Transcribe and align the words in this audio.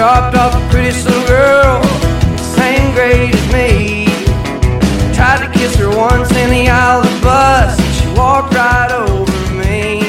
dropped 0.00 0.34
off 0.34 0.54
a 0.54 0.68
pretty 0.70 0.96
little 1.02 1.26
girl, 1.26 1.84
same 2.38 2.90
grade 2.94 3.34
as 3.34 3.52
me. 3.52 4.06
Tried 5.14 5.46
to 5.46 5.52
kiss 5.52 5.76
her 5.76 5.94
once 5.94 6.34
in 6.36 6.48
the 6.48 6.70
aisle 6.70 7.02
of 7.02 7.04
the 7.04 7.20
bus, 7.20 7.78
and 7.78 7.94
she 7.96 8.18
walked 8.18 8.54
right 8.54 8.90
over 8.90 9.54
me. 9.56 10.00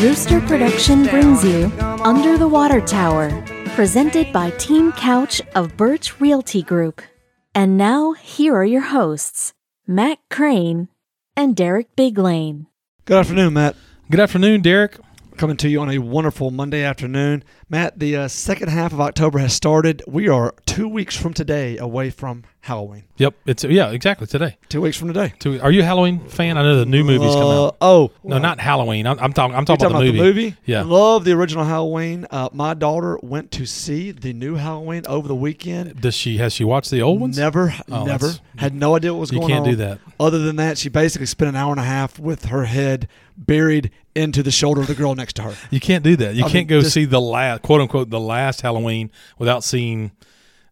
Rooster 0.00 0.40
Production 0.42 1.04
brings 1.06 1.44
you 1.44 1.64
Under 2.04 2.38
the 2.38 2.46
Water 2.46 2.80
Tower, 2.80 3.44
presented 3.74 4.32
by 4.32 4.50
Team 4.50 4.92
Couch 4.92 5.42
of 5.56 5.76
Birch 5.76 6.20
Realty 6.20 6.62
Group. 6.62 7.02
And 7.56 7.76
now, 7.76 8.12
here 8.12 8.54
are 8.54 8.64
your 8.64 8.82
hosts, 8.82 9.52
Matt 9.84 10.20
Crane 10.30 10.86
and 11.36 11.56
Derek 11.56 11.96
Biglane. 11.96 12.66
Good 13.04 13.16
afternoon, 13.16 13.54
Matt. 13.54 13.74
Good 14.12 14.20
afternoon, 14.20 14.62
Derek. 14.62 14.96
Coming 15.36 15.56
to 15.58 15.68
you 15.68 15.80
on 15.80 15.90
a 15.90 15.98
wonderful 15.98 16.52
Monday 16.52 16.84
afternoon. 16.84 17.42
Matt, 17.70 17.98
the 17.98 18.16
uh, 18.16 18.28
second 18.28 18.68
half 18.70 18.94
of 18.94 19.00
October 19.00 19.38
has 19.40 19.52
started. 19.52 20.02
We 20.06 20.26
are 20.26 20.54
two 20.64 20.88
weeks 20.88 21.14
from 21.14 21.34
today 21.34 21.76
away 21.76 22.08
from 22.08 22.44
Halloween. 22.60 23.04
Yep, 23.18 23.34
it's 23.44 23.62
yeah, 23.64 23.90
exactly 23.90 24.26
today. 24.26 24.56
Two 24.70 24.80
weeks 24.80 24.96
from 24.96 25.08
today. 25.08 25.34
Two, 25.38 25.60
are 25.60 25.70
you 25.70 25.82
a 25.82 25.84
Halloween 25.84 26.26
fan? 26.28 26.56
I 26.56 26.62
know 26.62 26.76
the 26.78 26.86
new 26.86 27.04
movies 27.04 27.34
come 27.34 27.42
Uh, 27.44 27.66
out. 27.66 27.76
oh, 27.82 28.10
No, 28.24 28.38
not 28.38 28.58
Halloween. 28.58 29.06
I'm, 29.06 29.18
I'm 29.20 29.34
talking. 29.34 29.54
I'm 29.54 29.62
You 29.62 29.66
talking, 29.66 29.86
about, 29.86 30.00
the, 30.00 30.12
movie. 30.12 30.56
Yeah. 30.64 30.82
Love 30.82 31.24
the 31.26 31.32
original 31.32 31.64
Halloween. 31.64 32.26
Uh, 32.30 32.48
my 32.54 32.72
daughter 32.72 33.18
went 33.22 33.50
to 33.52 33.66
see 33.66 34.12
the 34.12 34.32
new 34.32 34.54
Halloween 34.54 35.02
over 35.06 35.28
the 35.28 35.34
weekend. 35.36 36.00
Does 36.00 36.14
she 36.14 36.38
has 36.38 36.54
she 36.54 36.64
watched 36.64 36.90
the 36.90 37.02
old 37.02 37.20
ones? 37.20 37.36
Never, 37.36 37.74
Oh, 37.90 38.04
never 38.04 38.30
had 38.56 38.74
no 38.74 38.96
idea 38.96 39.12
what 39.12 39.20
was 39.20 39.32
You 39.32 39.40
going 39.40 39.50
can't 39.52 39.64
on. 39.64 39.70
do 39.70 39.76
that. 39.76 39.98
Other 40.18 40.38
than 40.38 40.56
that, 40.56 40.78
she 40.78 40.88
basically 40.88 41.26
spent 41.26 41.50
an 41.50 41.56
hour 41.56 41.70
and 41.70 41.80
a 41.80 41.84
half 41.84 42.18
with 42.18 42.46
her 42.46 42.64
head 42.64 43.08
buried 43.36 43.90
into 44.16 44.42
the 44.42 44.50
shoulder 44.50 44.80
of 44.80 44.88
the 44.88 44.94
girl 44.96 45.14
next 45.14 45.34
to 45.36 45.42
her. 45.42 45.54
You 45.70 45.78
can't 45.78 46.02
do 46.02 46.16
that. 46.16 46.34
You 46.34 46.44
I 46.44 46.48
can't 46.50 46.66
go 46.66 46.80
just- 46.80 46.92
see 46.92 47.04
the 47.04 47.20
last 47.20 47.57
quote 47.62 47.80
unquote 47.80 48.10
the 48.10 48.20
last 48.20 48.60
Halloween 48.60 49.10
without 49.38 49.64
seeing 49.64 50.12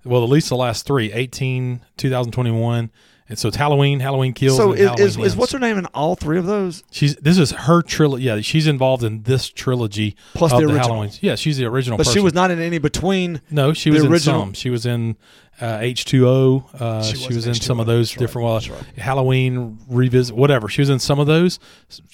well 0.05 0.23
at 0.23 0.31
least 0.31 0.49
the 0.49 0.57
last 0.57 0.87
three 0.87 1.13
18 1.13 1.83
2021 1.97 2.91
and 3.29 3.39
so 3.39 3.49
it's 3.49 3.57
Halloween 3.57 4.01
Halloween 4.01 4.33
kills 4.33 4.57
So 4.57 4.71
and 4.73 4.81
is, 4.81 4.87
Halloween 4.87 5.07
is, 5.07 5.17
is 5.19 5.37
what's 5.37 5.53
her 5.53 5.59
name 5.59 5.79
in 5.79 5.87
all 5.87 6.15
three 6.17 6.39
of 6.39 6.47
those? 6.47 6.83
she's 6.91 7.17
this 7.17 7.39
is 7.39 7.51
her 7.53 7.83
trilogy 7.83 8.25
yeah 8.25 8.41
she's 8.41 8.67
involved 8.67 9.03
in 9.05 9.23
this 9.23 9.49
trilogy 9.49 10.17
Plus 10.35 10.53
of 10.53 10.61
the 10.61 10.67
the, 10.67 10.73
original. 10.75 10.97
Halloweens 11.01 11.19
yeah 11.23 11.35
she's 11.35 11.57
the 11.59 11.67
original 11.67 11.97
But 11.99 12.07
she 12.07 12.21
was 12.21 12.35
not 12.35 12.51
in 12.51 12.61
any 12.61 12.79
between. 12.79 13.41
No, 13.51 13.73
she 13.73 13.91
The 13.91 13.97
was 13.97 14.05
original- 14.07 14.41
in 14.43 14.47
some. 14.49 14.53
She 14.55 14.71
was 14.71 14.87
in 14.87 15.17
uh, 15.59 15.79
H2O. 15.79 16.81
Uh, 16.81 17.03
She 17.03 17.17
she, 17.17 17.27
was 17.29 17.37
was 17.37 17.47
in 17.47 17.55
in 17.55 17.61
some 17.61 17.81
of 17.81 17.87
those 17.87 18.11
that's 18.11 18.17
right, 18.17 18.21
different 18.27 18.45
well, 18.45 18.55
that's 18.55 18.69
right. 18.69 18.83
Halloween 18.99 19.79
revisit, 19.89 20.37
whatever. 20.37 20.69
She 20.69 20.83
was 20.83 20.91
in 20.91 20.99
some 20.99 21.19
of 21.19 21.27
those. 21.27 21.59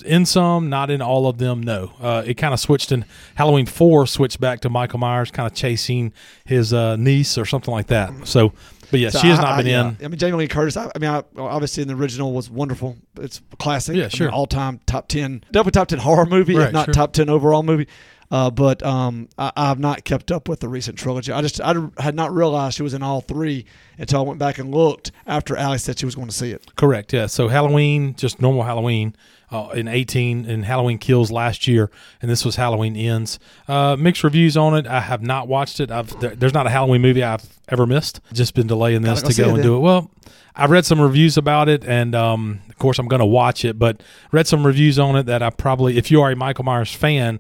In 0.05 0.25
some, 0.27 0.69
not 0.71 0.91
in 0.93 1.03
all 1.03 1.27
of 1.27 1.39
them. 1.39 1.61
No, 1.61 1.93
uh, 2.01 2.23
it 2.25 2.35
kind 2.35 2.55
of 2.55 2.61
switched 2.61 2.93
in 2.93 3.05
Halloween 3.35 3.67
four. 3.67 4.07
Switched 4.07 4.41
back 4.41 4.61
to 4.61 4.71
Michael 4.71 5.01
Myers, 5.01 5.33
kind 5.33 5.51
of 5.51 5.55
chasing 5.57 6.13
his 6.45 6.73
uh, 6.73 6.95
niece 6.95 7.37
or 7.37 7.45
something 7.45 7.73
like 7.73 7.89
that. 7.89 8.13
So, 8.29 8.53
but 8.93 9.01
yeah, 9.01 9.11
So 9.11 9.19
she 9.19 9.27
has 9.29 9.41
I- 9.41 9.43
not 9.43 9.53
I- 9.55 9.57
been 9.57 9.67
yeah. 9.67 9.89
in. 9.89 9.97
I 10.05 10.09
mean, 10.09 10.19
Jamie 10.19 10.37
Lee 10.37 10.47
Curtis. 10.49 10.77
I, 10.77 10.89
I 10.95 10.99
mean, 11.01 11.11
I, 11.11 11.25
obviously, 11.37 11.83
in 11.83 11.89
the 11.89 11.95
original 11.95 12.33
was 12.33 12.49
wonderful. 12.49 12.97
It's 13.19 13.41
classic. 13.59 13.97
Yeah, 13.97 14.07
sure. 14.09 14.31
all 14.31 14.47
time 14.47 14.79
top 14.87 15.09
ten, 15.09 15.43
definitely 15.51 15.73
top 15.73 15.89
ten 15.89 15.99
horror 15.99 16.27
movie, 16.27 16.55
if 16.57 16.73
not 16.73 16.85
sure. 16.85 16.95
top 16.95 17.13
ten 17.13 17.29
overall 17.29 17.65
movie. 17.65 17.89
Uh, 18.31 18.51
but 18.51 18.83
um, 18.83 19.29
I, 19.37 19.53
I've 19.57 19.79
not 19.79 20.05
kept 20.05 20.33
up 20.33 20.49
with 20.49 20.61
the 20.61 20.69
recent 20.69 20.97
trilogy. 20.97 21.33
I 21.33 21.43
just 21.43 21.61
I 21.61 21.75
had 21.99 22.15
not 22.15 22.33
realized 22.33 22.77
she 22.77 22.83
was 22.83 22.95
in 22.95 23.03
all 23.03 23.21
three 23.21 23.67
until 23.99 24.21
I 24.21 24.23
went 24.23 24.39
back 24.39 24.57
and 24.59 24.75
looked 24.75 25.13
after 25.27 25.55
Allie 25.57 25.77
said 25.77 25.99
she 25.99 26.07
was 26.07 26.15
going 26.15 26.29
to 26.29 26.35
see 26.35 26.51
it. 26.51 26.75
Correct. 26.77 27.13
Yeah. 27.13 27.27
So 27.27 27.49
Halloween, 27.49 28.15
just 28.15 28.41
normal 28.41 28.63
Halloween 28.63 29.15
uh, 29.53 29.69
in 29.75 29.87
18, 29.87 30.47
and 30.47 30.65
Halloween 30.65 30.99
Kills 30.99 31.31
last 31.31 31.69
year, 31.69 31.91
and 32.21 32.31
this 32.31 32.45
was 32.45 32.57
Halloween 32.57 32.97
Ends. 32.97 33.39
Uh, 33.69 33.97
mixed 33.97 34.25
reviews 34.25 34.57
on 34.57 34.75
it. 34.75 34.87
I 34.87 35.01
have 35.01 35.23
not 35.23 35.47
watched 35.47 35.79
it. 35.79 35.91
I've 35.91 36.19
there, 36.21 36.35
there's 36.35 36.55
not 36.55 36.67
a 36.67 36.71
Halloween 36.71 37.03
movie 37.03 37.23
I've 37.23 37.47
ever 37.69 37.87
missed. 37.87 38.21
Just 38.33 38.55
been 38.55 38.67
delaying 38.67 39.03
this 39.03 39.23
to 39.23 39.35
go 39.35 39.51
and 39.51 39.59
then. 39.59 39.65
do 39.65 39.77
it. 39.77 39.81
Well, 39.81 40.11
I've 40.57 40.71
read 40.71 40.85
some 40.85 41.01
reviews 41.01 41.37
about 41.37 41.69
it, 41.69 41.85
and 41.85 42.15
um, 42.15 42.61
of 42.69 42.79
course 42.79 42.99
I'm 42.99 43.09
going 43.09 43.21
to 43.21 43.27
watch 43.27 43.65
it. 43.65 43.79
But 43.79 44.03
read 44.33 44.47
some 44.47 44.67
reviews 44.67 44.99
on 44.99 45.17
it 45.17 45.27
that 45.27 45.43
I 45.43 45.51
probably, 45.51 45.99
if 45.99 46.11
you 46.11 46.23
are 46.23 46.31
a 46.31 46.37
Michael 46.37 46.65
Myers 46.65 46.93
fan, 46.93 47.39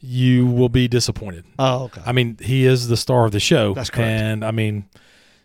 you 0.00 0.46
will 0.46 0.68
be 0.68 0.88
disappointed. 0.88 1.44
Oh, 1.58 1.84
okay. 1.84 2.02
I 2.04 2.12
mean, 2.12 2.36
he 2.40 2.66
is 2.66 2.88
the 2.88 2.96
star 2.96 3.24
of 3.24 3.32
the 3.32 3.40
show. 3.40 3.72
That's 3.74 3.90
correct. 3.90 4.10
And 4.10 4.44
I 4.44 4.50
mean, 4.50 4.86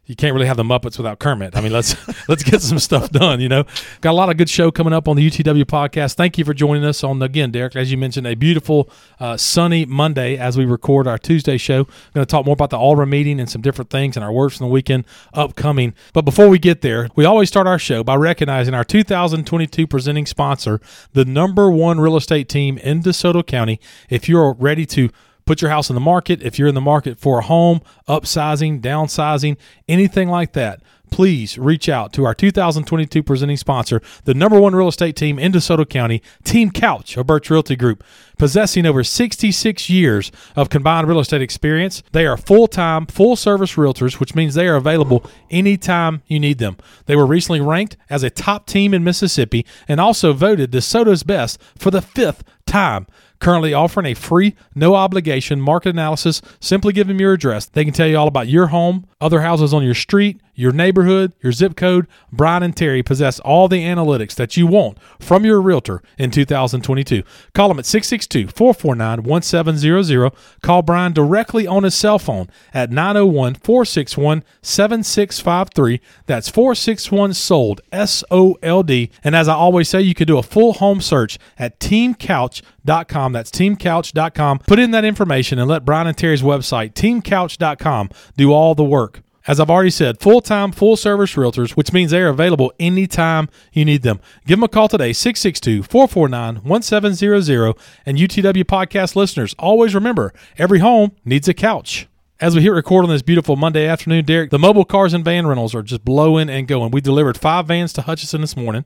you 0.08 0.16
can't 0.16 0.34
really 0.34 0.48
have 0.48 0.58
the 0.58 0.64
Muppets 0.64 0.98
without 0.98 1.20
Kermit. 1.20 1.56
I 1.56 1.62
mean, 1.62 1.74
let's 1.74 1.96
let's 2.30 2.44
get 2.44 2.62
some 2.62 2.80
stuff 2.80 3.12
done. 3.12 3.40
You 3.42 3.50
know, 3.50 3.66
got 4.02 4.12
a 4.12 4.14
lot 4.14 4.30
of 4.30 4.38
good 4.38 4.50
show 4.50 4.72
coming 4.72 4.94
up 4.94 5.08
on 5.08 5.18
the 5.18 5.30
UTW 5.30 5.66
podcast. 5.66 6.16
Thank 6.16 6.38
you 6.38 6.46
for 6.46 6.54
joining 6.54 6.86
us 6.86 7.04
on 7.04 7.22
again, 7.22 7.52
Derek. 7.52 7.76
As 7.76 7.92
you 7.92 7.98
mentioned, 7.98 8.26
a 8.26 8.34
beautiful 8.36 8.90
uh, 9.20 9.36
sunny 9.36 9.86
Monday 9.86 10.38
as 10.38 10.58
we 10.58 10.66
record 10.66 11.08
our 11.08 11.18
Tuesday 11.18 11.58
show. 11.58 11.84
Going 12.14 12.26
to 12.26 12.26
talk 12.26 12.46
more 12.46 12.54
about 12.54 12.70
the 12.70 12.78
Alra 12.78 13.06
meeting 13.06 13.40
and 13.40 13.50
some 13.50 13.62
different 13.62 13.90
things 13.90 14.16
and 14.16 14.24
our 14.24 14.32
works 14.32 14.58
from 14.58 14.68
the 14.68 14.72
weekend 14.72 15.06
upcoming. 15.34 15.94
But 16.14 16.22
before 16.22 16.48
we 16.48 16.58
get 16.58 16.82
there, 16.82 17.10
we 17.16 17.26
always 17.26 17.50
start 17.50 17.68
our 17.68 17.80
show 17.80 18.04
by 18.04 18.16
recognizing 18.16 18.74
our 18.74 18.86
2022 18.86 19.86
presenting 19.88 20.26
sponsor, 20.26 20.80
the 21.12 21.26
number 21.26 21.70
one 21.70 22.00
real 22.00 22.16
estate 22.16 22.48
team 22.48 22.78
in 22.78 23.02
DeSoto 23.02 23.46
County. 23.46 23.80
If 24.10 24.30
you're 24.30 24.54
ready 24.54 24.86
to 24.88 25.10
put 25.48 25.62
your 25.62 25.72
house 25.72 25.90
in 25.90 25.96
the 25.96 26.02
market. 26.02 26.44
If 26.44 26.60
you're 26.60 26.68
in 26.68 26.76
the 26.76 26.82
market 26.82 27.18
for 27.18 27.40
a 27.40 27.44
home, 27.44 27.82
upsizing, 28.08 28.82
downsizing, 28.82 29.58
anything 29.88 30.30
like 30.30 30.54
that, 30.54 30.82
please 31.10 31.58
reach 31.58 31.88
out 31.88 32.12
to 32.14 32.26
our 32.26 32.34
2022 32.34 33.24
presenting 33.24 33.58
sponsor, 33.58 34.02
the 34.26 34.34
number 34.34 34.60
one 34.60 34.76
real 34.76 34.90
estate 34.90 35.16
team 35.16 35.40
in 35.40 35.54
DeSoto 35.54 35.88
County, 35.88 36.22
Team 36.44 36.70
Couch 36.70 37.16
of 37.18 37.26
Birch 37.26 37.50
Realty 37.50 37.76
Group. 37.76 38.04
Possessing 38.38 38.86
over 38.86 39.04
66 39.04 39.90
years 39.90 40.32
of 40.56 40.70
combined 40.70 41.08
real 41.08 41.20
estate 41.20 41.42
experience, 41.42 42.04
they 42.12 42.26
are 42.26 42.38
full 42.38 42.68
time, 42.68 43.06
full 43.08 43.36
service 43.36 43.76
realtors, 43.76 44.20
which 44.20 44.36
means 44.36 44.54
they 44.54 44.68
are 44.68 44.76
available 44.76 45.26
anytime 45.50 46.22
you 46.28 46.40
need 46.40 46.60
them. 46.60 46.78
They 47.06 47.16
were 47.16 47.26
recently 47.26 47.62
ranked 47.62 47.98
as 48.10 48.22
a 48.22 48.30
top 48.30 48.68
team 48.68 48.94
in 48.94 49.04
Mississippi 49.04 49.66
and 49.88 50.00
also 50.00 50.34
voted 50.34 50.72
DeSoto's 50.72 51.24
best 51.24 51.60
for 51.78 51.90
the 51.90 52.02
fifth 52.02 52.44
time 52.68 53.08
currently 53.40 53.74
offering 53.74 54.06
a 54.08 54.14
free, 54.14 54.56
no 54.76 54.96
obligation 54.96 55.62
market 55.62 55.90
analysis. 55.90 56.42
Simply 56.60 56.94
give 56.94 57.08
them 57.08 57.20
your 57.20 57.34
address. 57.34 57.66
They 57.68 57.86
can 57.86 57.94
tell 57.94 58.08
you 58.08 58.18
all 58.18 58.28
about 58.28 58.48
your 58.48 58.68
home, 58.68 59.06
other 59.22 59.42
houses 59.42 59.74
on 59.74 59.84
your 59.84 59.94
street, 59.94 60.42
your 60.58 60.74
neighborhood, 60.74 61.32
your 61.42 61.54
zip 61.54 61.78
code. 61.78 62.08
Brian 62.34 62.64
and 62.64 62.76
Terry 62.76 63.04
possess 63.04 63.40
all 63.42 63.70
the 63.70 63.84
analytics 63.84 64.36
that 64.36 64.58
you 64.58 64.68
want 64.68 64.98
from 65.20 65.46
your 65.46 65.62
realtor 65.62 66.02
in 66.18 66.32
2022. 66.32 67.24
Call 67.54 67.70
them 67.70 67.80
at 67.80 67.86
662 67.86 68.48
449 68.48 69.24
1700. 69.24 70.32
Call 70.62 70.82
Brian 70.82 71.14
directly 71.14 71.68
on 71.68 71.84
his 71.84 71.96
cell 71.96 72.20
phone 72.20 72.50
at 72.74 72.92
901 72.92 73.56
461 73.56 74.44
7653. 74.62 76.02
That's 76.26 76.50
461 76.50 77.36
sold, 77.36 77.80
S 77.92 78.24
O 78.32 78.58
L 78.64 78.84
D. 78.84 79.12
And 79.24 79.36
as 79.36 79.48
I 79.48 79.54
always 79.54 79.88
say, 79.88 80.02
you 80.02 80.16
can 80.16 80.28
do 80.28 80.40
a 80.40 80.44
full 80.44 80.74
home 80.74 81.02
search 81.02 81.38
at 81.60 81.80
teamcouch.com. 81.80 83.34
That's 83.34 83.52
teamcouch.com. 83.52 84.60
Put 84.60 84.80
in 84.80 84.92
that 84.92 85.06
information 85.06 85.60
and 85.60 85.70
let 85.70 85.86
Brian 85.86 86.08
and 86.08 86.18
Terry's 86.18 86.42
website, 86.42 86.94
teamcouch.com, 86.94 88.10
do 88.36 88.52
all 88.52 88.74
the 88.74 88.84
work. 88.84 89.22
As 89.48 89.62
I've 89.62 89.70
already 89.70 89.92
said, 89.92 90.20
full 90.20 90.42
time, 90.42 90.74
full 90.74 90.98
service 90.98 91.36
realtors, 91.36 91.72
which 91.72 91.94
means 91.94 92.12
they 92.12 92.22
are 92.22 92.28
available 92.28 92.74
anytime 92.80 93.48
you 93.72 93.86
need 93.86 94.02
them. 94.02 94.20
Give 94.46 94.60
them 94.60 94.64
a 94.64 94.68
call 94.68 94.90
today, 94.90 95.14
662 95.14 95.84
449 95.84 96.64
1700. 96.64 97.74
And 98.06 98.18
UTW 98.18 98.66
podcast 98.66 99.16
listeners, 99.16 99.56
always 99.58 99.96
remember 99.96 100.34
every 100.58 100.80
home 100.80 101.14
needs 101.24 101.48
a 101.48 101.54
couch. 101.54 102.08
As 102.40 102.56
we 102.56 102.62
hit 102.62 102.70
record 102.70 103.04
on 103.04 103.10
this 103.10 103.24
beautiful 103.24 103.56
Monday 103.56 103.88
afternoon, 103.88 104.24
Derek, 104.24 104.52
the 104.52 104.60
mobile 104.60 104.86
cars 104.86 105.12
and 105.12 105.26
van 105.26 105.48
rentals 105.48 105.74
are 105.74 105.82
just 105.82 106.06
blowing 106.06 106.52
and 106.52 106.68
going. 106.68 106.92
We 106.92 107.02
delivered 107.02 107.36
five 107.36 107.66
vans 107.66 107.94
to 107.94 108.04
Hutchinson 108.04 108.42
this 108.42 108.56
morning. 108.56 108.86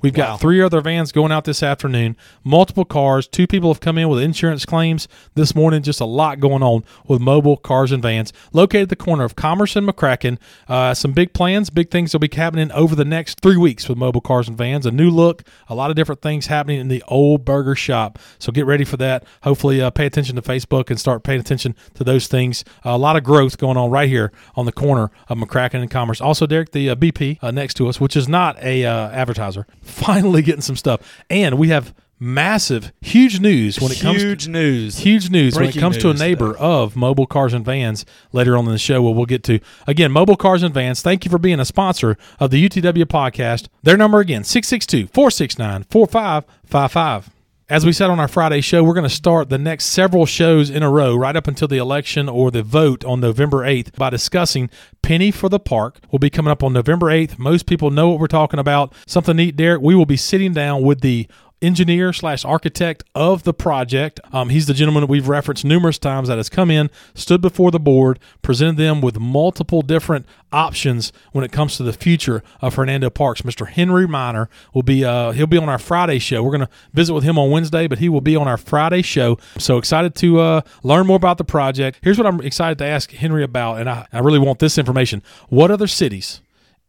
We've 0.00 0.12
got 0.12 0.40
three 0.40 0.60
other 0.60 0.80
vans 0.80 1.10
going 1.12 1.30
out 1.32 1.44
this 1.44 1.62
afternoon, 1.62 2.16
multiple 2.44 2.84
cars. 2.84 3.26
Two 3.26 3.46
people 3.48 3.72
have 3.72 3.80
come 3.80 3.98
in 3.98 4.08
with 4.08 4.20
insurance 4.20 4.64
claims 4.64 5.08
this 5.34 5.54
morning. 5.54 5.82
Just 5.82 6.00
a 6.00 6.04
lot 6.04 6.38
going 6.38 6.62
on 6.62 6.84
with 7.06 7.20
mobile 7.20 7.56
cars 7.56 7.90
and 7.90 8.02
vans. 8.02 8.32
Located 8.52 8.84
at 8.84 8.88
the 8.88 8.96
corner 8.96 9.24
of 9.24 9.36
Commerce 9.36 9.74
and 9.74 9.88
McCracken. 9.88 10.38
Uh, 10.68 10.94
some 10.94 11.12
big 11.12 11.32
plans, 11.32 11.70
big 11.70 11.90
things 11.90 12.12
will 12.12 12.20
be 12.20 12.30
happening 12.32 12.70
over 12.72 12.94
the 12.94 13.04
next 13.04 13.40
three 13.40 13.56
weeks 13.56 13.88
with 13.88 13.98
mobile 13.98 14.20
cars 14.20 14.48
and 14.48 14.58
vans. 14.58 14.86
A 14.86 14.92
new 14.92 15.10
look, 15.10 15.42
a 15.68 15.74
lot 15.74 15.90
of 15.90 15.96
different 15.96 16.20
things 16.20 16.46
happening 16.46 16.80
in 16.80 16.88
the 16.88 17.02
old 17.08 17.44
burger 17.44 17.76
shop. 17.76 18.18
So 18.38 18.50
get 18.52 18.66
ready 18.66 18.84
for 18.84 18.96
that. 18.98 19.24
Hopefully, 19.42 19.80
uh, 19.80 19.90
pay 19.90 20.06
attention 20.06 20.36
to 20.36 20.42
Facebook 20.42 20.90
and 20.90 21.00
start 21.00 21.24
paying 21.24 21.40
attention 21.40 21.74
to 21.94 22.04
those 22.04 22.28
things. 22.28 22.64
A 22.94 22.98
lot 22.98 23.16
of 23.16 23.24
growth 23.24 23.58
going 23.58 23.76
on 23.76 23.90
right 23.90 24.08
here 24.08 24.30
on 24.54 24.66
the 24.66 24.72
corner 24.72 25.10
of 25.28 25.38
McCracken 25.38 25.80
and 25.82 25.90
Commerce. 25.90 26.20
Also, 26.20 26.46
Derek, 26.46 26.70
the 26.72 26.90
uh, 26.90 26.94
BP 26.94 27.38
uh, 27.42 27.50
next 27.50 27.74
to 27.74 27.88
us, 27.88 28.00
which 28.00 28.16
is 28.16 28.28
not 28.28 28.56
a 28.62 28.84
uh, 28.84 29.10
advertiser, 29.10 29.66
finally 29.82 30.42
getting 30.42 30.60
some 30.62 30.76
stuff, 30.76 31.00
and 31.30 31.58
we 31.58 31.68
have 31.68 31.94
massive, 32.20 32.92
huge 33.00 33.40
news 33.40 33.80
when 33.80 33.90
it 33.90 33.98
comes 33.98 34.20
to 34.20 34.28
Huge 34.28 34.46
news. 34.46 34.98
huge 34.98 35.28
news 35.28 35.56
when 35.56 35.64
it 35.64 35.76
comes 35.76 35.98
to 35.98 36.08
a 36.08 36.14
neighbor 36.14 36.56
of 36.56 36.94
mobile 36.94 37.26
cars 37.26 37.52
and 37.52 37.64
vans 37.64 38.04
later 38.32 38.56
on 38.56 38.64
in 38.64 38.70
the 38.70 38.78
show 38.78 39.02
where 39.02 39.12
we'll 39.12 39.26
get 39.26 39.42
to. 39.42 39.58
Again 39.88 40.12
mobile 40.12 40.36
cars 40.36 40.62
and 40.62 40.72
vans 40.72 41.02
thank 41.02 41.24
you 41.24 41.32
for 41.32 41.38
being 41.38 41.58
a 41.58 41.64
sponsor 41.64 42.16
of 42.38 42.52
the 42.52 42.68
utw 42.68 43.04
podcast. 43.06 43.66
Their 43.82 43.96
number 43.96 44.20
again 44.20 44.42
662-469-4555 44.42 47.24
As 47.68 47.86
we 47.86 47.92
said 47.92 48.10
on 48.10 48.18
our 48.18 48.28
Friday 48.28 48.60
show, 48.60 48.82
we're 48.82 48.92
going 48.92 49.08
to 49.08 49.14
start 49.14 49.48
the 49.48 49.56
next 49.56 49.84
several 49.86 50.26
shows 50.26 50.68
in 50.68 50.82
a 50.82 50.90
row 50.90 51.14
right 51.14 51.36
up 51.36 51.46
until 51.46 51.68
the 51.68 51.78
election 51.78 52.28
or 52.28 52.50
the 52.50 52.62
vote 52.62 53.04
on 53.04 53.20
November 53.20 53.58
8th 53.58 53.94
by 53.96 54.10
discussing 54.10 54.68
Penny 55.00 55.30
for 55.30 55.48
the 55.48 55.60
Park. 55.60 56.00
We'll 56.10 56.18
be 56.18 56.28
coming 56.28 56.50
up 56.50 56.64
on 56.64 56.72
November 56.72 57.06
8th. 57.06 57.38
Most 57.38 57.66
people 57.66 57.92
know 57.92 58.08
what 58.08 58.18
we're 58.18 58.26
talking 58.26 58.58
about. 58.58 58.92
Something 59.06 59.36
neat, 59.36 59.54
Derek. 59.56 59.80
We 59.80 59.94
will 59.94 60.06
be 60.06 60.16
sitting 60.16 60.52
down 60.52 60.82
with 60.82 61.02
the 61.02 61.28
engineer 61.62 62.12
slash 62.12 62.44
architect 62.44 63.04
of 63.14 63.44
the 63.44 63.54
project. 63.54 64.20
Um, 64.32 64.50
he's 64.50 64.66
the 64.66 64.74
gentleman 64.74 65.02
that 65.02 65.10
we've 65.10 65.28
referenced 65.28 65.64
numerous 65.64 65.98
times 65.98 66.28
that 66.28 66.36
has 66.36 66.48
come 66.48 66.70
in, 66.70 66.90
stood 67.14 67.40
before 67.40 67.70
the 67.70 67.80
board, 67.80 68.18
presented 68.42 68.76
them 68.76 69.00
with 69.00 69.18
multiple 69.18 69.80
different 69.80 70.26
options 70.52 71.12
when 71.32 71.44
it 71.44 71.52
comes 71.52 71.76
to 71.76 71.82
the 71.82 71.92
future 71.92 72.42
of 72.60 72.74
Hernando 72.74 73.08
Parks. 73.08 73.42
Mr. 73.42 73.66
Henry 73.66 74.06
Miner 74.06 74.50
will 74.74 74.82
be 74.82 75.04
uh, 75.04 75.30
he'll 75.30 75.46
be 75.46 75.58
on 75.58 75.68
our 75.68 75.78
Friday 75.78 76.18
show. 76.18 76.42
We're 76.42 76.50
going 76.50 76.66
to 76.66 76.72
visit 76.92 77.14
with 77.14 77.24
him 77.24 77.38
on 77.38 77.50
Wednesday, 77.50 77.86
but 77.86 77.98
he 77.98 78.08
will 78.08 78.20
be 78.20 78.36
on 78.36 78.48
our 78.48 78.58
Friday 78.58 79.02
show. 79.02 79.38
So 79.58 79.78
excited 79.78 80.14
to 80.16 80.40
uh, 80.40 80.60
learn 80.82 81.06
more 81.06 81.16
about 81.16 81.38
the 81.38 81.44
project. 81.44 82.00
Here's 82.02 82.18
what 82.18 82.26
I'm 82.26 82.40
excited 82.40 82.78
to 82.78 82.84
ask 82.84 83.10
Henry 83.12 83.44
about, 83.44 83.80
and 83.80 83.88
I, 83.88 84.06
I 84.12 84.18
really 84.18 84.38
want 84.38 84.58
this 84.58 84.76
information. 84.76 85.22
What 85.48 85.70
other 85.70 85.86
cities 85.86 86.40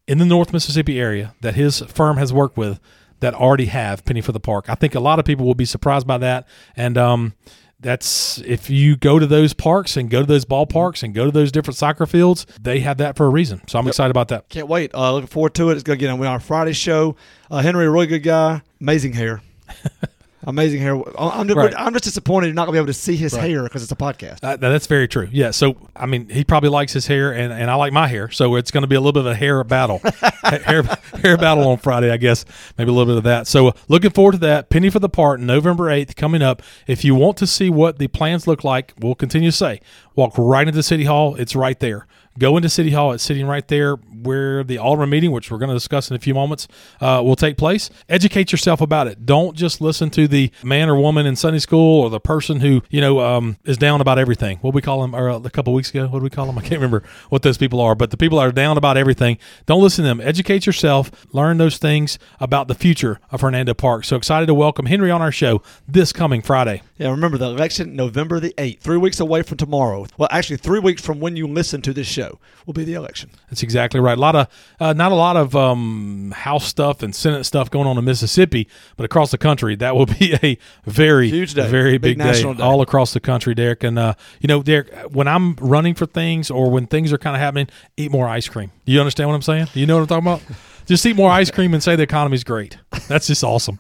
in 0.08 0.18
the 0.18 0.26
North 0.26 0.52
Mississippi 0.52 1.00
area 1.00 1.34
that 1.42 1.56
his 1.56 1.80
firm 1.82 2.18
has 2.18 2.34
worked 2.34 2.58
with 2.58 2.80
that 3.24 3.34
already 3.34 3.68
have 3.68 4.04
Penny 4.04 4.20
for 4.20 4.34
the 4.34 4.40
Park. 4.40 4.66
I 4.68 4.76
think 4.76 4.96
a 4.96 5.00
lot 5.00 5.18
of 5.18 5.24
people 5.24 5.46
will 5.46 5.56
be 5.56 5.64
surprised 5.64 6.06
by 6.06 6.18
that. 6.18 6.46
And 6.76 6.98
um, 6.98 7.34
that's 7.80 8.40
if 8.40 8.70
you 8.70 8.98
go 8.98 9.18
to 9.18 9.26
those 9.26 9.54
parks 9.54 9.96
and 9.96 10.10
go 10.10 10.20
to 10.20 10.26
those 10.26 10.44
ballparks 10.44 11.04
and 11.04 11.14
go 11.14 11.24
to 11.26 11.32
those 11.32 11.50
different 11.50 11.78
soccer 11.78 12.06
fields, 12.06 12.46
they 12.62 12.82
have 12.82 12.98
that 12.98 13.16
for 13.16 13.26
a 13.26 13.30
reason. 13.30 13.62
So 13.68 13.80
I'm 13.80 13.88
excited 13.88 14.12
about 14.12 14.28
that. 14.28 14.50
Can't 14.50 14.68
wait. 14.68 14.94
Uh, 14.94 15.14
looking 15.14 15.28
forward 15.28 15.54
to 15.56 15.70
it. 15.70 15.76
It's 15.76 15.84
going 15.84 15.98
to 15.98 16.06
get 16.06 16.12
on 16.12 16.22
our 16.26 16.42
Friday 16.42 16.74
show. 16.74 17.16
Uh, 17.50 17.62
Henry, 17.62 17.86
a 17.86 17.90
really 17.90 18.08
good 18.08 18.24
guy. 18.24 18.62
Amazing 18.82 19.14
hair. 19.14 19.42
Amazing 20.46 20.82
hair. 20.82 20.96
I'm 21.18 21.48
just, 21.48 21.58
Right. 21.58 21.74
I'm 21.78 21.94
just 21.94 22.04
disappointed 22.06 22.48
you're 22.48 22.54
not 22.56 22.66
going 22.66 22.74
to 22.74 22.80
be 22.80 22.84
able 22.84 22.88
to 22.88 22.94
see 22.94 23.16
his 23.16 23.34
Right. 23.34 23.50
hair 23.50 23.64
because 23.64 23.84
it's 23.84 23.92
a 23.92 23.96
podcast. 23.96 24.40
Uh, 24.44 24.58
that's 24.58 24.88
very 24.88 25.08
true. 25.08 25.28
Yeah. 25.32 25.52
So, 25.52 25.76
I 25.96 26.06
mean, 26.06 26.30
he 26.30 26.44
probably 26.44 26.70
likes 26.70 26.94
his 26.94 27.08
hair, 27.08 27.32
and, 27.34 27.54
and 27.54 27.70
I 27.72 27.76
like 27.76 27.94
my 27.94 28.08
hair. 28.08 28.30
So 28.30 28.56
it's 28.56 28.72
going 28.72 28.82
to 28.84 28.88
be 28.88 28.96
a 28.96 29.00
little 29.00 29.14
bit 29.14 29.22
of 29.26 29.32
a 29.32 29.36
hair 29.36 29.64
battle, 29.64 30.00
hair 30.44 30.84
hair 31.22 31.38
battle 31.38 31.68
on 31.70 31.78
Friday, 31.78 32.12
I 32.12 32.18
guess. 32.18 32.46
Maybe 32.78 32.90
a 32.90 32.94
little 32.94 33.12
bit 33.14 33.18
of 33.18 33.24
that. 33.24 33.48
So, 33.48 33.70
uh, 33.70 33.72
looking 33.88 34.12
forward 34.12 34.34
to 34.34 34.38
that. 34.40 34.70
Penny 34.70 34.90
for 34.90 35.00
the 35.00 35.10
part, 35.10 35.40
November 35.40 35.90
eighth, 35.90 36.16
coming 36.16 36.42
up. 36.42 36.62
If 36.88 37.04
you 37.06 37.16
want 37.16 37.38
to 37.38 37.48
see 37.48 37.70
what 37.70 37.98
the 38.00 38.08
plans 38.08 38.48
look 38.48 38.64
like, 38.64 38.94
we'll 39.00 39.16
continue 39.16 39.52
to 39.52 39.56
say, 39.58 39.80
walk 40.16 40.34
right 40.38 40.68
into 40.68 40.84
City 40.84 41.06
Hall. 41.06 41.36
It's 41.36 41.56
right 41.56 41.80
there. 41.80 42.08
Go 42.40 42.58
into 42.58 42.70
City 42.70 42.92
Hall. 42.92 43.12
It's 43.12 43.24
sitting 43.24 43.46
right 43.46 43.68
there 43.68 43.96
where 43.96 44.64
the 44.64 44.78
Alderman 44.78 45.10
meeting, 45.10 45.32
which 45.32 45.52
we're 45.52 45.60
going 45.60 45.70
to 45.70 45.76
discuss 45.76 46.10
in 46.10 46.16
a 46.16 46.20
few 46.20 46.34
moments, 46.34 46.68
uh, 47.00 47.22
will 47.24 47.36
take 47.36 47.58
place. 47.58 47.90
Educate 48.10 48.52
yourself 48.52 48.82
about 48.82 49.08
it. 49.08 49.26
Don't 49.26 49.56
just 49.56 49.82
listen 49.82 50.10
to 50.12 50.28
the 50.28 50.52
man 50.64 50.90
or 50.90 50.96
woman 50.96 51.26
in 51.26 51.36
Sunday 51.36 51.60
school 51.60 52.02
or 52.02 52.10
the 52.10 52.20
person 52.20 52.60
who 52.60 52.82
you 52.90 53.02
know 53.02 53.20
um, 53.20 53.58
is 53.66 53.78
down 53.78 54.02
about 54.02 54.18
everything. 54.18 54.58
What 54.60 54.74
we 54.74 54.82
call 54.82 55.02
them, 55.02 55.16
or 55.16 55.30
uh, 55.30 55.40
a 55.40 55.50
couple 55.50 55.74
weeks 55.74 55.90
ago, 55.92 56.08
what 56.08 56.20
do 56.20 56.24
we 56.24 56.30
call 56.30 56.48
them? 56.48 56.58
I 56.58 56.62
can't 56.62 56.74
remember 56.74 57.04
what 57.30 57.44
those 57.44 57.58
people 57.58 57.80
are, 57.80 57.96
but 57.96 58.12
the 58.12 58.18
people 58.18 58.40
that 58.40 58.48
are 58.48 58.52
down 58.52 58.78
about 58.78 58.98
everything. 58.98 59.38
Don't 59.66 59.82
listen 59.82 60.04
to 60.04 60.10
them. 60.10 60.22
Educate 60.22 60.66
yourself. 60.66 61.12
Learn 61.34 61.58
those 61.58 61.78
things 61.78 62.18
about 62.40 62.68
the 62.68 62.76
future 62.76 63.20
of 63.32 63.42
Hernando 63.42 63.74
Park. 63.74 64.06
So 64.06 64.16
excited 64.16 64.48
to 64.48 64.54
welcome 64.54 64.88
Henry 64.88 65.12
on 65.12 65.22
our 65.22 65.32
show 65.32 65.62
this 65.88 66.12
coming 66.12 66.42
Friday. 66.42 66.82
Yeah, 67.04 67.10
remember 67.10 67.38
the 67.38 67.48
election, 67.48 67.98
November 67.98 68.40
the 68.40 68.54
8th, 68.58 68.80
three 68.80 68.96
weeks 68.96 69.20
away 69.20 69.42
from 69.42 69.58
tomorrow. 69.58 70.06
Well, 70.18 70.30
actually, 70.32 70.56
three 70.56 70.80
weeks 70.80 71.02
from 71.02 71.20
when 71.20 71.36
you 71.36 71.48
listen 71.48 71.82
to 71.82 71.92
this 71.92 72.08
show 72.08 72.40
will 72.66 72.74
be 72.74 72.86
the 72.86 72.94
election. 72.94 73.30
That's 73.50 73.62
exactly 73.62 74.00
right. 74.00 74.18
A 74.18 74.22
lot 74.22 74.38
of, 74.38 74.48
uh, 74.80 74.94
not 74.94 75.12
a 75.12 75.16
lot 75.16 75.36
of 75.36 75.54
um, 75.54 76.32
House 76.34 76.66
stuff 76.66 77.04
and 77.04 77.14
Senate 77.14 77.44
stuff 77.44 77.70
going 77.70 77.88
on 77.88 77.98
in 77.98 78.06
Mississippi, 78.06 78.70
but 78.96 79.04
across 79.04 79.32
the 79.32 79.38
country, 79.38 79.76
that 79.76 79.98
will 79.98 80.06
be 80.20 80.34
a 80.42 80.58
very 80.86 81.28
Huge 81.30 81.56
day. 81.56 81.68
very 81.68 81.98
Big 81.98 82.18
big, 82.18 82.26
day, 82.26 82.42
day. 82.42 82.64
all 82.64 82.82
across 82.82 83.12
the 83.12 83.20
country, 83.20 83.54
Derek. 83.54 83.84
And 83.84 84.00
uh, 84.00 84.14
you 84.40 84.48
know, 84.48 84.64
Derek, 84.64 84.90
when 85.12 85.28
I'm 85.28 85.56
running 85.56 85.96
for 85.96 86.06
things 86.06 86.50
or 86.50 86.72
when 86.72 86.88
things 86.88 87.12
are 87.12 87.18
kind 87.18 87.36
of 87.36 87.42
happening, 87.42 87.68
eat 87.98 88.12
more 88.12 88.30
ice 88.30 88.48
cream. 88.48 88.72
Do 88.86 88.94
you 88.94 89.02
understand 89.02 89.28
what 89.28 89.36
I'm 89.36 89.42
saying? 89.42 89.68
Do 89.74 89.82
you 89.82 89.86
know 89.88 89.96
what 90.00 90.10
I'm 90.10 90.24
talking 90.24 90.46
about? 90.48 90.58
just 90.86 91.06
eat 91.06 91.18
more 91.18 91.30
ice 91.32 91.52
cream 91.52 91.74
and 91.74 91.84
say 91.84 91.98
the 91.98 92.04
economy's 92.04 92.46
great. 92.46 92.78
That's 93.10 93.28
just 93.28 93.44
awesome. 93.44 93.78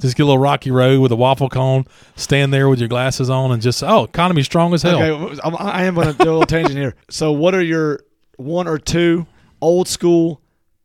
Just 0.00 0.16
get 0.16 0.24
a 0.24 0.26
little 0.26 0.38
rocky 0.38 0.70
road 0.70 1.00
with 1.00 1.10
a 1.10 1.16
waffle 1.16 1.48
cone, 1.48 1.86
stand 2.16 2.52
there 2.52 2.68
with 2.68 2.78
your 2.78 2.88
glasses 2.88 3.30
on, 3.30 3.50
and 3.50 3.62
just 3.62 3.82
oh, 3.82 4.04
economy 4.04 4.42
strong 4.42 4.74
as 4.74 4.82
hell. 4.82 5.02
Okay, 5.02 5.40
I'm, 5.42 5.94
going 5.94 6.08
to 6.08 6.12
do 6.12 6.24
a 6.24 6.32
little 6.32 6.44
tangent 6.44 6.76
here. 6.76 6.94
So, 7.08 7.32
what 7.32 7.54
are 7.54 7.62
your 7.62 8.00
one 8.36 8.68
or 8.68 8.76
two 8.78 9.26
old 9.62 9.88
school 9.88 10.42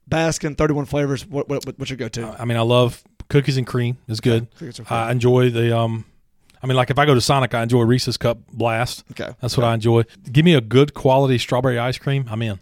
Baskin 0.09 0.57
31 0.57 0.85
flavors? 0.85 1.25
What, 1.25 1.49
what, 1.49 1.65
what's 1.77 1.89
your 1.89 1.97
go 1.97 2.07
to? 2.07 2.35
I 2.39 2.45
mean, 2.45 2.57
I 2.57 2.61
love 2.61 3.03
cookies 3.27 3.57
and 3.57 3.67
cream. 3.67 3.97
It's 4.07 4.19
good. 4.19 4.47
Cream. 4.55 4.71
I 4.89 5.11
enjoy 5.11 5.49
the 5.49 5.77
um. 5.77 6.05
I 6.63 6.67
mean, 6.67 6.77
like 6.77 6.91
if 6.91 6.99
I 6.99 7.05
go 7.07 7.15
to 7.15 7.21
Sonic, 7.21 7.55
I 7.55 7.63
enjoy 7.63 7.81
Reese's 7.81 8.17
Cup 8.17 8.37
Blast. 8.53 9.03
Okay. 9.11 9.33
That's 9.41 9.57
what 9.57 9.65
I 9.65 9.73
enjoy. 9.73 10.03
Give 10.31 10.45
me 10.45 10.53
a 10.53 10.61
good 10.61 10.93
quality 10.93 11.39
strawberry 11.39 11.79
ice 11.79 11.97
cream. 11.97 12.25
I'm 12.29 12.41
in. 12.43 12.59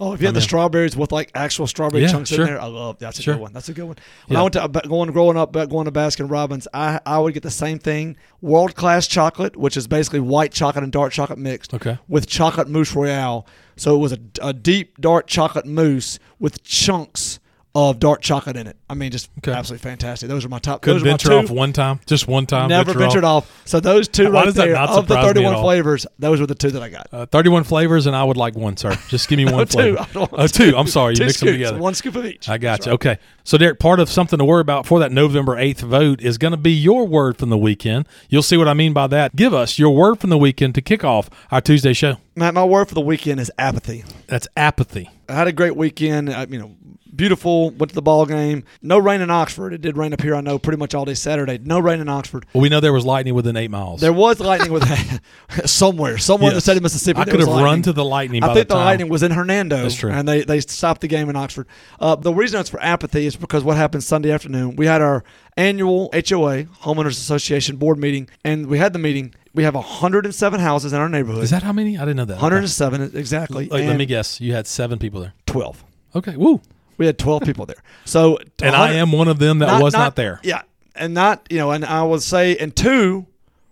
Oh, 0.00 0.12
if 0.12 0.20
you 0.20 0.26
had 0.26 0.34
the 0.34 0.40
strawberries 0.40 0.96
with 0.96 1.10
like 1.12 1.30
actual 1.34 1.66
strawberry 1.66 2.02
Yeah, 2.02 2.08
chunks 2.08 2.30
sure. 2.30 2.40
in 2.40 2.46
there, 2.46 2.60
I 2.60 2.66
love 2.66 2.98
that's 2.98 3.18
a 3.18 3.22
Sure. 3.22 3.34
good 3.34 3.40
one. 3.42 3.52
That's 3.52 3.68
a 3.68 3.72
good 3.72 3.84
one. 3.84 3.96
When 4.26 4.34
Yeah. 4.36 4.40
I 4.40 4.42
went 4.42 4.52
to 4.54 4.62
uh, 4.62 4.66
going 4.68 5.10
growing 5.12 5.36
up, 5.36 5.52
going 5.52 5.84
to 5.86 5.92
Baskin 5.92 6.30
Robbins, 6.30 6.68
I 6.72 7.00
I 7.04 7.18
would 7.18 7.34
get 7.34 7.42
the 7.42 7.50
same 7.50 7.78
thing: 7.78 8.16
world 8.40 8.74
class 8.74 9.06
chocolate, 9.06 9.56
which 9.56 9.76
is 9.76 9.86
basically 9.86 10.20
white 10.20 10.52
chocolate 10.52 10.84
and 10.84 10.92
dark 10.92 11.12
chocolate 11.12 11.38
mixed, 11.38 11.74
Okay. 11.74 11.98
with 12.08 12.26
chocolate 12.26 12.68
mousse 12.68 12.94
royale. 12.94 13.46
So 13.76 13.94
it 13.94 13.98
was 13.98 14.12
a, 14.12 14.18
a 14.42 14.52
deep 14.52 15.00
dark 15.00 15.26
chocolate 15.26 15.66
mousse 15.66 16.18
with 16.38 16.62
chunks 16.64 17.38
of 17.74 18.00
dark 18.00 18.20
chocolate 18.22 18.56
in 18.56 18.66
it. 18.66 18.76
I 18.90 18.94
mean, 18.94 19.10
just 19.12 19.28
Okay. 19.38 19.52
absolutely 19.52 19.88
fantastic. 19.88 20.28
Those 20.28 20.44
are 20.44 20.48
my 20.48 20.58
top. 20.58 20.80
Couldn't 20.82 20.96
those 20.96 21.02
are 21.02 21.06
my 21.06 21.10
venture 21.12 21.28
two. 21.28 21.34
off 21.36 21.50
one 21.50 21.72
time. 21.72 22.00
Just 22.06 22.26
one 22.26 22.46
time. 22.46 22.68
Never 22.70 22.86
venture 22.92 22.98
ventured 22.98 23.24
off. 23.24 23.62
So 23.66 23.78
those 23.78 24.08
two 24.08 24.32
Why 24.32 24.44
right 24.46 24.54
there 24.54 24.76
of 24.76 25.06
the 25.06 25.14
surprise 25.14 25.24
me 25.24 25.28
at 25.28 25.34
31 25.52 25.62
flavors, 25.62 26.06
those 26.18 26.40
were 26.40 26.46
the 26.46 26.54
two 26.54 26.70
that 26.72 26.82
I 26.82 26.88
got. 26.88 27.06
Uh, 27.12 27.26
31 27.26 27.64
flavors, 27.64 28.06
and 28.06 28.16
I 28.16 28.24
would 28.24 28.36
like 28.38 28.56
one, 28.56 28.76
sir. 28.76 28.96
Just 29.08 29.28
give 29.28 29.36
me 29.36 29.44
one 29.52 29.66
two. 29.66 29.72
flavor. 29.72 29.98
I 30.00 30.06
don't 30.12 30.32
want 30.32 30.42
Oh, 30.42 30.46
two. 30.46 30.76
I'm 30.76 30.86
sorry. 30.88 31.12
You 31.12 31.16
Two 31.18 31.24
mixed 31.26 31.40
them 31.40 31.48
together. 31.52 31.78
One 31.78 31.94
scoop 31.94 32.16
of 32.16 32.24
each. 32.26 32.48
I 32.48 32.58
got 32.58 32.78
That's 32.80 32.86
you. 32.86 32.92
right. 32.92 32.94
Okay. 32.94 33.18
So, 33.44 33.56
Derek, 33.58 33.78
part 33.78 34.00
of 34.00 34.10
something 34.10 34.38
to 34.38 34.44
worry 34.44 34.60
about 34.60 34.84
for 34.86 34.98
that 35.00 35.12
November 35.12 35.56
8th 35.56 35.80
vote 35.80 36.20
is 36.20 36.36
going 36.38 36.50
to 36.50 36.56
be 36.58 36.72
your 36.72 37.06
word 37.06 37.36
from 37.36 37.48
the 37.50 37.58
weekend. 37.58 38.06
You'll 38.28 38.42
see 38.42 38.56
what 38.56 38.68
I 38.68 38.74
mean 38.74 38.92
by 38.92 39.06
that. 39.08 39.36
Give 39.36 39.54
us 39.54 39.78
your 39.78 39.94
word 39.94 40.20
from 40.20 40.30
the 40.30 40.38
weekend 40.38 40.74
to 40.74 40.82
kick 40.82 41.04
off 41.04 41.30
our 41.50 41.60
Tuesday 41.60 41.92
show. 41.92 42.16
Matt, 42.34 42.54
my 42.54 42.64
word 42.64 42.88
for 42.88 42.94
the 42.94 43.00
weekend 43.00 43.40
is 43.40 43.50
apathy. 43.58 44.04
That's 44.26 44.48
apathy. 44.56 45.08
I 45.28 45.34
had 45.34 45.46
a 45.48 45.52
great 45.52 45.76
weekend. 45.76 46.28
I, 46.30 46.44
you 46.44 46.58
know, 46.58 46.72
beautiful. 47.18 47.68
Went 47.72 47.90
to 47.90 47.94
the 47.94 48.00
ball 48.00 48.24
game. 48.24 48.64
No 48.80 48.96
rain 48.96 49.20
in 49.20 49.28
Oxford. 49.30 49.74
It 49.74 49.82
did 49.82 49.98
rain 49.98 50.14
up 50.14 50.22
here. 50.22 50.34
I 50.34 50.40
know 50.40 50.58
pretty 50.58 50.78
much 50.78 50.94
all 50.94 51.04
day 51.04 51.12
Saturday. 51.12 51.58
No 51.58 51.78
rain 51.78 52.00
in 52.00 52.08
Oxford. 52.08 52.46
Well, 52.54 52.62
we 52.62 52.70
know 52.70 52.80
there 52.80 52.94
was 52.94 53.04
lightning 53.04 53.34
within 53.34 53.56
eight 53.56 53.70
miles. 53.70 54.00
There 54.00 54.12
was 54.14 54.40
lightning 54.40 54.72
with 54.72 54.84
somewhere, 55.66 56.16
somewhere 56.16 56.48
in 56.50 56.54
the 56.54 56.56
Yes. 56.56 56.64
state 56.64 56.76
of 56.78 56.82
Mississippi. 56.82 57.20
I 57.20 57.24
could 57.26 57.40
have 57.40 57.48
run 57.48 57.82
to 57.82 57.92
the 57.92 58.04
lightning. 58.04 58.40
by 58.40 58.48
I 58.48 58.54
think 58.54 58.68
the, 58.68 58.74
the 58.74 58.80
lightning 58.80 59.08
was 59.10 59.22
in 59.22 59.32
Hernando. 59.32 59.82
That's 59.82 59.94
true. 59.96 60.10
And 60.10 60.26
they, 60.26 60.42
they 60.42 60.60
stopped 60.60 61.02
the 61.02 61.08
game 61.08 61.28
in 61.28 61.36
Oxford. 61.36 61.66
Uh, 62.00 62.14
the 62.14 62.32
reason 62.32 62.58
it's 62.60 62.70
for 62.70 62.80
apathy 62.82 63.26
is 63.26 63.36
because 63.36 63.62
what 63.64 63.76
happened 63.76 64.02
Sunday 64.04 64.30
afternoon, 64.30 64.76
we 64.76 64.86
had 64.86 65.02
our 65.02 65.24
annual 65.56 66.08
HOA, 66.12 66.64
Homeowners 66.82 67.08
Association 67.10 67.76
board 67.76 67.98
meeting, 67.98 68.28
and 68.44 68.66
we 68.68 68.78
had 68.78 68.92
the 68.92 68.98
meeting. 68.98 69.34
We 69.54 69.64
have 69.64 69.74
107 69.74 70.60
houses 70.60 70.92
in 70.92 71.00
our 71.00 71.08
neighborhood. 71.08 71.42
Is 71.42 71.50
that 71.50 71.64
how 71.64 71.72
many? 71.72 71.96
I 71.98 72.02
didn't 72.02 72.16
know 72.18 72.24
that. 72.26 72.34
107 72.34 73.10
exactly. 73.14 73.66
Like, 73.68 73.84
let 73.84 73.96
me 73.96 74.06
guess. 74.06 74.40
You 74.40 74.52
had 74.52 74.68
seven 74.68 74.98
people 75.00 75.20
there. 75.20 75.32
12. 75.46 75.84
Okay. 76.14 76.36
Woo. 76.36 76.60
We 76.98 77.06
had 77.06 77.18
12 77.18 77.42
people 77.42 77.64
there. 77.66 77.82
So 78.04 78.38
And 78.62 78.76
I 78.76 78.94
am 78.94 79.12
one 79.12 79.28
of 79.28 79.38
them 79.38 79.60
that 79.60 79.80
was 79.82 79.94
not, 79.94 80.16
there. 80.16 80.40
Yeah, 80.42 80.62
and 80.94 81.14
not 81.14 81.46
you 81.50 81.58
know, 81.58 81.70
and 81.70 81.84
I 81.84 82.02
would 82.02 82.22
say, 82.22 82.56
and 82.56 82.74
two 82.76 83.26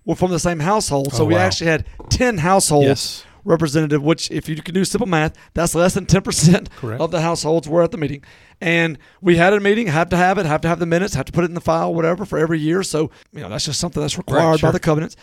were 0.04 0.14
from 0.14 0.30
the 0.30 0.38
same 0.38 0.60
household. 0.60 1.12
So 1.12 1.24
Oh, 1.24 1.26
we 1.26 1.34
wow. 1.34 1.40
actually 1.40 1.66
had 1.68 1.84
10 2.10 2.38
households 2.38 2.86
Yes. 2.86 3.24
representative. 3.44 4.02
Which, 4.02 4.30
if 4.30 4.48
you 4.48 4.56
can 4.56 4.72
do 4.74 4.84
simple 4.84 5.08
math, 5.08 5.34
that's 5.54 5.74
less 5.74 5.94
than 5.94 6.06
10 6.06 6.22
percent 6.22 6.70
Correct. 6.76 7.00
of 7.00 7.10
the 7.10 7.20
households 7.20 7.68
were 7.68 7.82
at 7.82 7.90
the 7.90 7.98
meeting. 7.98 8.22
And 8.60 8.98
we 9.20 9.36
had 9.36 9.52
a 9.52 9.60
meeting, 9.60 9.88
have 9.88 10.08
to 10.10 10.16
have 10.16 10.38
it, 10.38 10.46
have 10.46 10.60
to 10.62 10.68
have 10.68 10.78
the 10.78 10.86
minutes, 10.86 11.14
have 11.14 11.26
to 11.26 11.32
put 11.32 11.42
it 11.44 11.48
in 11.48 11.54
the 11.54 11.60
file, 11.60 11.92
whatever, 11.92 12.24
for 12.24 12.38
every 12.38 12.58
year. 12.60 12.82
So 12.82 13.10
you 13.32 13.40
know, 13.40 13.48
that's 13.48 13.64
just 13.66 13.80
something 13.80 14.00
that's 14.00 14.16
required 14.16 14.60
sure. 14.60 14.68
by 14.68 14.72
the 14.72 14.80
covenants. 14.80 15.16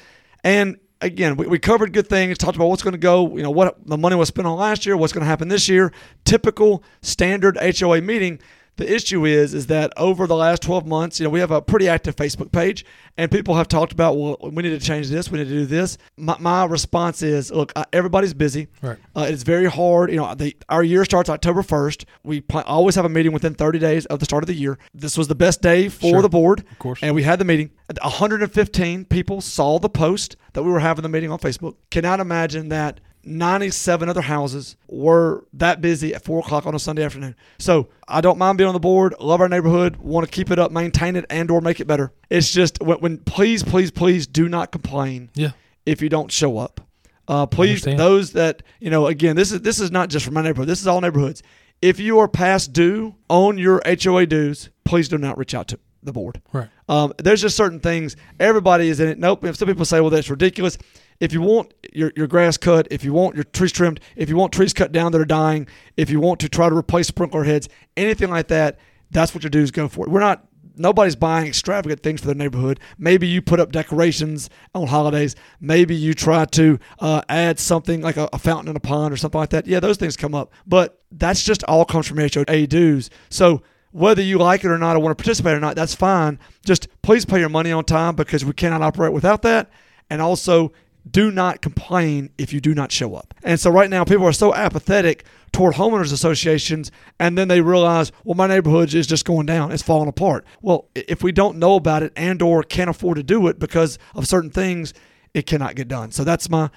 And 0.43 0.77
again, 1.03 1.35
we, 1.35 1.47
we 1.47 1.59
covered 1.59 1.93
good 1.93 2.07
things, 2.07 2.37
talked 2.37 2.55
about 2.55 2.67
what's 2.67 2.83
going 2.83 2.93
to 2.93 2.97
go, 2.97 3.35
you 3.35 3.43
know, 3.43 3.51
what 3.51 3.85
the 3.85 3.97
money 3.97 4.15
was 4.15 4.29
spent 4.29 4.47
on 4.47 4.57
last 4.57 4.85
year, 4.85 4.97
what's 4.97 5.13
going 5.13 5.21
to 5.21 5.27
happen 5.27 5.47
this 5.47 5.69
year. 5.69 5.91
Typical 6.25 6.83
standard 7.01 7.57
HOA 7.57 8.01
meeting. 8.01 8.39
The 8.75 8.91
issue 8.91 9.25
is, 9.25 9.53
is 9.53 9.67
that 9.67 9.93
over 9.97 10.25
the 10.25 10.35
last 10.35 10.63
12 10.63 10.87
months, 10.87 11.19
you 11.19 11.25
know, 11.25 11.29
we 11.29 11.39
have 11.39 11.51
a 11.51 11.61
pretty 11.61 11.87
active 11.87 12.15
Facebook 12.15 12.51
page, 12.51 12.83
and 13.17 13.29
people 13.29 13.55
have 13.55 13.67
talked 13.67 13.91
about, 13.91 14.17
well, 14.17 14.37
we 14.41 14.63
need 14.63 14.71
to 14.71 14.79
change 14.79 15.09
this, 15.09 15.29
we 15.29 15.37
need 15.37 15.45
to 15.45 15.51
do 15.51 15.65
this. 15.67 15.97
My, 16.17 16.35
my 16.39 16.65
response 16.65 17.21
is, 17.21 17.51
look, 17.51 17.71
uh, 17.75 17.85
everybody's 17.93 18.33
busy. 18.33 18.69
Right. 18.81 18.97
Uh, 19.15 19.27
it's 19.29 19.43
very 19.43 19.69
hard. 19.69 20.09
You 20.09 20.17
know, 20.17 20.33
the, 20.33 20.55
our 20.69 20.83
year 20.83 21.05
starts 21.05 21.29
October 21.29 21.61
1st. 21.61 22.05
We 22.23 22.41
pl- 22.41 22.63
always 22.65 22.95
have 22.95 23.05
a 23.05 23.09
meeting 23.09 23.31
within 23.31 23.53
30 23.53 23.77
days 23.77 24.05
of 24.07 24.17
the 24.17 24.25
start 24.25 24.41
of 24.43 24.47
the 24.47 24.55
year. 24.55 24.79
This 24.93 25.17
was 25.17 25.27
the 25.27 25.35
best 25.35 25.61
day 25.61 25.87
for 25.89 26.09
Sure. 26.09 26.21
the 26.23 26.29
board. 26.29 26.63
Of 26.71 26.79
course. 26.79 26.99
And 27.03 27.13
we 27.13 27.21
had 27.23 27.37
the 27.39 27.45
meeting. 27.45 27.69
115 28.01 29.05
people 29.05 29.41
saw 29.41 29.77
the 29.79 29.89
post 29.89 30.35
that 30.53 30.63
we 30.63 30.71
were 30.71 30.79
having 30.79 31.03
the 31.03 31.09
meeting 31.09 31.31
on 31.31 31.39
Facebook. 31.39 31.75
Cannot 31.91 32.19
imagine 32.19 32.69
that 32.69 32.99
97 33.23 34.09
other 34.09 34.21
houses 34.21 34.75
were 34.87 35.45
that 35.53 35.81
busy 35.81 36.13
at 36.13 36.23
four 36.23 36.39
o'clock 36.39 36.65
on 36.65 36.75
a 36.75 36.79
Sunday 36.79 37.03
afternoon. 37.03 37.35
So 37.59 37.89
I 38.07 38.21
don't 38.21 38.37
mind 38.37 38.57
being 38.57 38.67
on 38.67 38.73
the 38.73 38.79
board. 38.79 39.15
Love 39.19 39.41
our 39.41 39.49
neighborhood. 39.49 39.95
Want 39.97 40.25
to 40.25 40.31
keep 40.31 40.51
it 40.51 40.59
up, 40.59 40.71
maintain 40.71 41.15
it, 41.15 41.25
and 41.29 41.49
or 41.49 41.61
make 41.61 41.79
it 41.79 41.85
better. 41.87 42.11
It's 42.29 42.51
just 42.51 42.81
when, 42.81 42.97
when 42.99 43.17
please, 43.19 43.63
please, 43.63 43.91
please 43.91 44.27
do 44.27 44.49
not 44.49 44.71
complain 44.71 45.29
Yeah. 45.35 45.51
if 45.85 46.01
you 46.01 46.09
don't 46.09 46.31
show 46.31 46.57
up. 46.57 46.81
Uh, 47.27 47.45
please, 47.45 47.83
those 47.83 48.33
that 48.33 48.63
you 48.81 48.89
know, 48.89 49.07
again, 49.07 49.37
this 49.37 49.53
is 49.53 49.61
this 49.61 49.79
is 49.79 49.91
not 49.91 50.09
just 50.09 50.25
for 50.25 50.31
my 50.31 50.41
neighborhood. 50.41 50.67
This 50.67 50.81
is 50.81 50.87
all 50.87 50.99
neighborhoods. 50.99 51.41
If 51.81 51.97
you 51.99 52.19
are 52.19 52.27
past 52.27 52.73
due 52.73 53.15
on 53.29 53.57
your 53.57 53.81
HOA 53.85 54.25
dues, 54.25 54.69
please 54.83 55.07
do 55.07 55.17
not 55.17 55.37
reach 55.37 55.55
out 55.55 55.69
to 55.69 55.79
the 56.01 56.11
board. 56.11 56.41
Right. 56.51 56.67
Um, 56.89 57.13
there's 57.17 57.41
just 57.41 57.55
certain 57.55 57.79
things. 57.79 58.17
Everybody 58.41 58.89
is 58.89 58.99
in 58.99 59.07
it. 59.07 59.17
Nope. 59.19 59.45
If 59.45 59.55
some 59.55 59.69
people 59.69 59.85
say, 59.85 60.01
well, 60.01 60.09
that's 60.09 60.29
ridiculous. 60.29 60.77
If 61.19 61.33
you 61.33 61.41
want 61.41 61.73
your, 61.93 62.11
your 62.15 62.27
grass 62.27 62.57
cut, 62.57 62.87
if 62.91 63.03
you 63.03 63.13
want 63.13 63.35
your 63.35 63.43
trees 63.43 63.71
trimmed, 63.71 63.99
if 64.15 64.29
you 64.29 64.35
want 64.35 64.53
trees 64.53 64.73
cut 64.73 64.91
down 64.91 65.11
that 65.11 65.21
are 65.21 65.25
dying, 65.25 65.67
if 65.97 66.09
you 66.09 66.19
want 66.19 66.39
to 66.41 66.49
try 66.49 66.69
to 66.69 66.75
replace 66.75 67.07
sprinkler 67.07 67.43
heads, 67.43 67.69
anything 67.95 68.29
like 68.29 68.47
that, 68.47 68.79
that's 69.11 69.33
what 69.33 69.43
your 69.43 69.49
dues 69.49 69.71
go 69.71 69.87
for. 69.87 70.07
We're 70.07 70.19
not. 70.19 70.45
Nobody's 70.75 71.15
buying 71.15 71.45
extravagant 71.45 72.01
things 72.01 72.21
for 72.21 72.25
their 72.25 72.35
neighborhood. 72.35 72.79
Maybe 72.97 73.27
you 73.27 73.43
put 73.43 73.59
up 73.59 73.71
decorations 73.71 74.49
on 74.73 74.87
holidays. 74.87 75.35
Maybe 75.61 75.95
you 75.95 76.15
try 76.15 76.45
to 76.45 76.79
uh, 76.97 77.21
add 77.29 77.59
something 77.59 78.01
like 78.01 78.17
a, 78.17 78.27
a 78.33 78.39
fountain 78.39 78.71
in 78.71 78.75
a 78.75 78.79
pond 78.79 79.13
or 79.13 79.17
something 79.17 79.37
like 79.37 79.51
that. 79.51 79.67
Yeah, 79.67 79.79
those 79.79 79.97
things 79.97 80.17
come 80.17 80.33
up. 80.33 80.51
But 80.65 80.99
that's 81.11 81.43
just 81.43 81.63
all 81.65 81.85
comes 81.85 82.07
from 82.07 82.17
HOA 82.17 82.65
dues. 82.65 83.11
So 83.29 83.61
whether 83.93 84.23
you 84.23 84.39
like 84.39 84.63
it 84.63 84.71
or 84.71 84.79
not 84.79 84.95
or 84.95 84.99
want 84.99 85.15
to 85.15 85.23
participate 85.23 85.53
or 85.53 85.59
not, 85.59 85.75
that's 85.75 85.93
fine. 85.93 86.39
Just 86.65 86.87
please 87.03 87.23
pay 87.23 87.39
your 87.39 87.49
money 87.49 87.71
on 87.71 87.85
time 87.85 88.15
because 88.15 88.43
we 88.43 88.53
cannot 88.53 88.81
operate 88.81 89.13
without 89.13 89.43
that. 89.43 89.69
And 90.09 90.21
also, 90.21 90.73
do 91.09 91.31
not 91.31 91.61
complain 91.61 92.29
if 92.37 92.53
you 92.53 92.61
do 92.61 92.73
not 92.73 92.91
show 92.91 93.15
up. 93.15 93.33
And 93.43 93.59
so 93.59 93.69
right 93.69 93.89
now, 93.89 94.03
people 94.03 94.25
are 94.25 94.33
so 94.33 94.53
apathetic 94.53 95.25
toward 95.51 95.75
homeowners 95.75 96.13
associations, 96.13 96.91
and 97.19 97.37
then 97.37 97.47
they 97.47 97.61
realize, 97.61 98.11
well, 98.23 98.35
my 98.35 98.47
neighborhood 98.47 98.93
is 98.93 99.05
just 99.07 99.25
going 99.25 99.45
down; 99.45 99.71
it's 99.71 99.83
falling 99.83 100.09
apart. 100.09 100.45
Well, 100.61 100.87
if 100.95 101.23
we 101.23 101.31
don't 101.31 101.57
know 101.57 101.75
about 101.75 102.03
it 102.03 102.13
and/or 102.15 102.63
can't 102.63 102.89
afford 102.89 103.17
to 103.17 103.23
do 103.23 103.47
it 103.47 103.59
because 103.59 103.99
of 104.15 104.27
certain 104.27 104.49
things, 104.49 104.93
it 105.33 105.45
cannot 105.45 105.75
get 105.75 105.87
done. 105.87 106.11
So 106.11 106.23
that's 106.23 106.49
my 106.49 106.69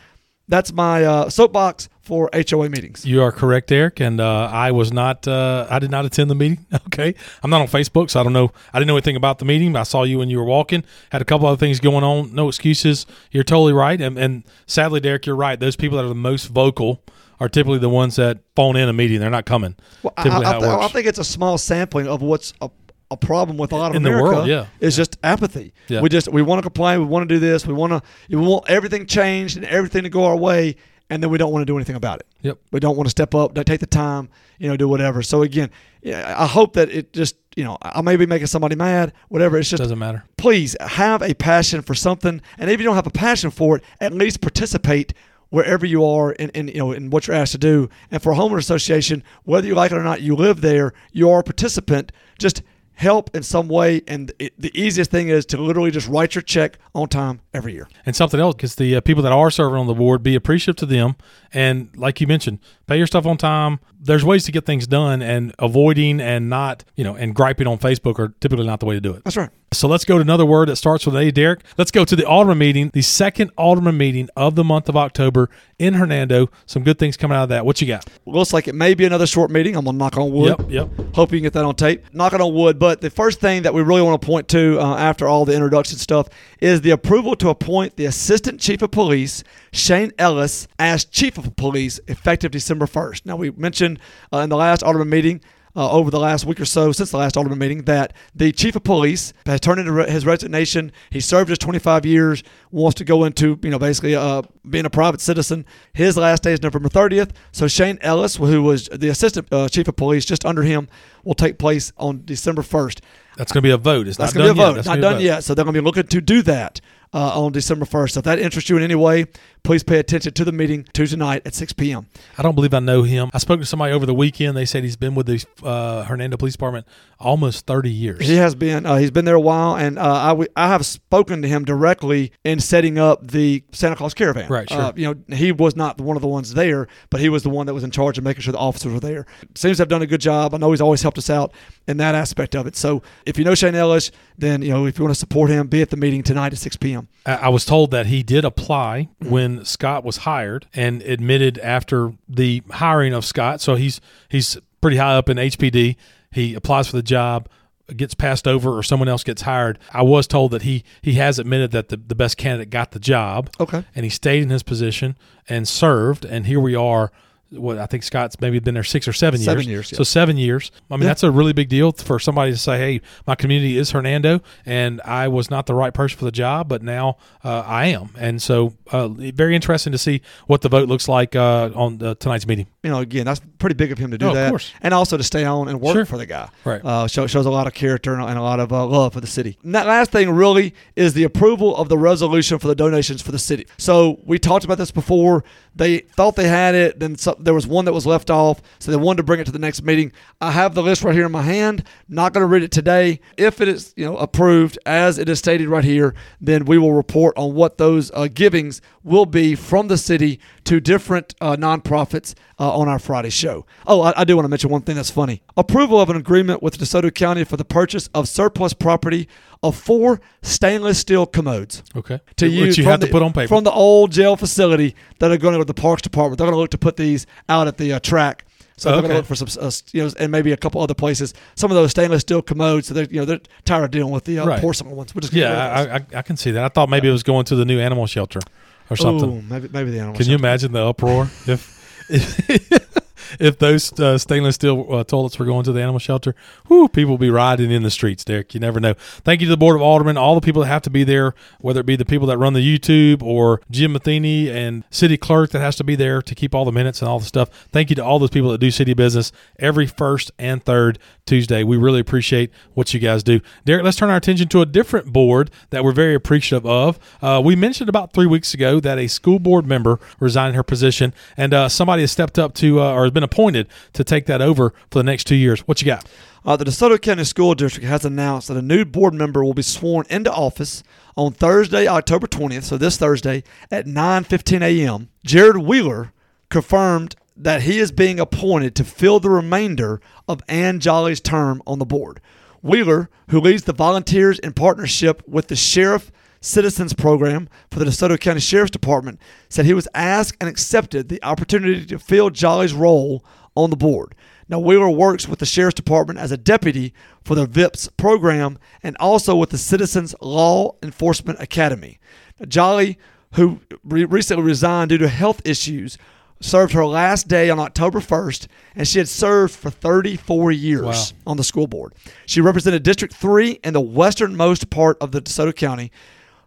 that's 0.48 0.72
my 0.72 1.04
uh, 1.04 1.28
soapbox 1.28 1.88
for 2.06 2.30
HOA 2.32 2.68
meetings. 2.70 3.04
You 3.04 3.20
are 3.22 3.32
correct, 3.32 3.68
Derek. 3.68 4.00
And 4.00 4.20
uh, 4.20 4.48
I 4.52 4.70
was 4.70 4.92
not. 4.92 5.26
Uh, 5.28 5.66
I 5.68 5.78
did 5.80 5.90
not 5.90 6.04
attend 6.04 6.30
the 6.30 6.34
meeting. 6.34 6.64
Okay, 6.86 7.14
I'm 7.42 7.50
not 7.50 7.60
on 7.60 7.66
Facebook, 7.66 8.08
so 8.10 8.20
I 8.20 8.22
don't 8.22 8.32
know. 8.32 8.52
I 8.72 8.78
didn't 8.78 8.86
know 8.86 8.94
anything 8.96 9.16
about 9.16 9.38
the 9.38 9.44
meeting. 9.44 9.76
I 9.76 9.82
saw 9.82 10.04
you 10.04 10.18
when 10.18 10.30
you 10.30 10.38
were 10.38 10.44
walking. 10.44 10.82
Had 11.10 11.20
a 11.20 11.24
couple 11.26 11.46
other 11.46 11.58
things 11.58 11.78
going 11.80 12.04
on. 12.04 12.34
No 12.34 12.48
excuses. 12.48 13.04
You're 13.32 13.44
totally 13.44 13.72
right. 13.74 14.00
And, 14.00 14.16
and 14.16 14.44
sadly, 14.66 15.00
Derek, 15.00 15.26
you're 15.26 15.36
right. 15.36 15.58
Those 15.60 15.76
people 15.76 15.98
that 15.98 16.04
are 16.04 16.08
the 16.08 16.14
most 16.14 16.46
vocal 16.46 17.02
are 17.38 17.48
typically 17.50 17.78
the 17.80 17.90
ones 17.90 18.16
that 18.16 18.38
phone 18.54 18.76
in 18.76 18.88
a 18.88 18.92
meeting. 18.94 19.20
They're 19.20 19.28
not 19.28 19.44
coming. 19.44 19.74
Well, 20.02 20.14
I, 20.16 20.22
typically, 20.22 20.46
I, 20.46 20.52
how 20.52 20.58
it 20.62 20.66
I- 20.68 20.84
I 20.84 20.88
think 20.88 21.06
it's 21.06 21.18
a 21.18 21.24
small 21.24 21.58
sampling 21.58 22.06
of 22.08 22.22
what's 22.22 22.54
a, 22.62 22.70
a 23.10 23.16
problem 23.16 23.58
with 23.58 23.72
a 23.72 23.76
lot 23.76 23.90
of 23.90 23.96
In 23.96 24.02
the 24.02 24.10
world, 24.10 24.46
yeah. 24.48 24.66
is 24.80 24.96
just 24.96 25.18
apathy. 25.22 25.74
Yeah. 25.88 26.00
We 26.00 26.08
just 26.08 26.28
we 26.28 26.40
want 26.40 26.60
to 26.60 26.62
complain. 26.62 27.00
We 27.00 27.06
want 27.06 27.28
to 27.28 27.34
do 27.34 27.38
this. 27.40 27.66
We 27.66 27.74
want 27.74 27.92
to 27.92 28.02
we 28.30 28.36
want 28.36 28.70
everything 28.70 29.04
changed 29.06 29.56
and 29.58 29.66
everything 29.66 30.04
to 30.04 30.08
go 30.08 30.24
our 30.24 30.36
way, 30.36 30.76
and 31.10 31.22
then 31.22 31.30
we 31.30 31.38
don't 31.38 31.52
want 31.52 31.62
to 31.62 31.66
do 31.66 31.76
anything 31.76 31.96
about 31.96 32.20
it. 32.20 32.26
Yep. 32.42 32.58
We 32.72 32.80
don't 32.80 32.96
want 32.96 33.06
to 33.06 33.10
step 33.10 33.34
up, 33.34 33.54
don't 33.54 33.66
take 33.66 33.80
the 33.80 33.86
time, 33.86 34.28
you 34.58 34.68
know, 34.68 34.76
do 34.76 34.88
whatever. 34.88 35.22
So 35.22 35.42
again, 35.42 35.70
I 36.04 36.46
hope 36.46 36.74
that 36.74 36.90
it 36.90 37.12
just 37.12 37.36
you 37.56 37.64
know 37.64 37.78
I 37.82 38.02
may 38.02 38.16
be 38.16 38.26
making 38.26 38.48
somebody 38.48 38.76
mad, 38.76 39.12
whatever. 39.28 39.56
It's 39.58 39.70
just 39.70 39.82
Doesn't 39.82 39.98
matter. 39.98 40.24
please 40.36 40.76
have 40.80 41.22
a 41.22 41.34
passion 41.34 41.82
for 41.82 41.94
something 41.94 42.40
and 42.58 42.70
if 42.70 42.80
you 42.80 42.84
don't 42.84 42.96
have 42.96 43.06
a 43.06 43.10
passion 43.10 43.50
for 43.50 43.76
it 43.76 43.84
at 44.00 44.12
least 44.12 44.40
participate 44.40 45.12
wherever 45.50 45.86
you 45.86 46.04
are 46.04 46.32
in, 46.32 46.50
in 46.50 46.68
you 46.68 46.78
know 46.78 46.92
in 46.92 47.08
what 47.10 47.26
you're 47.26 47.36
asked 47.36 47.52
to 47.52 47.58
do 47.58 47.88
and 48.10 48.20
for 48.22 48.32
a 48.32 48.34
homeowner 48.34 48.58
association 48.58 49.22
whether 49.44 49.66
you 49.66 49.74
like 49.74 49.92
it 49.92 49.96
or 49.96 50.02
not 50.02 50.20
you 50.20 50.34
live 50.34 50.60
there 50.60 50.92
you 51.12 51.30
are 51.30 51.38
a 51.40 51.42
participant 51.44 52.10
just 52.38 52.62
help 52.96 53.34
in 53.36 53.42
some 53.42 53.68
way 53.68 54.02
and 54.08 54.32
it, 54.38 54.52
the 54.58 54.70
easiest 54.78 55.10
thing 55.10 55.28
is 55.28 55.44
to 55.46 55.56
literally 55.58 55.90
just 55.90 56.08
write 56.08 56.34
your 56.34 56.42
check 56.42 56.78
on 56.94 57.08
time 57.08 57.40
every 57.52 57.74
year 57.74 57.86
And 58.06 58.16
something 58.16 58.40
else, 58.40 58.54
because 58.54 58.74
the 58.76 58.96
uh, 58.96 59.00
people 59.00 59.22
that 59.22 59.32
are 59.32 59.50
serving 59.50 59.78
on 59.78 59.86
the 59.86 59.94
board, 59.94 60.22
be 60.22 60.34
appreciative 60.34 60.76
to 60.76 60.86
them. 60.86 61.16
And 61.52 61.90
like 61.96 62.20
you 62.20 62.26
mentioned, 62.26 62.58
pay 62.86 62.96
your 62.96 63.06
stuff 63.06 63.26
on 63.26 63.36
time. 63.36 63.80
There's 64.00 64.24
ways 64.24 64.44
to 64.44 64.52
get 64.52 64.66
things 64.66 64.86
done, 64.86 65.22
and 65.22 65.54
avoiding 65.58 66.20
and 66.20 66.48
not, 66.48 66.84
you 66.96 67.04
know, 67.04 67.14
and 67.14 67.34
griping 67.34 67.66
on 67.66 67.78
Facebook 67.78 68.18
are 68.18 68.28
typically 68.40 68.66
not 68.66 68.80
the 68.80 68.86
way 68.86 68.94
to 68.94 69.00
do 69.00 69.12
it. 69.12 69.24
that's 69.24 69.36
right 69.36 69.50
So 69.72 69.88
let's 69.88 70.04
go 70.04 70.16
to 70.16 70.20
another 70.20 70.46
word 70.46 70.68
that 70.68 70.76
starts 70.76 71.06
with 71.06 71.16
A, 71.16 71.30
Derek. 71.32 71.60
Let's 71.76 71.90
go 71.90 72.04
to 72.04 72.14
the 72.16 72.24
Alderman 72.26 72.58
meeting, 72.58 72.90
the 72.92 73.02
second 73.02 73.50
Alderman 73.58 73.96
meeting 73.96 74.28
of 74.36 74.54
the 74.54 74.64
month 74.64 74.88
of 74.88 74.96
October 74.96 75.50
in 75.78 75.94
Hernando. 75.94 76.48
Some 76.66 76.84
good 76.84 76.98
things 76.98 77.16
coming 77.16 77.36
out 77.36 77.44
of 77.44 77.48
that. 77.50 77.66
What 77.66 77.80
you 77.80 77.86
got? 77.88 78.08
looks 78.26 78.52
like 78.52 78.68
it 78.68 78.74
may 78.74 78.94
be 78.94 79.04
another 79.04 79.26
short 79.26 79.50
meeting 79.50 79.76
i'm 79.76 79.84
gonna 79.84 79.96
knock 79.98 80.16
on 80.16 80.30
wood 80.32 80.54
Yep, 80.58 80.70
yep. 80.70 81.14
Hope 81.14 81.32
you 81.32 81.38
can 81.38 81.44
get 81.44 81.52
that 81.54 81.64
on 81.64 81.74
tape. 81.74 82.04
Knocking 82.12 82.40
on 82.40 82.52
wood. 82.54 82.78
But 82.78 83.00
the 83.00 83.10
first 83.10 83.40
thing 83.40 83.62
that 83.62 83.72
we 83.74 83.82
really 83.82 84.02
want 84.02 84.20
to 84.20 84.26
point 84.26 84.48
to 84.48 84.78
uh, 84.80 84.96
after 84.96 85.26
all 85.26 85.44
the 85.44 85.54
introduction 85.54 85.98
stuff 85.98 86.28
is 86.60 86.80
the 86.82 86.90
approval 86.90 87.34
to 87.36 87.48
appoint 87.48 87.96
the 87.96 88.04
Assistant 88.06 88.60
Chief 88.60 88.82
of 88.82 88.90
Police, 88.90 89.42
Shane 89.72 90.12
Ellis, 90.18 90.68
as 90.78 91.04
Chief 91.04 91.38
of 91.38 91.54
Police 91.56 91.98
effective 92.08 92.50
December 92.50 92.86
1st. 92.86 93.26
Now, 93.26 93.36
we 93.36 93.50
mentioned 93.52 93.85
uh, 94.32 94.38
in 94.38 94.48
the 94.48 94.56
last 94.56 94.82
Alderman 94.82 95.08
meeting. 95.08 95.40
Uh, 95.78 95.90
over 95.90 96.10
the 96.10 96.18
last 96.18 96.46
week 96.46 96.58
or 96.58 96.64
so, 96.64 96.90
since 96.90 97.10
the 97.10 97.18
last 97.18 97.36
Alderman 97.36 97.58
meeting, 97.58 97.82
that 97.82 98.14
the 98.34 98.50
chief 98.50 98.76
of 98.76 98.82
police 98.82 99.34
has 99.44 99.60
turned 99.60 99.78
in 99.78 99.90
re- 99.90 100.10
his 100.10 100.24
resignation. 100.24 100.90
He 101.10 101.20
served 101.20 101.50
his 101.50 101.58
25 101.58 102.06
years, 102.06 102.42
wants 102.70 102.94
to 102.94 103.04
go 103.04 103.24
into, 103.24 103.58
you 103.62 103.68
know, 103.68 103.78
basically 103.78 104.14
uh, 104.14 104.40
being 104.70 104.86
a 104.86 104.90
private 104.90 105.20
citizen. 105.20 105.66
His 105.92 106.16
last 106.16 106.44
day 106.44 106.54
is 106.54 106.62
November 106.62 106.88
30th. 106.88 107.32
So 107.52 107.68
Shane 107.68 107.98
Ellis, 108.00 108.36
who 108.36 108.62
was 108.62 108.86
the 108.90 109.10
assistant 109.10 109.48
uh, 109.52 109.68
chief 109.68 109.86
of 109.86 109.96
police 109.96 110.24
just 110.24 110.46
under 110.46 110.62
him, 110.62 110.88
will 111.24 111.34
take 111.34 111.58
place 111.58 111.92
on 111.98 112.22
December 112.24 112.62
1st. 112.62 113.00
That's 113.36 113.52
going 113.52 113.62
to 113.62 113.68
be 113.68 113.72
a 113.72 113.76
vote. 113.76 114.08
It's 114.08 114.16
That's 114.16 114.34
not 114.34 114.44
going 114.44 114.48
to 114.48 114.54
be 114.54 114.60
a 114.60 114.64
done 114.64 114.72
vote. 114.72 114.76
yet. 114.78 114.84
That's 114.86 115.02
Not 115.02 115.10
done 115.12 115.20
yet. 115.20 115.44
So 115.44 115.52
they're 115.54 115.64
going 115.66 115.74
to 115.74 115.82
be 115.82 115.84
looking 115.84 116.06
to 116.06 116.20
do 116.22 116.40
that 116.40 116.80
uh, 117.14 117.40
on 117.42 117.52
December 117.52 117.84
1st. 117.86 118.10
So 118.12 118.18
if 118.18 118.24
that 118.24 118.38
interests 118.38 118.68
you 118.70 118.76
in 118.76 118.82
any 118.82 118.94
way, 118.94 119.26
please 119.62 119.82
pay 119.82 119.98
attention 119.98 120.32
to 120.32 120.44
the 120.44 120.52
meeting 120.52 120.84
Tuesday 120.92 121.16
night 121.16 121.42
at 121.44 121.54
6 121.54 121.72
p.m. 121.74 122.06
I 122.38 122.42
don't 122.42 122.54
believe 122.54 122.72
I 122.74 122.78
know 122.80 123.02
him. 123.02 123.30
I 123.34 123.38
spoke 123.38 123.60
to 123.60 123.66
somebody 123.66 123.92
over 123.92 124.06
the 124.06 124.14
weekend. 124.14 124.56
They 124.56 124.64
said 124.64 124.84
he's 124.84 124.96
been 124.96 125.14
with 125.14 125.26
the 125.26 125.44
uh, 125.64 126.04
Hernando 126.04 126.36
Police 126.36 126.54
Department 126.54 126.86
almost 127.18 127.66
30 127.66 127.90
years. 127.90 128.20
He 128.26 128.36
has 128.36 128.54
been. 128.54 128.86
Uh, 128.86 128.96
he's 128.96 129.10
been 129.10 129.24
there 129.24 129.34
a 129.34 129.40
while, 129.40 129.76
and 129.76 129.98
uh, 129.98 130.02
I, 130.14 130.28
w- 130.28 130.48
I 130.56 130.68
have 130.68 130.84
spoken 130.86 131.42
to 131.42 131.48
him 131.48 131.64
directly 131.64 132.32
in 132.44 132.60
setting 132.60 132.98
up 132.98 133.26
the 133.26 133.64
Santa 133.72 133.96
Claus 133.96 134.14
Caravan. 134.14 134.48
Right, 134.48 134.68
sure. 134.68 134.80
Uh, 134.80 134.92
you 134.94 135.06
know, 135.28 135.36
he 135.36 135.52
was 135.52 135.74
not 135.76 136.00
one 136.00 136.16
of 136.16 136.22
the 136.22 136.28
ones 136.28 136.54
there, 136.54 136.86
but 137.10 137.20
he 137.20 137.28
was 137.28 137.42
the 137.42 137.50
one 137.50 137.66
that 137.66 137.74
was 137.74 137.84
in 137.84 137.90
charge 137.90 138.18
of 138.18 138.24
making 138.24 138.42
sure 138.42 138.52
the 138.52 138.58
officers 138.58 138.92
were 138.92 139.00
there. 139.00 139.26
Seems 139.54 139.78
to 139.78 139.82
have 139.82 139.88
done 139.88 140.02
a 140.02 140.06
good 140.06 140.20
job. 140.20 140.54
I 140.54 140.58
know 140.58 140.70
he's 140.70 140.80
always 140.80 141.02
helped 141.02 141.18
us 141.18 141.30
out 141.30 141.52
in 141.88 141.96
that 141.96 142.14
aspect 142.14 142.54
of 142.54 142.66
it. 142.66 142.76
So 142.76 143.02
if 143.24 143.38
you 143.38 143.44
know 143.44 143.54
Shane 143.54 143.74
Ellis, 143.74 144.10
then 144.38 144.62
you 144.62 144.70
know 144.70 144.86
if 144.86 144.98
you 144.98 145.04
want 145.04 145.14
to 145.14 145.18
support 145.18 145.50
him, 145.50 145.66
be 145.66 145.82
at 145.82 145.90
the 145.90 145.96
meeting 145.96 146.22
tonight 146.22 146.52
at 146.52 146.58
6 146.58 146.76
p.m. 146.76 146.95
I 147.24 147.34
I 147.34 147.48
was 147.48 147.64
told 147.64 147.90
that 147.90 148.06
he 148.06 148.22
did 148.22 148.44
apply 148.44 149.08
when 149.20 149.64
Scott 149.64 150.04
was 150.04 150.18
hired 150.18 150.66
and 150.74 151.02
admitted 151.02 151.58
after 151.58 152.12
the 152.28 152.62
hiring 152.70 153.12
of 153.12 153.24
Scott. 153.24 153.60
So 153.60 153.74
he's 153.74 154.00
he's 154.28 154.58
pretty 154.80 154.96
high 154.96 155.16
up 155.16 155.28
in 155.28 155.36
HPD. 155.36 155.96
He 156.32 156.54
applies 156.54 156.88
for 156.88 156.96
the 156.96 157.02
job, 157.02 157.48
gets 157.96 158.14
passed 158.14 158.46
over, 158.46 158.76
or 158.76 158.82
someone 158.82 159.08
else 159.08 159.24
gets 159.24 159.42
hired. 159.42 159.78
I 159.92 160.02
was 160.02 160.26
told 160.26 160.50
that 160.52 160.62
he 160.62 160.84
he 161.02 161.14
has 161.14 161.38
admitted 161.38 161.70
that 161.72 161.88
the, 161.88 161.96
the 161.96 162.14
best 162.14 162.36
candidate 162.36 162.70
got 162.70 162.90
the 162.92 163.00
job. 163.00 163.50
Okay. 163.60 163.84
and 163.94 164.04
he 164.04 164.10
stayed 164.10 164.42
in 164.42 164.50
his 164.50 164.62
position 164.62 165.16
and 165.48 165.66
served. 165.66 166.24
And 166.24 166.46
here 166.46 166.60
we 166.60 166.74
are. 166.74 167.10
What 167.50 167.78
I 167.78 167.86
think 167.86 168.02
Scott's 168.02 168.40
maybe 168.40 168.58
been 168.58 168.74
there 168.74 168.82
six 168.82 169.06
or 169.06 169.12
seven, 169.12 169.38
Seven 169.38 169.58
years. 169.64 169.68
years, 169.68 169.92
yeah. 169.92 169.96
So 169.98 170.02
seven 170.04 170.36
years. 170.36 170.72
I 170.90 170.94
mean, 170.96 171.02
Yeah. 171.02 171.08
that's 171.08 171.22
a 171.22 171.30
really 171.30 171.52
big 171.52 171.68
deal 171.68 171.92
for 171.92 172.18
somebody 172.18 172.50
to 172.50 172.58
say, 172.58 172.76
"Hey, 172.78 173.00
my 173.26 173.36
community 173.36 173.78
is 173.78 173.92
Hernando, 173.92 174.40
and 174.64 175.00
I 175.04 175.28
was 175.28 175.48
not 175.48 175.66
the 175.66 175.74
right 175.74 175.94
person 175.94 176.18
for 176.18 176.24
the 176.24 176.32
job, 176.32 176.68
but 176.68 176.82
now 176.82 177.18
uh, 177.44 177.60
I 177.64 177.86
am." 177.86 178.10
And 178.18 178.42
so, 178.42 178.74
uh, 178.90 179.06
very 179.08 179.54
interesting 179.54 179.92
to 179.92 179.98
see 179.98 180.22
what 180.48 180.62
the 180.62 180.68
vote 180.68 180.88
looks 180.88 181.08
like 181.08 181.36
uh, 181.36 181.70
on 181.74 182.02
uh, 182.02 182.14
tonight's 182.16 182.46
meeting. 182.48 182.66
you 182.82 182.90
know, 182.90 182.98
again, 183.00 183.24
that's 183.26 183.40
pretty 183.58 183.74
big 183.74 183.90
of 183.90 183.98
him 183.98 184.12
to 184.12 184.18
do 184.18 184.26
Oh, 184.26 184.28
of 184.28 184.34
that, 184.36 184.48
course. 184.50 184.72
and 184.80 184.94
also 184.94 185.16
to 185.16 185.22
stay 185.24 185.44
on 185.44 185.66
and 185.68 185.80
work 185.80 185.94
Sure. 185.94 186.04
for 186.04 186.18
the 186.18 186.26
guy. 186.26 186.48
Right. 186.64 186.80
uh, 186.84 187.08
show, 187.08 187.26
shows 187.26 187.44
a 187.46 187.50
lot 187.50 187.66
of 187.66 187.74
character 187.74 188.14
and, 188.14 188.22
and 188.22 188.38
a 188.38 188.42
lot 188.42 188.60
of 188.60 188.72
uh, 188.72 188.86
love 188.86 189.12
for 189.12 189.20
the 189.20 189.26
city. 189.26 189.58
And 189.64 189.74
that 189.74 189.86
last 189.88 190.12
thing 190.12 190.30
really 190.30 190.72
is 190.94 191.14
the 191.14 191.24
approval 191.24 191.76
of 191.76 191.88
the 191.88 191.98
resolution 191.98 192.60
for 192.60 192.68
the 192.68 192.76
donations 192.76 193.22
for 193.22 193.32
the 193.32 193.40
city. 193.40 193.66
So 193.76 194.20
we 194.24 194.38
talked 194.38 194.64
about 194.64 194.78
this 194.78 194.90
before. 194.92 195.42
They 195.76 195.98
thought 195.98 196.36
they 196.36 196.48
had 196.48 196.74
it, 196.74 196.98
then 196.98 197.16
some, 197.16 197.36
there 197.38 197.52
was 197.52 197.66
one 197.66 197.84
that 197.84 197.92
was 197.92 198.06
left 198.06 198.30
off, 198.30 198.62
so 198.78 198.90
they 198.90 198.96
wanted 198.96 199.18
to 199.18 199.22
bring 199.24 199.40
it 199.40 199.44
to 199.44 199.52
the 199.52 199.58
next 199.58 199.82
meeting. 199.82 200.10
I 200.40 200.50
have 200.50 200.74
the 200.74 200.82
list 200.82 201.04
right 201.04 201.14
here 201.14 201.26
in 201.26 201.32
my 201.32 201.42
hand. 201.42 201.84
Not 202.08 202.32
going 202.32 202.42
to 202.42 202.46
read 202.48 202.62
it 202.62 202.72
today. 202.72 203.20
If 203.36 203.60
it 203.60 203.68
is, 203.68 203.92
you 203.94 204.06
know, 204.06 204.16
approved 204.16 204.78
as 204.86 205.18
it 205.18 205.28
is 205.28 205.38
stated 205.38 205.68
right 205.68 205.84
here, 205.84 206.14
then 206.40 206.64
we 206.64 206.78
will 206.78 206.94
report 206.94 207.36
on 207.36 207.54
what 207.54 207.76
those 207.76 208.10
uh, 208.14 208.28
givings 208.32 208.80
will 209.04 209.26
be 209.26 209.54
from 209.54 209.88
the 209.88 209.98
city 209.98 210.40
to 210.66 210.80
different 210.80 211.34
uh, 211.40 211.56
nonprofits 211.56 212.34
uh, 212.60 212.76
on 212.78 212.88
our 212.88 212.98
Friday 212.98 213.30
show. 213.30 213.64
Oh, 213.86 214.02
I, 214.02 214.12
I 214.20 214.24
do 214.24 214.36
want 214.36 214.44
to 214.44 214.48
mention 214.48 214.70
one 214.70 214.82
thing 214.82 214.96
that's 214.96 215.10
funny. 215.10 215.42
Approval 215.56 216.00
of 216.00 216.10
an 216.10 216.16
agreement 216.16 216.62
with 216.62 216.78
DeSoto 216.78 217.12
County 217.14 217.44
for 217.44 217.56
the 217.56 217.64
purchase 217.64 218.08
of 218.14 218.28
surplus 218.28 218.72
property 218.74 219.28
of 219.62 219.76
four 219.76 220.20
stainless 220.42 220.98
steel 220.98 221.24
commodes 221.26 221.82
Okay. 221.96 222.20
to 222.36 222.46
Which 222.46 222.54
use 222.54 222.78
you 222.78 222.84
from 222.84 222.90
have 222.92 223.00
to 223.00 223.06
the- 223.06 223.12
put 223.12 223.22
on 223.22 223.32
paper. 223.32 223.48
from 223.48 223.64
the 223.64 223.72
old 223.72 224.12
jail 224.12 224.36
facility 224.36 224.94
that 225.18 225.30
are 225.30 225.36
going 225.38 225.52
to 225.54 225.58
go 225.58 225.64
to 225.64 225.64
the 225.64 225.74
Parks 225.74 226.02
Department. 226.02 226.38
They're 226.38 226.46
going 226.46 226.54
to 226.56 226.60
look 226.60 226.70
to 226.70 226.78
put 226.78 226.96
these 226.96 227.26
out 227.48 227.66
at 227.68 227.78
the 227.78 227.94
uh, 227.94 228.00
track. 228.00 228.44
So 228.78 228.90
they're 228.90 229.00
going 229.00 229.10
to 229.12 229.16
look 229.16 229.24
for 229.24 229.34
some, 229.34 229.48
uh, 229.58 229.70
you 229.92 230.04
know, 230.04 230.10
and 230.18 230.30
maybe 230.30 230.52
a 230.52 230.56
couple 230.58 230.82
other 230.82 230.92
places. 230.92 231.32
Some 231.54 231.70
of 231.70 231.76
those 231.76 231.92
stainless 231.92 232.20
steel 232.20 232.42
commodes. 232.42 232.88
So 232.88 232.92
they're, 232.94 233.06
you 233.10 233.20
know, 233.20 233.24
they're 233.24 233.40
tired 233.64 233.84
of 233.84 233.90
dealing 233.90 234.12
with 234.12 234.24
the 234.24 234.38
uh, 234.40 234.44
Right. 234.46 234.60
porcelain 234.60 234.94
ones. 234.94 235.14
We're 235.14 235.22
just 235.22 235.32
gonna 235.32 235.46
get 235.46 235.50
rid 235.50 235.58
of 235.58 235.86
yeah. 235.86 235.94
I, 236.12 236.16
I, 236.16 236.18
I 236.18 236.22
can 236.22 236.36
see 236.36 236.50
that. 236.50 236.62
I 236.62 236.68
thought 236.68 236.90
maybe 236.90 237.08
it 237.08 237.12
was 237.12 237.22
going 237.22 237.46
to 237.46 237.56
the 237.56 237.64
new 237.64 237.80
animal 237.80 238.06
shelter 238.06 238.40
or 238.90 238.96
something. 238.96 239.30
Ooh, 239.30 239.42
maybe 239.42 239.68
maybe 239.72 239.90
the 239.90 239.98
animal. 240.00 240.16
Can 240.16 240.26
you 240.26 240.34
imagine 240.36 240.72
the 240.72 240.84
uproar 240.84 241.24
if 241.46 242.06
if 242.08 242.98
those 243.38 243.98
uh, 243.98 244.18
stainless 244.18 244.56
steel 244.56 244.86
uh, 244.90 245.04
toilets 245.04 245.38
were 245.38 245.46
going 245.46 245.64
to 245.64 245.72
the 245.72 245.80
animal 245.80 245.98
shelter? 245.98 246.34
Whoo, 246.68 246.88
people 246.88 247.12
would 247.12 247.20
be 247.20 247.30
riding 247.30 247.70
in 247.70 247.82
the 247.82 247.90
streets, 247.90 248.24
Derek. 248.24 248.54
You 248.54 248.60
never 248.60 248.80
know. 248.80 248.94
Thank 248.94 249.40
you 249.40 249.46
to 249.46 249.50
the 249.50 249.56
Board 249.56 249.76
of 249.76 249.82
Aldermen, 249.82 250.16
all 250.16 250.34
the 250.34 250.40
people 250.40 250.62
that 250.62 250.68
have 250.68 250.82
to 250.82 250.90
be 250.90 251.04
there, 251.04 251.34
whether 251.60 251.80
it 251.80 251.86
be 251.86 251.96
the 251.96 252.04
people 252.04 252.26
that 252.28 252.38
run 252.38 252.52
the 252.52 252.60
YouTube 252.60 253.22
or 253.22 253.60
Jim 253.70 253.92
Matheny 253.92 254.50
and 254.50 254.84
city 254.90 255.16
clerk 255.16 255.50
that 255.50 255.60
has 255.60 255.76
to 255.76 255.84
be 255.84 255.96
there 255.96 256.22
to 256.22 256.34
keep 256.34 256.54
all 256.54 256.64
the 256.64 256.72
minutes 256.72 257.00
and 257.00 257.08
all 257.08 257.18
the 257.18 257.26
stuff. 257.26 257.48
Thank 257.72 257.90
you 257.90 257.96
to 257.96 258.04
all 258.04 258.18
those 258.18 258.30
people 258.30 258.50
that 258.50 258.58
do 258.58 258.70
city 258.70 258.94
business 258.94 259.32
every 259.58 259.86
first 259.86 260.30
and 260.38 260.62
third 260.62 260.98
Tuesday. 261.26 261.64
We 261.64 261.76
really 261.76 262.00
appreciate 262.00 262.50
what 262.74 262.94
you 262.94 263.00
guys 263.00 263.22
do. 263.22 263.40
Derek, 263.64 263.84
let's 263.84 263.96
turn 263.96 264.10
our 264.10 264.16
attention 264.16 264.48
to 264.48 264.60
a 264.60 264.66
different 264.66 265.12
board 265.12 265.50
that 265.70 265.82
we're 265.84 265.92
very 265.92 266.14
appreciative 266.14 266.66
of. 266.66 266.98
Uh, 267.20 267.42
we 267.44 267.56
mentioned 267.56 267.88
about 267.88 268.12
three 268.12 268.26
weeks 268.26 268.54
ago 268.54 268.80
that 268.80 268.98
a 268.98 269.08
school 269.08 269.38
board 269.38 269.66
member 269.66 269.98
resigned 270.20 270.54
her 270.54 270.62
position, 270.62 271.12
and 271.36 271.52
uh, 271.52 271.68
somebody 271.68 272.02
has 272.02 272.12
stepped 272.12 272.38
up 272.38 272.54
to 272.54 272.80
uh, 272.80 272.92
or 272.92 273.10
been 273.16 273.22
appointed 273.22 273.66
to 273.94 274.04
take 274.04 274.26
that 274.26 274.42
over 274.42 274.74
for 274.90 274.98
the 274.98 275.02
next 275.02 275.24
two 275.24 275.36
years. 275.36 275.60
What 275.60 275.80
you 275.80 275.86
got? 275.86 276.06
Uh, 276.44 276.54
the 276.54 276.66
DeSoto 276.66 277.00
County 277.00 277.24
School 277.24 277.54
District 277.54 277.88
has 277.88 278.04
announced 278.04 278.48
that 278.48 278.58
a 278.58 278.62
new 278.62 278.84
board 278.84 279.14
member 279.14 279.42
will 279.42 279.54
be 279.54 279.62
sworn 279.62 280.04
into 280.10 280.30
office 280.30 280.82
on 281.16 281.32
Thursday, 281.32 281.88
October 281.88 282.26
20th, 282.26 282.64
so 282.64 282.76
this 282.76 282.98
Thursday 282.98 283.42
at 283.70 283.86
9:15 283.86 284.60
a.m. 284.60 285.08
Jared 285.24 285.56
Wheeler 285.56 286.12
confirmed 286.50 287.16
that 287.34 287.62
he 287.62 287.78
is 287.78 287.90
being 287.90 288.20
appointed 288.20 288.74
to 288.74 288.84
fill 288.84 289.18
the 289.18 289.30
remainder 289.30 290.02
of 290.28 290.42
Ann 290.46 290.78
Jolly's 290.78 291.20
term 291.20 291.62
on 291.66 291.78
the 291.78 291.86
board. 291.86 292.20
Wheeler, 292.60 293.08
who 293.30 293.40
leads 293.40 293.64
the 293.64 293.72
volunteers 293.72 294.38
in 294.38 294.52
partnership 294.52 295.22
with 295.26 295.48
the 295.48 295.56
Sheriff 295.56 296.12
Citizens 296.46 296.92
Program 296.92 297.48
for 297.70 297.78
the 297.80 297.84
DeSoto 297.84 298.18
County 298.18 298.40
Sheriff's 298.40 298.70
Department, 298.70 299.20
said 299.48 299.64
he 299.66 299.74
was 299.74 299.88
asked 299.94 300.36
and 300.40 300.48
accepted 300.48 301.08
the 301.08 301.22
opportunity 301.24 301.84
to 301.86 301.98
fill 301.98 302.30
Jolly's 302.30 302.72
role 302.72 303.24
on 303.56 303.70
the 303.70 303.76
board. 303.76 304.14
Now, 304.48 304.60
Wheeler 304.60 304.88
works 304.90 305.26
with 305.26 305.40
the 305.40 305.46
Sheriff's 305.46 305.74
Department 305.74 306.20
as 306.20 306.30
a 306.30 306.36
deputy 306.36 306.94
for 307.24 307.34
the 307.34 307.46
VIPS 307.46 307.88
program 307.96 308.58
and 308.80 308.96
also 309.00 309.34
with 309.34 309.50
the 309.50 309.58
Citizens 309.58 310.14
Law 310.22 310.76
Enforcement 310.84 311.40
Academy. 311.40 311.98
Now, 312.38 312.46
Jolly, 312.46 312.96
who 313.34 313.58
re- 313.82 314.04
recently 314.04 314.44
resigned 314.44 314.90
due 314.90 314.98
to 314.98 315.08
health 315.08 315.42
issues, 315.44 315.98
served 316.38 316.74
her 316.74 316.86
last 316.86 317.26
day 317.26 317.50
on 317.50 317.58
October 317.58 317.98
1st, 317.98 318.46
and 318.76 318.86
she 318.86 318.98
had 318.98 319.08
served 319.08 319.52
for 319.54 319.70
34 319.70 320.52
years 320.52 320.84
Wow. 320.84 321.04
on 321.32 321.36
the 321.38 321.44
school 321.44 321.66
board. 321.66 321.94
She 322.26 322.40
represented 322.40 322.84
District 322.84 323.12
3 323.12 323.58
in 323.64 323.72
the 323.72 323.80
westernmost 323.80 324.70
part 324.70 324.96
of 325.00 325.10
the 325.10 325.20
DeSoto 325.20 325.56
County. 325.56 325.90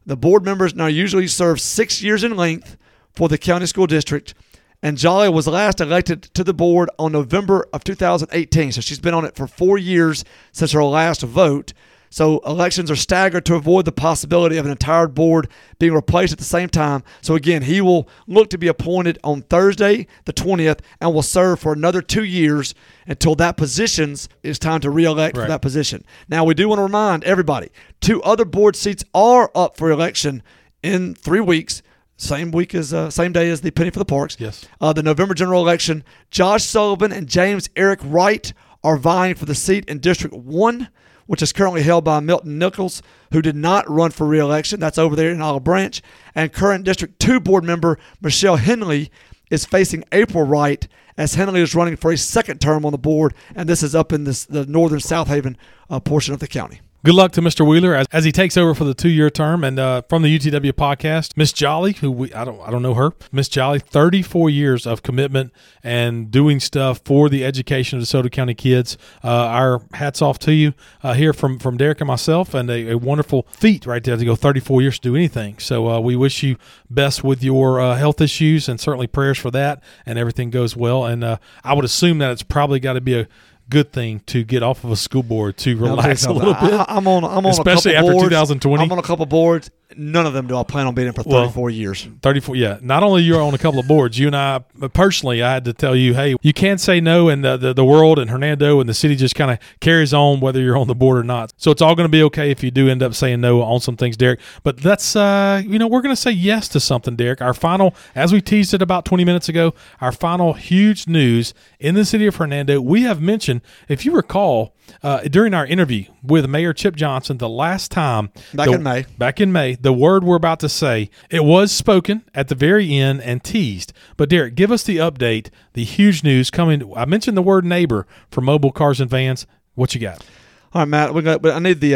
The 0.10 0.18
board 0.18 0.44
members 0.44 0.74
now 0.74 0.88
usually 0.88 1.28
serve 1.28 1.62
six 1.62 2.02
years 2.02 2.24
in 2.24 2.36
length 2.36 2.78
for 3.14 3.30
the 3.30 3.38
county 3.38 3.68
school 3.68 3.86
district. 3.86 4.34
And 4.82 4.98
Jolly 4.98 5.30
was 5.30 5.46
last 5.46 5.80
elected 5.80 6.24
to 6.34 6.44
the 6.44 6.52
board 6.52 6.90
on 6.98 7.12
November 7.12 7.68
of 7.72 7.84
2018. 7.84 8.72
So 8.72 8.82
she's 8.82 9.00
been 9.00 9.14
on 9.14 9.24
it 9.24 9.36
for 9.36 9.46
four 9.46 9.78
years 9.78 10.26
since 10.52 10.72
her 10.72 10.84
last 10.84 11.22
vote. 11.22 11.74
So 12.10 12.40
elections 12.40 12.90
are 12.90 12.96
staggered 12.96 13.46
to 13.46 13.56
avoid 13.56 13.86
the 13.86 13.92
possibility 13.92 14.58
of 14.58 14.66
an 14.66 14.72
entire 14.72 15.08
board 15.08 15.48
being 15.78 15.94
replaced 15.94 16.34
at 16.34 16.40
the 16.40 16.44
same 16.44 16.68
time. 16.70 17.04
So 17.22 17.36
again, 17.36 17.62
he 17.64 17.82
will 17.82 18.10
look 18.26 18.50
to 18.50 18.58
be 18.58 18.68
appointed 18.68 19.20
on 19.24 19.44
Thursday, 19.44 20.08
the 20.26 20.34
20th, 20.34 20.80
and 21.00 21.14
will 21.14 21.22
serve 21.22 21.60
for 21.60 21.72
another 21.74 22.02
two 22.02 22.24
years 22.24 22.74
until 23.06 23.36
that 23.36 23.58
position's 23.58 24.28
is 24.44 24.58
time 24.58 24.82
to 24.82 24.90
reelect 24.90 25.38
Right. 25.38 25.44
for 25.44 25.50
that 25.50 25.62
position. 25.62 26.04
Now 26.28 26.44
we 26.44 26.54
do 26.56 26.68
want 26.68 26.80
to 26.80 26.84
remind 26.84 27.24
everybody, 27.26 27.70
two 28.02 28.22
other 28.24 28.46
board 28.46 28.76
seats 28.76 29.04
are 29.14 29.52
up 29.54 29.78
for 29.78 29.92
election 29.92 30.42
in 30.82 31.14
three 31.14 31.42
weeks. 31.42 31.82
Same 32.18 32.52
week 32.52 32.74
as 32.76 32.94
uh, 32.94 33.10
same 33.10 33.32
day 33.32 33.50
as 33.50 33.62
the 33.62 33.72
penny 33.72 33.92
for 33.92 34.00
the 34.00 34.04
parks. 34.06 34.36
Yes. 34.40 34.66
Uh, 34.82 34.92
the 34.94 35.04
November 35.04 35.34
general 35.34 35.62
election. 35.62 36.04
Josh 36.32 36.64
Sullivan 36.66 37.14
and 37.14 37.28
James 37.30 37.70
Eric 37.78 38.00
Wright 38.04 38.52
are 38.84 38.98
vying 38.98 39.36
for 39.36 39.46
the 39.46 39.56
seat 39.56 39.86
in 39.88 40.00
District 40.00 40.36
One, 40.36 40.90
which 41.30 41.44
is 41.44 41.54
currently 41.54 41.84
held 41.84 42.04
by 42.04 42.20
Milton 42.20 42.58
Nichols, 42.58 43.04
who 43.32 43.40
did 43.40 43.56
not 43.56 43.88
run 43.88 44.10
for 44.10 44.26
re-election. 44.26 44.80
That's 44.80 44.98
over 44.98 45.16
there 45.16 45.30
in 45.30 45.44
Olive 45.44 45.64
Branch. 45.64 46.02
And 46.34 46.52
current 46.52 46.86
District 46.86 47.20
Two 47.20 47.40
board 47.40 47.64
member 47.64 48.00
Michelle 48.20 48.56
Henley 48.56 49.12
is 49.52 49.64
facing 49.64 50.04
April 50.12 50.44
Wright 50.44 50.88
as 51.20 51.36
Henley 51.36 51.62
is 51.62 51.76
running 51.76 51.98
for 51.98 52.12
a 52.12 52.18
second 52.18 52.60
term 52.60 52.84
on 52.84 52.92
the 52.92 52.98
board, 52.98 53.36
and 53.54 53.70
this 53.70 53.84
is 53.84 53.94
up 53.94 54.12
in 54.12 54.24
this, 54.24 54.44
the 54.44 54.66
northern 54.66 54.98
Southaven 54.98 55.56
uh, 55.88 56.00
portion 56.00 56.34
of 56.34 56.40
the 56.40 56.48
county. 56.48 56.82
Good 57.02 57.16
luck 57.16 57.32
to 57.34 57.42
Mr. 57.42 57.66
Wheeler 57.66 57.96
as, 57.96 58.08
as 58.12 58.26
he 58.26 58.32
takes 58.34 58.58
over 58.58 58.76
for 58.76 58.84
the 58.84 58.94
two 58.94 59.08
year 59.08 59.30
term. 59.30 59.64
And 59.64 59.80
uh, 59.80 60.02
from 60.10 60.22
the 60.22 60.38
UTW 60.38 60.74
podcast, 60.74 61.38
Miss 61.38 61.54
Jolly, 61.54 61.94
who 61.94 62.12
we 62.12 62.34
I 62.34 62.44
don't 62.44 62.60
I 62.60 62.72
don't 62.72 62.82
know 62.82 62.94
her, 62.96 63.14
Miss 63.32 63.48
Jolly, 63.48 63.80
thirty 63.80 64.22
four 64.22 64.50
years 64.50 64.86
of 64.86 65.02
commitment 65.02 65.54
and 65.82 66.30
doing 66.30 66.60
stuff 66.60 67.00
for 67.06 67.30
the 67.30 67.46
education 67.46 68.00
of 68.00 68.04
DeSoto 68.04 68.30
County 68.30 68.54
kids. 68.54 68.98
Uh, 69.24 69.30
our 69.30 69.82
hats 69.94 70.22
off 70.22 70.40
to 70.40 70.54
you 70.54 70.74
uh, 71.02 71.14
here 71.14 71.32
from 71.32 71.58
from 71.58 71.78
Derek 71.78 72.02
and 72.02 72.08
myself, 72.10 72.54
and 72.54 72.70
a, 72.70 72.92
a 72.92 72.98
wonderful 72.98 73.48
feat 73.50 73.86
right 73.86 74.04
there 74.04 74.18
to 74.18 74.26
go 74.26 74.36
thirty 74.36 74.60
four 74.60 74.82
years 74.82 75.00
to 75.00 75.10
do 75.10 75.16
anything. 75.16 75.58
So 75.60 75.88
uh, 75.88 76.00
we 76.02 76.18
wish 76.18 76.44
you 76.44 76.58
best 76.90 77.24
with 77.24 77.42
your 77.42 77.80
uh, 77.80 77.96
health 77.96 78.20
issues, 78.20 78.68
and 78.68 78.78
certainly 78.78 79.08
prayers 79.08 79.38
for 79.38 79.52
that, 79.52 79.82
and 80.06 80.20
everything 80.20 80.50
goes 80.50 80.76
well. 80.76 81.06
And 81.06 81.24
uh, 81.24 81.38
I 81.64 81.76
would 81.76 81.86
assume 81.86 82.18
that 82.18 82.32
it's 82.32 82.44
probably 82.44 82.82
got 82.82 82.94
to 82.94 83.02
be 83.02 83.18
a 83.18 83.28
good 83.70 83.92
thing 83.92 84.22
to 84.28 84.44
get 84.44 84.64
off 84.64 84.84
of 84.84 84.92
a 84.92 84.96
school 84.96 85.24
board 85.24 85.58
to 85.58 85.76
Now, 85.76 85.86
I'll 85.86 85.96
tell 85.98 85.98
you 85.98 86.02
relax 86.04 86.26
a 86.26 86.32
little 86.32 86.54
bit. 86.54 86.74
I, 86.74 86.98
am 86.98 87.08
on. 87.08 87.24
I'm 87.24 87.46
on 87.46 87.52
Especially 87.52 87.94
a 87.94 87.98
couple 87.98 88.10
after 88.10 88.20
boards. 88.20 88.30
2020. 88.30 88.84
I'm 88.84 88.92
on 88.92 89.00
a 89.00 89.02
couple 89.02 89.26
boards. 89.26 89.72
None 89.98 90.26
of 90.28 90.34
them 90.34 90.46
do 90.46 90.56
I 90.56 90.64
plan 90.64 90.86
on 90.86 90.94
being 90.94 91.08
in 91.08 91.14
for 91.14 91.24
Well, 91.26 91.46
34 91.46 91.70
years. 91.72 92.08
34 92.22 92.56
yeah. 92.56 92.78
Not 92.82 93.02
only 93.02 93.24
you're 93.24 93.42
on 93.42 93.54
a 93.54 93.58
couple 93.58 93.80
of 93.80 93.88
boards 93.88 94.20
you 94.20 94.28
and 94.28 94.36
i 94.36 94.60
personally 94.94 95.42
i 95.42 95.52
had 95.52 95.66
to 95.66 95.74
tell 95.74 95.96
you 95.96 96.14
hey 96.14 96.36
you 96.42 96.54
can't 96.54 96.80
say 96.80 97.00
no 97.02 97.28
and 97.30 97.44
the, 97.44 97.58
the, 97.58 97.74
the 97.74 97.84
world 97.84 98.20
and 98.20 98.30
hernando 98.30 98.80
and 98.80 98.88
the 98.88 98.94
city 98.94 99.16
just 99.16 99.36
kind 99.36 99.50
of 99.50 99.58
carries 99.80 100.14
on 100.14 100.40
whether 100.40 100.62
you're 100.62 100.78
on 100.78 100.88
the 100.88 100.96
board 100.96 101.18
or 101.18 101.24
not. 101.24 101.54
So 101.58 101.72
it's 101.72 101.82
all 101.82 101.96
going 101.96 102.06
to 102.06 102.12
be 102.12 102.22
okay 102.24 102.52
if 102.52 102.64
you 102.64 102.72
do 102.72 102.88
end 102.88 103.02
up 103.02 103.16
saying 103.16 103.42
no 103.42 103.62
on 103.62 103.80
some 103.80 103.98
things 103.98 104.16
derek. 104.16 104.40
But 104.64 104.78
that's 104.78 105.16
uh 105.16 105.62
you 105.66 105.80
know 105.80 105.88
we're 105.88 106.02
going 106.02 106.16
to 106.16 106.22
say 106.22 106.32
yes 106.32 106.68
to 106.70 106.80
something 106.80 107.16
derek. 107.16 107.42
Our 107.42 107.54
final 107.54 107.96
as 108.16 108.32
we 108.32 108.42
teased 108.42 108.74
it 108.74 108.82
about 108.82 109.06
20 109.06 109.26
minutes 109.26 109.50
ago 109.50 109.74
our 110.02 110.12
final 110.12 110.54
huge 110.54 111.08
news 111.08 111.54
in 111.80 111.96
the 111.96 112.06
city 112.06 112.28
of 112.28 112.36
hernando. 112.36 112.80
We 112.80 113.04
have 113.04 113.22
mentioned 113.22 113.62
if 113.88 114.06
you 114.06 114.12
recall 114.14 114.76
uh, 115.04 115.22
during 115.22 115.54
our 115.54 115.66
interview 115.66 116.06
with 116.24 116.50
Mayor 116.50 116.74
Chip 116.74 116.96
Johnson 116.96 117.38
the 117.38 117.50
last 117.50 117.92
time 117.92 118.32
back 118.54 118.68
the, 118.68 118.74
in 118.74 118.84
May. 118.84 119.06
Back 119.18 119.42
in 119.42 119.52
May, 119.52 119.76
the 119.76 119.94
word 119.94 120.24
we're 120.24 120.36
about 120.36 120.60
to 120.62 120.70
say 120.70 121.10
it 121.30 121.44
was 121.44 121.72
spoken 121.72 122.24
at 122.34 122.48
the 122.48 122.56
very 122.56 122.94
end 122.96 123.22
and 123.22 123.44
teased. 123.44 123.94
But 124.18 124.30
Derek, 124.30 124.56
give 124.56 124.72
us 124.72 124.84
the 124.84 124.98
update. 124.98 125.50
The 125.74 125.84
huge 125.84 126.24
news 126.24 126.50
coming. 126.50 126.92
I 126.96 127.06
mentioned 127.06 127.38
the 127.38 127.42
word 127.42 127.66
neighbor 127.66 128.08
for 128.32 128.42
mobile 128.42 128.72
cars 128.72 129.00
and 129.00 129.10
vans. 129.10 129.46
What 129.76 129.96
you 129.96 130.02
got? 130.02 130.26
All 130.74 130.82
right, 130.82 130.88
Matt. 130.88 131.14
We 131.14 131.22
got. 131.22 131.46
I 131.46 131.60
need 131.60 131.80
the. 131.80 131.96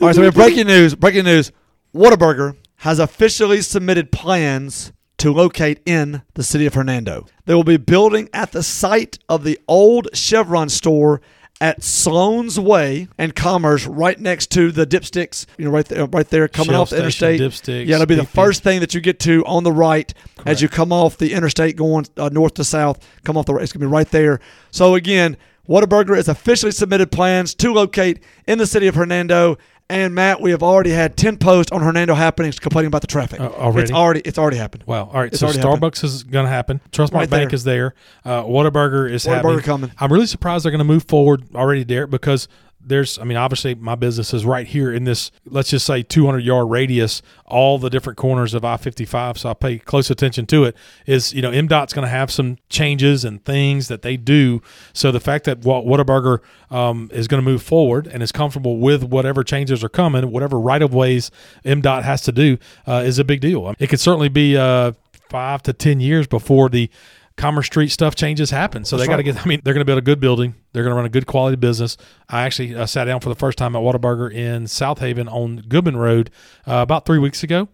All 0.00 0.08
right. 0.08 0.14
So 0.14 0.20
we 0.22 0.26
have 0.26 0.34
breaking 0.34 0.66
news. 0.66 0.94
Breaking 0.94 1.24
news. 1.24 1.52
Whataburger 1.94 2.56
has 2.76 2.98
officially 2.98 3.60
submitted 3.60 4.12
plans 4.12 4.92
to 5.18 5.32
locate 5.32 5.80
in 5.84 6.22
the 6.34 6.42
city 6.42 6.66
of 6.66 6.74
Hernando. 6.74 7.26
They 7.44 7.54
will 7.54 7.64
be 7.64 7.76
building 7.76 8.28
at 8.32 8.52
the 8.52 8.62
site 8.62 9.18
of 9.28 9.44
the 9.44 9.58
old 9.68 10.08
Chevron 10.14 10.68
store 10.68 11.20
at 11.60 11.82
Sloan's 11.82 12.58
Way 12.58 13.08
and 13.18 13.34
Commerce, 13.34 13.84
right 13.86 14.18
next 14.18 14.50
to 14.52 14.70
the 14.70 14.86
Dipsticks. 14.86 15.46
You 15.56 15.64
know, 15.64 15.70
right 15.72 15.84
there, 15.84 16.06
right 16.06 16.28
there, 16.28 16.46
coming 16.46 16.70
Shell 16.70 16.82
off 16.82 16.90
the 16.90 16.98
interstate. 16.98 17.40
Dipsticks, 17.40 17.86
yeah, 17.86 17.96
it'll 17.96 18.06
be 18.06 18.14
the 18.14 18.24
first 18.24 18.62
thing 18.62 18.80
that 18.80 18.94
you 18.94 19.00
get 19.00 19.18
to 19.20 19.44
on 19.44 19.64
the 19.64 19.72
right 19.72 20.12
as 20.46 20.62
you 20.62 20.68
come 20.68 20.92
off 20.92 21.18
the 21.18 21.32
interstate 21.32 21.76
going 21.76 22.06
uh, 22.16 22.28
north 22.32 22.54
to 22.54 22.64
south. 22.64 23.04
Come 23.24 23.36
off 23.36 23.46
the 23.46 23.54
right. 23.54 23.62
It's 23.62 23.72
gonna 23.72 23.86
be 23.86 23.90
right 23.90 24.08
there. 24.10 24.40
So 24.70 24.94
again, 24.94 25.36
Whataburger 25.68 26.16
has 26.16 26.28
officially 26.28 26.72
submitted 26.72 27.10
plans 27.10 27.54
to 27.56 27.72
locate 27.72 28.22
in 28.46 28.58
the 28.58 28.66
city 28.66 28.86
of 28.86 28.94
Hernando. 28.94 29.58
And 29.90 30.14
Matt, 30.14 30.42
we 30.42 30.50
have 30.50 30.62
already 30.62 30.90
had 30.90 31.16
ten 31.16 31.38
posts 31.38 31.72
on 31.72 31.80
Hernando 31.80 32.14
happenings 32.14 32.58
complaining 32.58 32.88
about 32.88 33.00
the 33.00 33.06
traffic. 33.06 33.40
Uh, 33.40 33.44
already? 33.48 33.84
It's 33.84 33.92
already 33.92 34.20
it's 34.20 34.38
already 34.38 34.58
happened. 34.58 34.84
Wow. 34.86 35.04
All 35.06 35.14
right. 35.20 35.28
It's 35.32 35.38
so 35.40 35.46
Starbucks 35.46 35.80
happened. 35.80 36.04
is 36.04 36.22
going 36.24 36.44
to 36.44 36.50
happen. 36.50 36.80
Trustmark 36.92 37.12
Right 37.14 37.30
Bank 37.30 37.50
there. 37.50 37.54
is 37.54 37.64
there. 37.64 37.94
Uh, 38.22 38.42
Whataburger 38.42 39.10
is 39.10 39.24
Whataburger 39.24 39.34
happening. 39.36 39.60
coming. 39.60 39.92
I'm 39.98 40.12
really 40.12 40.26
surprised 40.26 40.66
they're 40.66 40.72
going 40.72 40.78
to 40.80 40.84
move 40.84 41.04
forward 41.04 41.44
already, 41.54 41.84
Derek, 41.84 42.10
because 42.10 42.48
there's, 42.80 43.18
I 43.18 43.24
mean, 43.24 43.36
obviously 43.36 43.74
my 43.74 43.94
business 43.94 44.32
is 44.32 44.44
right 44.44 44.66
here 44.66 44.92
in 44.92 45.04
this, 45.04 45.30
let's 45.46 45.70
just 45.70 45.84
say 45.84 46.02
200 46.02 46.38
yard 46.38 46.70
radius, 46.70 47.22
all 47.44 47.78
the 47.78 47.90
different 47.90 48.16
corners 48.16 48.54
of 48.54 48.64
I 48.64 48.76
55. 48.76 49.38
So 49.38 49.50
I 49.50 49.54
pay 49.54 49.78
close 49.78 50.10
attention 50.10 50.46
to 50.46 50.64
it. 50.64 50.76
Is, 51.06 51.32
you 51.32 51.42
know, 51.42 51.50
MDOT's 51.50 51.92
going 51.92 52.04
to 52.04 52.10
have 52.10 52.30
some 52.30 52.58
changes 52.68 53.24
and 53.24 53.44
things 53.44 53.88
that 53.88 54.02
they 54.02 54.16
do. 54.16 54.62
So 54.92 55.10
the 55.10 55.20
fact 55.20 55.44
that 55.44 55.60
Whataburger 55.60 56.40
um, 56.70 57.10
is 57.12 57.28
going 57.28 57.42
to 57.42 57.50
move 57.50 57.62
forward 57.62 58.06
and 58.06 58.22
is 58.22 58.32
comfortable 58.32 58.78
with 58.78 59.02
whatever 59.02 59.42
changes 59.42 59.82
are 59.82 59.88
coming, 59.88 60.30
whatever 60.30 60.58
right 60.58 60.82
of 60.82 60.94
ways 60.94 61.30
MDOT 61.64 62.02
has 62.04 62.22
to 62.22 62.32
do, 62.32 62.58
uh, 62.86 63.02
is 63.04 63.18
a 63.18 63.24
big 63.24 63.40
deal. 63.40 63.74
It 63.78 63.88
could 63.88 64.00
certainly 64.00 64.28
be 64.28 64.56
uh, 64.56 64.92
five 65.28 65.62
to 65.64 65.72
10 65.72 66.00
years 66.00 66.26
before 66.26 66.68
the 66.68 66.90
Commerce 67.38 67.66
Street 67.66 67.88
stuff 67.88 68.14
changes 68.14 68.50
happen. 68.50 68.84
So 68.84 68.96
That's 68.96 69.06
they 69.06 69.12
got 69.12 69.16
to 69.16 69.22
get. 69.22 69.40
I 69.40 69.48
mean, 69.48 69.60
they're 69.64 69.72
going 69.72 69.80
to 69.80 69.86
build 69.86 69.98
a 69.98 70.02
good 70.02 70.20
building. 70.20 70.54
They're 70.72 70.82
going 70.82 70.90
to 70.90 70.96
run 70.96 71.06
a 71.06 71.10
good 71.10 71.26
quality 71.26 71.56
business. 71.56 71.96
I 72.28 72.42
actually 72.42 72.74
uh, 72.74 72.84
sat 72.84 73.04
down 73.04 73.20
for 73.20 73.30
the 73.30 73.34
first 73.34 73.56
time 73.56 73.74
at 73.74 73.80
Whataburger 73.80 74.30
in 74.32 74.64
Southaven 74.64 75.30
on 75.32 75.64
Goodman 75.68 75.96
Road 75.96 76.30
uh, 76.66 76.74
about 76.76 77.06
three 77.06 77.18
weeks 77.18 77.42
ago. 77.42 77.68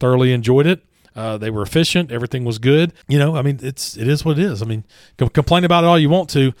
Thoroughly 0.00 0.32
enjoyed 0.32 0.66
it. 0.66 0.82
Uh, 1.14 1.36
they 1.36 1.50
were 1.50 1.62
efficient. 1.62 2.10
Everything 2.10 2.44
was 2.44 2.58
good. 2.58 2.92
You 3.06 3.18
know, 3.18 3.36
I 3.36 3.42
mean, 3.42 3.60
it's 3.62 3.96
it 3.96 4.08
is 4.08 4.24
what 4.24 4.38
it 4.38 4.44
is. 4.44 4.62
I 4.62 4.64
mean, 4.64 4.84
complain 5.18 5.64
about 5.64 5.84
it 5.84 5.86
all 5.86 5.98
you 5.98 6.08
want 6.08 6.30
to. 6.30 6.52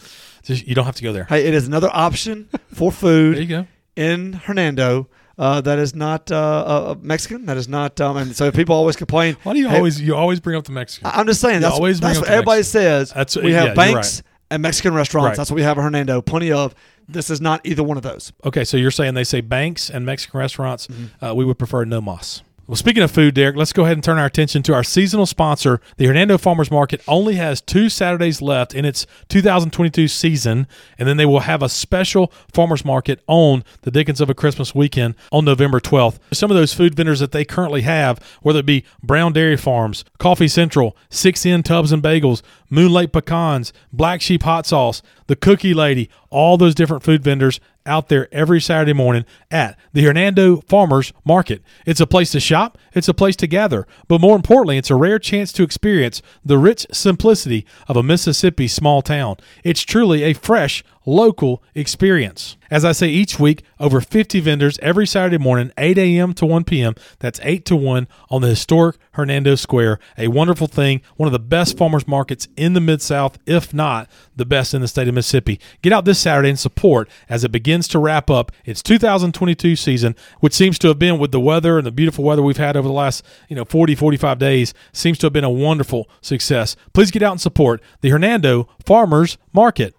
Just, 0.42 0.66
you 0.66 0.74
don't 0.74 0.84
have 0.84 0.96
to 0.96 1.02
go 1.02 1.12
there. 1.12 1.24
Hey, 1.24 1.46
it 1.46 1.54
is 1.54 1.66
another 1.66 1.88
option 1.92 2.48
for 2.72 2.92
food. 2.92 3.36
there 3.36 3.42
you 3.42 3.48
go. 3.48 3.66
In 3.96 4.34
Hernando, 4.34 5.08
uh, 5.38 5.60
that 5.62 5.78
is 5.78 5.94
not 5.94 6.30
uh, 6.30 6.36
uh, 6.36 6.94
Mexican. 7.00 7.46
That 7.46 7.56
is 7.56 7.68
not. 7.68 8.00
Um, 8.00 8.16
and 8.16 8.36
so 8.36 8.50
people 8.50 8.74
always 8.74 8.96
complain. 8.96 9.36
Why 9.42 9.52
do 9.54 9.58
you 9.58 9.68
hey, 9.68 9.76
always 9.76 10.00
you 10.00 10.14
always 10.14 10.40
bring 10.40 10.56
up 10.56 10.64
the 10.64 10.72
Mexican? 10.72 11.10
I'm 11.12 11.26
just 11.26 11.40
saying. 11.40 11.60
That's, 11.60 11.74
always 11.74 12.00
that's 12.00 12.18
what 12.18 12.28
everybody 12.28 12.58
Mexican. 12.58 12.80
says. 12.82 13.12
That's, 13.12 13.36
we 13.36 13.52
have 13.52 13.68
yeah, 13.68 13.74
banks 13.74 14.18
right. 14.18 14.32
and 14.50 14.62
Mexican 14.62 14.94
restaurants. 14.94 15.30
Right. 15.30 15.36
That's 15.36 15.50
what 15.50 15.56
we 15.56 15.62
have 15.62 15.78
in 15.78 15.84
Hernando. 15.84 16.22
Plenty 16.22 16.52
of. 16.52 16.74
This 17.08 17.30
is 17.30 17.40
not 17.40 17.60
either 17.64 17.82
one 17.82 17.96
of 17.96 18.04
those. 18.04 18.32
Okay, 18.44 18.64
so 18.64 18.76
you're 18.76 18.92
saying 18.92 19.14
they 19.14 19.24
say 19.24 19.40
banks 19.40 19.90
and 19.90 20.06
Mexican 20.06 20.38
restaurants. 20.38 20.86
Mm-hmm. 20.86 21.24
Uh, 21.24 21.34
we 21.34 21.44
would 21.44 21.58
prefer 21.58 21.84
no 21.84 22.00
mas. 22.00 22.42
Well, 22.68 22.76
speaking 22.76 23.02
of 23.02 23.10
food, 23.10 23.34
Derek, 23.34 23.56
let's 23.56 23.72
go 23.72 23.82
ahead 23.82 23.96
and 23.96 24.04
turn 24.04 24.18
our 24.18 24.26
attention 24.26 24.62
to 24.62 24.72
our 24.72 24.84
seasonal 24.84 25.26
sponsor. 25.26 25.80
The 25.96 26.06
Hernando 26.06 26.38
Farmers 26.38 26.70
Market 26.70 27.02
only 27.08 27.34
has 27.34 27.60
two 27.60 27.88
Saturdays 27.88 28.40
left 28.40 28.72
in 28.72 28.84
its 28.84 29.04
2022 29.30 30.06
season, 30.06 30.68
and 30.96 31.08
then 31.08 31.16
they 31.16 31.26
will 31.26 31.40
have 31.40 31.60
a 31.60 31.68
special 31.68 32.32
farmers 32.52 32.84
market 32.84 33.20
on 33.26 33.64
the 33.80 33.90
Dickens 33.90 34.20
of 34.20 34.30
a 34.30 34.34
Christmas 34.34 34.76
weekend 34.76 35.16
on 35.32 35.44
November 35.44 35.80
12th. 35.80 36.20
Some 36.32 36.52
of 36.52 36.56
those 36.56 36.72
food 36.72 36.94
vendors 36.94 37.18
that 37.18 37.32
they 37.32 37.44
currently 37.44 37.82
have, 37.82 38.20
whether 38.42 38.60
it 38.60 38.66
be 38.66 38.84
Brown 39.02 39.32
Dairy 39.32 39.56
Farms, 39.56 40.04
Coffee 40.18 40.46
Central, 40.46 40.96
Six 41.10 41.44
N 41.44 41.64
Tubs 41.64 41.90
and 41.90 42.00
Bagels, 42.00 42.42
Moonlight 42.72 43.12
Pecans, 43.12 43.70
Black 43.92 44.22
Sheep 44.22 44.44
Hot 44.44 44.64
Sauce, 44.64 45.02
The 45.26 45.36
Cookie 45.36 45.74
Lady, 45.74 46.08
all 46.30 46.56
those 46.56 46.74
different 46.74 47.02
food 47.02 47.22
vendors 47.22 47.60
out 47.84 48.08
there 48.08 48.32
every 48.32 48.62
Saturday 48.62 48.94
morning 48.94 49.26
at 49.50 49.78
the 49.92 50.04
Hernando 50.04 50.62
Farmers 50.62 51.12
Market. 51.22 51.62
It's 51.84 52.00
a 52.00 52.06
place 52.06 52.30
to 52.30 52.40
shop, 52.40 52.78
it's 52.94 53.08
a 53.08 53.14
place 53.14 53.36
to 53.36 53.46
gather, 53.46 53.86
but 54.08 54.22
more 54.22 54.36
importantly, 54.36 54.78
it's 54.78 54.88
a 54.88 54.96
rare 54.96 55.18
chance 55.18 55.52
to 55.52 55.62
experience 55.62 56.22
the 56.42 56.56
rich 56.56 56.86
simplicity 56.90 57.66
of 57.88 57.96
a 57.98 58.02
Mississippi 58.02 58.68
small 58.68 59.02
town. 59.02 59.36
It's 59.62 59.82
truly 59.82 60.22
a 60.22 60.32
fresh, 60.32 60.82
local 61.04 61.62
experience. 61.74 62.56
As 62.72 62.86
I 62.86 62.92
say 62.92 63.08
each 63.08 63.38
week, 63.38 63.64
over 63.78 64.00
50 64.00 64.40
vendors 64.40 64.78
every 64.78 65.06
Saturday 65.06 65.36
morning, 65.36 65.72
8 65.76 65.98
a.m. 65.98 66.32
to 66.32 66.46
1 66.46 66.64
p.m. 66.64 66.94
That's 67.18 67.38
8 67.42 67.66
to 67.66 67.76
1 67.76 68.08
on 68.30 68.40
the 68.40 68.48
historic 68.48 68.96
Hernando 69.12 69.56
Square. 69.56 69.98
A 70.16 70.28
wonderful 70.28 70.66
thing, 70.66 71.02
one 71.16 71.26
of 71.26 71.34
the 71.34 71.38
best 71.38 71.76
farmers 71.76 72.08
markets 72.08 72.48
in 72.56 72.72
the 72.72 72.80
Mid 72.80 73.02
South, 73.02 73.38
if 73.44 73.74
not 73.74 74.10
the 74.34 74.46
best 74.46 74.72
in 74.72 74.80
the 74.80 74.88
state 74.88 75.06
of 75.06 75.12
Mississippi. 75.12 75.60
Get 75.82 75.92
out 75.92 76.06
this 76.06 76.18
Saturday 76.18 76.48
and 76.48 76.58
support 76.58 77.10
as 77.28 77.44
it 77.44 77.52
begins 77.52 77.88
to 77.88 77.98
wrap 77.98 78.30
up 78.30 78.50
its 78.64 78.82
2022 78.82 79.76
season, 79.76 80.16
which 80.40 80.54
seems 80.54 80.78
to 80.78 80.88
have 80.88 80.98
been 80.98 81.18
with 81.18 81.30
the 81.30 81.40
weather 81.40 81.76
and 81.76 81.86
the 81.86 81.92
beautiful 81.92 82.24
weather 82.24 82.42
we've 82.42 82.56
had 82.56 82.74
over 82.74 82.88
the 82.88 82.94
last, 82.94 83.22
you 83.50 83.56
know, 83.56 83.66
40, 83.66 83.94
45 83.94 84.38
days, 84.38 84.72
seems 84.94 85.18
to 85.18 85.26
have 85.26 85.34
been 85.34 85.44
a 85.44 85.50
wonderful 85.50 86.08
success. 86.22 86.74
Please 86.94 87.10
get 87.10 87.22
out 87.22 87.32
and 87.32 87.40
support 87.42 87.82
the 88.00 88.08
Hernando 88.08 88.66
Farmers 88.82 89.36
Market. 89.52 89.94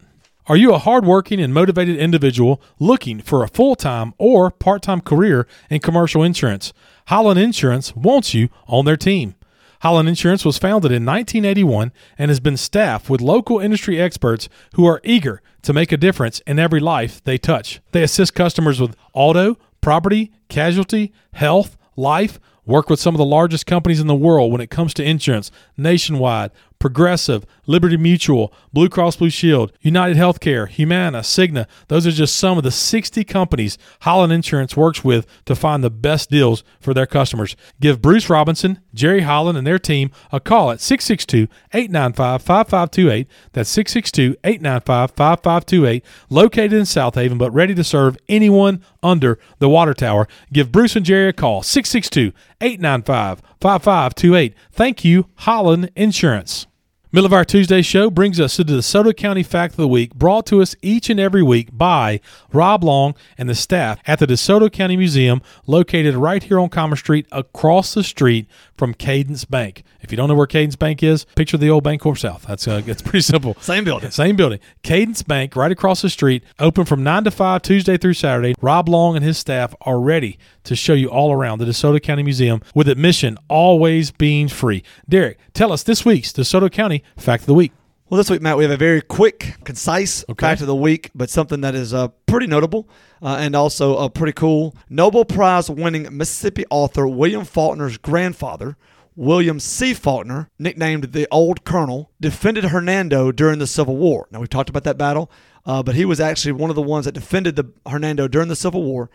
Are 0.46 0.58
you 0.58 0.74
a 0.74 0.78
hardworking 0.78 1.40
and 1.40 1.54
motivated 1.54 1.96
individual 1.96 2.62
looking 2.78 3.22
for 3.22 3.44
a 3.44 3.48
full 3.48 3.78
time 3.78 4.14
or 4.18 4.52
part 4.52 4.82
time 4.82 5.00
career 5.00 5.48
in 5.70 5.80
commercial 5.80 6.22
insurance? 6.22 6.74
Holland 7.08 7.40
Insurance 7.40 7.96
wants 7.96 8.34
you 8.34 8.50
on 8.68 8.84
their 8.84 8.98
team. 8.98 9.36
Holland 9.84 10.10
Insurance 10.10 10.44
was 10.44 10.58
founded 10.58 10.92
in 10.92 11.06
1981 11.06 11.94
and 12.18 12.30
has 12.30 12.42
been 12.42 12.58
staffed 12.58 13.10
with 13.10 13.22
local 13.22 13.60
industry 13.60 14.02
experts 14.02 14.50
who 14.76 14.86
are 14.86 15.00
eager 15.06 15.42
to 15.62 15.72
make 15.72 15.94
a 15.94 15.98
difference 15.98 16.42
in 16.42 16.60
every 16.60 16.82
life 16.82 17.24
they 17.24 17.38
touch. 17.38 17.80
They 17.94 18.04
assist 18.04 18.36
customers 18.36 18.82
with 18.82 18.98
auto, 19.14 19.58
property, 19.80 20.34
casualty, 20.50 21.14
health, 21.32 21.78
life, 21.96 22.38
work 22.66 22.90
with 22.90 23.00
some 23.00 23.14
of 23.14 23.20
the 23.20 23.26
largest 23.26 23.66
companies 23.66 24.00
in 24.00 24.08
the 24.08 24.16
world 24.16 24.52
when 24.52 24.62
it 24.62 24.70
comes 24.70 24.94
to 24.96 25.04
insurance 25.04 25.52
nationwide, 25.78 26.52
Progressive, 26.84 27.46
Liberty 27.66 27.96
Mutual, 27.96 28.52
Blue 28.74 28.90
Cross 28.90 29.16
Blue 29.16 29.30
Shield, 29.30 29.72
United 29.80 30.18
Healthcare, 30.18 30.68
Humana, 30.68 31.20
Cigna. 31.20 31.66
Those 31.88 32.06
are 32.06 32.12
just 32.12 32.36
some 32.36 32.58
of 32.58 32.66
the 32.66 32.72
60 32.72 33.24
companies 33.24 33.78
Holland 34.02 34.34
Insurance 34.34 34.76
works 34.76 35.02
with 35.02 35.26
to 35.46 35.56
find 35.56 35.82
the 35.82 35.90
best 35.90 36.30
deals 36.30 36.62
for 36.82 36.94
their 36.94 37.06
customers. 37.06 37.56
Give 37.80 38.02
Bruce 38.02 38.30
Robinson, 38.30 38.82
Jerry 38.94 39.22
Holland, 39.22 39.58
and 39.58 39.66
their 39.66 39.80
team 39.80 40.12
a 40.34 40.42
call 40.42 40.72
at 40.72 40.82
662 40.82 41.48
895 41.74 42.42
5528. 42.42 43.28
That's 43.54 43.70
662 43.70 44.36
895 44.44 45.12
5528. 45.12 46.04
Located 46.30 46.74
in 46.74 46.82
Southaven, 46.82 47.38
but 47.38 47.54
ready 47.54 47.74
to 47.76 47.84
serve 47.86 48.18
anyone 48.28 48.84
under 49.02 49.40
the 49.60 49.70
water 49.70 49.94
tower. 49.94 50.28
Give 50.52 50.70
Bruce 50.70 50.98
and 50.98 51.06
Jerry 51.06 51.30
a 51.30 51.34
call 51.34 51.64
662 51.64 52.34
895 52.60 53.42
5528. 53.62 54.54
Thank 54.74 55.06
you, 55.06 55.30
Holland 55.36 55.90
Insurance. 55.96 56.68
Middle 57.14 57.28
of 57.28 57.34
our 57.34 57.46
Tuesday 57.46 57.84
show 57.84 58.10
brings 58.10 58.40
us 58.40 58.56
to 58.56 58.64
the 58.64 58.74
DeSoto 58.74 59.16
County 59.16 59.44
Fact 59.44 59.74
of 59.74 59.78
the 59.78 59.88
Week, 59.88 60.16
brought 60.16 60.48
to 60.48 60.64
us 60.64 60.76
each 60.82 61.12
and 61.12 61.20
every 61.20 61.44
week 61.44 61.70
by 61.72 62.20
Rob 62.52 62.84
Long 62.84 63.14
and 63.38 63.48
the 63.48 63.54
staff 63.54 64.00
at 64.08 64.18
the 64.18 64.26
DeSoto 64.26 64.74
County 64.74 64.98
Museum, 64.98 65.40
located 65.68 66.16
right 66.16 66.42
here 66.42 66.60
on 66.60 66.70
Commerce 66.70 67.02
Street, 67.02 67.28
across 67.32 67.94
the 67.94 68.04
street 68.04 68.48
from 68.76 68.96
Cadence 68.96 69.46
Bank. 69.46 69.84
If 70.02 70.12
you 70.12 70.18
don't 70.18 70.28
know 70.28 70.34
where 70.34 70.48
Cadence 70.48 70.76
Bank 70.76 71.04
is, 71.04 71.26
picture 71.36 71.56
the 71.56 71.70
old 71.70 71.84
Bancorp 71.84 72.18
South. 72.18 72.46
That's 72.48 72.68
uh, 72.68 72.82
it's 72.88 73.04
pretty 73.04 73.22
simple. 73.22 73.56
Same 73.62 73.84
building. 73.84 74.10
Same 74.10 74.36
building. 74.36 74.60
Cadence 74.82 75.22
Bank, 75.22 75.56
right 75.56 75.72
across 75.72 76.02
the 76.02 76.10
street, 76.10 76.44
open 76.58 76.84
from 76.84 77.04
nine 77.04 77.26
to 77.26 77.32
five 77.32 77.62
Tuesday 77.62 77.96
through 77.96 78.16
Saturday. 78.16 78.56
Rob 78.60 78.90
Long 78.90 79.16
and 79.16 79.24
his 79.24 79.38
staff 79.38 79.76
are 79.82 80.00
ready 80.00 80.40
to 80.64 80.76
show 80.76 80.94
you 80.94 81.10
all 81.10 81.32
around 81.32 81.60
the 81.60 81.66
DeSoto 81.66 82.02
County 82.02 82.24
Museum, 82.24 82.62
with 82.74 82.90
admission 82.90 83.38
always 83.50 84.10
being 84.10 84.48
free. 84.48 84.84
Derek, 85.08 85.38
tell 85.54 85.72
us 85.72 85.84
this 85.84 86.04
week's 86.04 86.34
DeSoto 86.34 86.72
County 86.72 87.03
Fact 87.18 87.44
of 87.44 87.48
the 87.48 87.54
Week. 87.54 87.72
Well, 88.10 88.20
this 88.20 88.30
week, 88.30 88.44
Matt, 88.44 88.58
we 88.58 88.64
have 88.64 88.72
a 88.72 88.78
very 88.78 89.02
quick, 89.02 89.56
concise 89.64 90.24
okay. 90.30 90.46
fact 90.46 90.62
of 90.62 90.68
the 90.68 90.76
week, 90.76 91.10
but 91.16 91.32
something 91.32 91.62
that 91.62 91.74
is 91.74 91.96
uh, 91.96 92.10
pretty 92.28 92.46
notable 92.46 92.88
uh, 93.24 93.38
and 93.40 93.56
also 93.56 93.96
uh, 93.96 94.08
pretty 94.08 94.34
cool. 94.34 94.76
Nobel 94.88 95.26
Prize 95.26 95.68
winning 95.68 96.16
Mississippi 96.16 96.64
author 96.70 97.08
William 97.08 97.44
Faulkner's 97.44 97.98
grandfather, 97.98 98.78
William 99.16 99.60
C. 99.60 99.96
Faulkner, 99.96 100.50
nicknamed 100.60 101.06
the 101.06 101.28
Old 101.32 101.64
Colonel, 101.64 102.12
defended 102.22 102.66
Hernando 102.66 103.32
during 103.32 103.58
the 103.58 103.66
Civil 103.66 103.98
War. 103.98 104.28
Now, 104.30 104.42
we've 104.42 104.50
talked 104.50 104.70
about 104.70 104.84
that 104.84 105.00
battle, 105.00 105.32
uh, 105.66 105.82
but 105.82 105.96
he 105.96 106.06
was 106.06 106.20
actually 106.20 106.52
one 106.52 106.70
of 106.70 106.76
the 106.76 106.84
ones 106.84 107.06
that 107.06 107.14
defended 107.14 107.56
the 107.56 107.72
Hernando 107.90 108.28
during 108.28 108.48
the 108.48 108.56
Civil 108.56 108.84
War. 108.84 109.10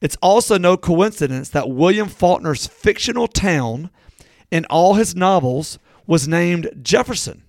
It's 0.00 0.16
also 0.22 0.58
no 0.58 0.76
coincidence 0.76 1.48
that 1.48 1.70
William 1.70 2.08
Faulkner's 2.08 2.68
fictional 2.68 3.26
town 3.26 3.90
in 4.52 4.64
all 4.66 4.94
his 4.94 5.16
novels 5.16 5.80
was 6.06 6.28
named 6.28 6.70
Jefferson 6.82 7.42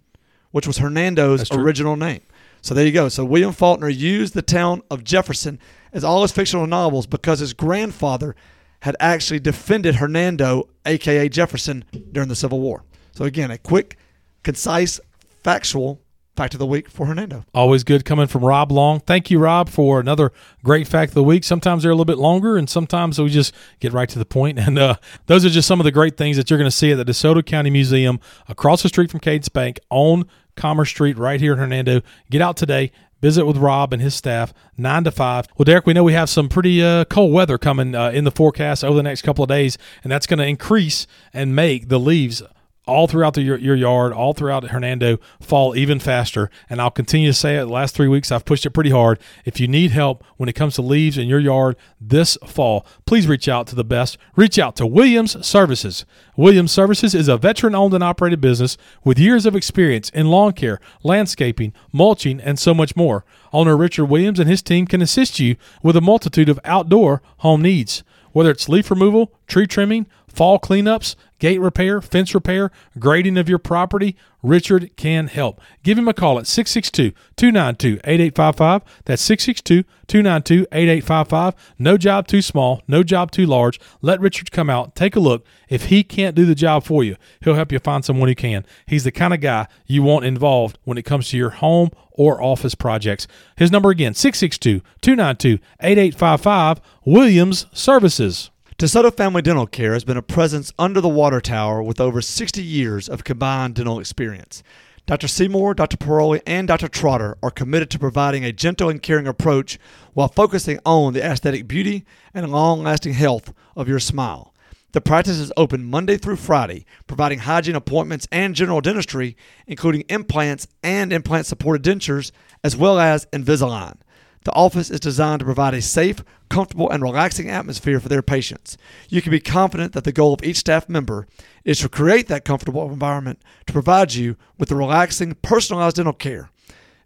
which 0.56 0.66
was 0.66 0.78
Hernando's 0.78 1.52
original 1.52 1.98
name. 1.98 2.22
So 2.62 2.74
there 2.74 2.86
you 2.86 2.94
go. 2.94 3.10
So 3.10 3.26
William 3.26 3.52
Faulkner 3.52 3.90
used 3.90 4.34
the 4.34 4.42
town 4.42 4.84
of 4.90 5.04
Jefferson 5.04 5.60
as 5.92 6.06
all 6.06 6.22
his 6.22 6.32
fictional 6.32 6.66
novels 6.66 7.08
because 7.08 7.40
his 7.40 7.52
grandfather 7.52 8.38
had 8.84 8.96
actually 9.02 9.42
defended 9.42 9.96
Hernando, 9.96 10.70
aka 10.86 11.28
Jefferson, 11.28 11.84
during 12.14 12.30
the 12.30 12.38
Civil 12.38 12.62
War. 12.62 12.86
So 13.12 13.26
again, 13.26 13.52
a 13.52 13.58
quick, 13.58 13.98
concise, 14.44 15.02
factual 15.44 16.00
fact 16.36 16.54
of 16.54 16.60
the 16.60 16.66
week 16.66 16.90
for 16.90 17.06
Hernando. 17.06 17.46
Always 17.54 17.84
good 17.84 18.04
coming 18.06 18.28
from 18.28 18.44
Rob 18.44 18.72
Long. 18.72 19.00
Thank 19.00 19.32
you, 19.32 19.40
Rob, 19.40 19.70
for 19.70 20.00
another 20.00 20.32
great 20.64 20.88
fact 20.88 21.12
of 21.12 21.16
the 21.16 21.24
week. 21.24 21.44
Sometimes 21.44 21.84
they're 21.84 21.92
a 21.92 21.96
little 21.96 22.06
bit 22.06 22.18
longer, 22.18 22.58
and 22.58 22.70
sometimes 22.70 23.20
we 23.20 23.30
just 23.30 23.54
get 23.80 23.94
right 23.94 24.10
to 24.10 24.20
the 24.20 24.26
point. 24.26 24.60
And 24.66 24.80
uh, 24.80 24.96
those 25.28 25.46
are 25.46 25.50
just 25.50 25.68
some 25.68 25.80
of 25.80 25.84
the 25.84 25.92
great 25.92 26.18
things 26.18 26.38
that 26.38 26.50
you're 26.50 26.58
going 26.58 26.70
to 26.70 26.76
see 26.76 26.92
at 26.92 26.98
the 26.98 27.06
DeSoto 27.06 27.46
County 27.46 27.70
Museum 27.70 28.20
across 28.48 28.82
the 28.82 28.90
street 28.90 29.12
from 29.12 29.20
Cadence 29.20 29.48
Bank 29.48 29.80
on 29.92 30.28
Commerce 30.56 30.90
Street 30.90 31.20
right 31.20 31.40
here 31.40 31.54
in 31.54 31.60
Hernando. 31.60 32.02
Get 32.32 32.42
out 32.42 32.58
today. 32.58 32.92
Visit 33.22 33.46
with 33.46 33.58
Rob 33.58 33.94
and 33.94 34.02
his 34.02 34.16
staff, 34.16 34.54
9 34.78 35.04
to 35.06 35.12
5. 35.12 35.48
Well, 35.58 35.64
Derek, 35.64 35.86
we 35.86 35.94
know 35.94 36.04
we 36.04 36.14
have 36.14 36.30
some 36.30 36.50
pretty 36.50 36.84
uh, 36.84 37.06
cold 37.06 37.32
weather 37.32 37.58
coming 37.58 37.94
uh, 37.96 38.10
in 38.10 38.24
the 38.24 38.32
forecast 38.32 38.84
over 38.84 38.96
the 38.96 39.04
next 39.04 39.22
couple 39.22 39.44
of 39.44 39.50
days, 39.50 39.78
and 40.04 40.12
that's 40.12 40.28
going 40.28 40.40
to 40.40 40.46
increase 40.46 41.06
and 41.34 41.56
make 41.56 41.90
the 41.90 42.00
leaves 42.00 42.42
all 42.88 43.08
throughout 43.08 43.34
the, 43.34 43.42
your, 43.42 43.58
your 43.58 43.76
yard, 43.76 44.14
all 44.14 44.34
throughout 44.34 44.66
Hernando 44.66 45.18
fall 45.40 45.76
even 45.76 46.00
faster. 46.00 46.50
And 46.70 46.82
I'll 46.82 46.92
continue 46.92 47.30
to 47.30 47.34
say 47.34 47.58
it. 47.58 47.62
The 47.62 47.68
last 47.68 47.96
three 47.96 48.08
weeks, 48.08 48.32
I've 48.32 48.46
pushed 48.46 48.66
it 48.66 48.72
pretty 48.72 48.92
hard. 48.92 49.20
If 49.44 49.60
you 49.60 49.68
need 49.68 49.92
help 49.92 50.24
when 50.38 50.50
it 50.50 50.54
comes 50.54 50.76
to 50.76 50.82
leaves 50.82 51.18
in 51.18 51.28
your 51.28 51.40
yard 51.40 51.76
this 52.00 52.38
fall, 52.46 52.86
please 53.06 53.28
reach 53.28 53.48
out 53.48 53.68
to 53.68 53.76
the 53.76 53.84
best. 53.84 54.18
Reach 54.36 54.60
out 54.60 54.76
to 54.78 54.86
Williams 54.86 55.46
Services. 55.46 56.06
Williams 56.38 56.72
Services 56.72 57.16
is 57.16 57.28
a 57.28 57.38
veteran 57.38 57.76
owned 57.76 57.94
and 57.94 58.04
operated 58.04 58.42
business 58.42 58.78
with 59.04 59.20
years 59.20 59.46
of 59.46 59.56
experience 59.56 60.10
in 60.10 60.28
lawn 60.28 60.54
care, 60.54 60.80
landscaping, 61.04 61.74
mulching, 61.92 62.40
and 62.40 62.60
so 62.60 62.74
much 62.74 62.96
more. 62.96 63.26
Owner 63.52 63.78
Richard 63.78 64.06
Williams 64.06 64.40
and 64.40 64.50
his 64.50 64.62
team 64.62 64.86
can 64.86 65.02
assist 65.02 65.40
you 65.40 65.56
with 65.82 65.96
a 65.96 66.02
multitude 66.02 66.50
of 66.50 66.60
outdoor 66.66 67.22
home 67.38 67.62
needs. 67.62 68.04
Whether 68.34 68.52
it's 68.52 68.68
leaf 68.68 68.92
removal, 68.92 69.32
tree 69.48 69.66
trimming, 69.66 70.08
fall 70.28 70.60
cleanups, 70.60 71.16
gate 71.40 71.60
repair, 71.60 72.02
fence 72.02 72.34
repair, 72.34 72.72
grading 72.98 73.38
of 73.38 73.50
your 73.50 73.60
property, 73.60 74.16
Richard 74.42 74.96
can 74.96 75.28
help. 75.28 75.60
Give 75.84 75.98
him 75.98 76.08
a 76.08 76.14
call 76.14 76.38
at 76.38 76.48
662 76.48 77.12
292 77.36 78.00
8855. 78.04 78.82
That's 79.06 79.22
662 79.22 79.84
292 80.08 80.68
8855. 80.72 81.74
No 81.80 81.98
job 81.98 82.28
too 82.28 82.42
small, 82.42 82.82
no 82.88 83.04
job 83.04 83.32
too 83.32 83.46
large. 83.46 83.80
Let 84.02 84.22
Richard 84.22 84.52
come 84.52 84.70
out, 84.70 84.96
take 84.96 85.16
a 85.16 85.20
look. 85.20 85.46
If 85.68 85.86
he 85.86 86.04
can't 86.04 86.36
do 86.36 86.46
the 86.46 86.56
job 86.56 86.84
for 86.84 87.04
you, 87.04 87.16
he'll 87.42 87.56
help 87.56 87.72
you 87.72 87.80
find 87.80 88.06
someone 88.06 88.30
who 88.30 88.36
can. 88.36 88.66
He's 88.86 89.04
the 89.04 89.12
kind 89.12 89.34
of 89.34 89.42
guy 89.42 89.68
you 89.88 90.04
want 90.04 90.26
involved 90.26 90.78
when 90.84 90.98
it 90.98 91.06
comes 91.06 91.30
to 91.30 91.38
your 91.38 91.50
home 91.50 91.90
or 92.12 92.42
office 92.42 92.76
projects. 92.76 93.28
His 93.58 93.72
number 93.72 93.90
again 93.90 94.14
662 94.14 94.82
292 95.02 95.62
8855. 95.82 96.82
Williams 97.06 97.66
Services. 97.74 98.52
DeSoto 98.78 99.16
Family 99.16 99.42
Dental 99.42 99.68
Care 99.68 99.94
has 99.94 100.04
been 100.04 100.18
a 100.18 100.22
presence 100.22 100.74
under 100.78 101.00
the 101.00 101.08
water 101.08 101.40
tower 101.40 101.82
with 101.82 102.02
over 102.02 102.22
60 102.22 102.62
years 102.62 103.08
of 103.08 103.24
combined 103.24 103.76
dental 103.76 104.02
experience. 104.02 104.64
Dr. 105.06 105.30
Seymour, 105.30 105.76
Dr. 105.76 105.96
Paroli, 105.96 106.42
and 106.46 106.68
Dr. 106.68 106.90
Trotter 106.90 107.38
are 107.42 107.52
committed 107.52 107.90
to 107.92 108.00
providing 108.00 108.44
a 108.44 108.52
gentle 108.52 108.90
and 108.90 109.02
caring 109.02 109.28
approach 109.28 109.80
while 110.12 110.28
focusing 110.28 110.78
on 110.86 111.14
the 111.14 111.24
aesthetic 111.24 111.70
beauty 111.70 112.04
and 112.34 112.52
long 112.52 112.84
lasting 112.84 113.14
health 113.14 113.54
of 113.78 113.88
your 113.88 113.98
smile. 113.98 114.54
The 114.92 115.00
practice 115.00 115.38
is 115.38 115.54
open 115.56 115.86
Monday 115.86 116.18
through 116.18 116.36
Friday, 116.36 116.86
providing 117.08 117.40
hygiene 117.40 117.76
appointments 117.76 118.28
and 118.30 118.56
general 118.56 118.82
dentistry, 118.82 119.38
including 119.68 120.02
implants 120.10 120.68
and 120.84 121.14
implant 121.14 121.46
supported 121.46 121.82
dentures, 121.82 122.32
as 122.62 122.76
well 122.76 123.00
as 123.00 123.26
Invisalign. 123.28 124.00
The 124.46 124.54
office 124.54 124.92
is 124.92 125.00
designed 125.00 125.40
to 125.40 125.46
provide 125.46 125.74
a 125.74 125.82
safe, 125.82 126.24
comfortable, 126.50 126.90
and 126.90 127.02
relaxing 127.02 127.50
atmosphere 127.50 128.00
for 128.00 128.10
their 128.10 128.22
patients. 128.22 128.78
You 129.10 129.22
can 129.24 129.32
be 129.32 129.40
confident 129.40 129.94
that 129.94 130.04
the 130.04 130.12
goal 130.12 130.34
of 130.34 130.44
each 130.44 130.58
staff 130.58 130.88
member 130.88 131.28
is 131.64 131.80
to 131.80 131.90
create 131.90 132.28
that 132.28 132.46
comfortable 132.46 132.88
environment 132.90 133.42
to 133.66 133.74
provide 133.74 134.14
you 134.14 134.38
with 134.60 134.70
the 134.70 134.76
relaxing, 134.76 135.34
personalized 135.42 135.96
dental 135.96 136.14
care. 136.14 136.52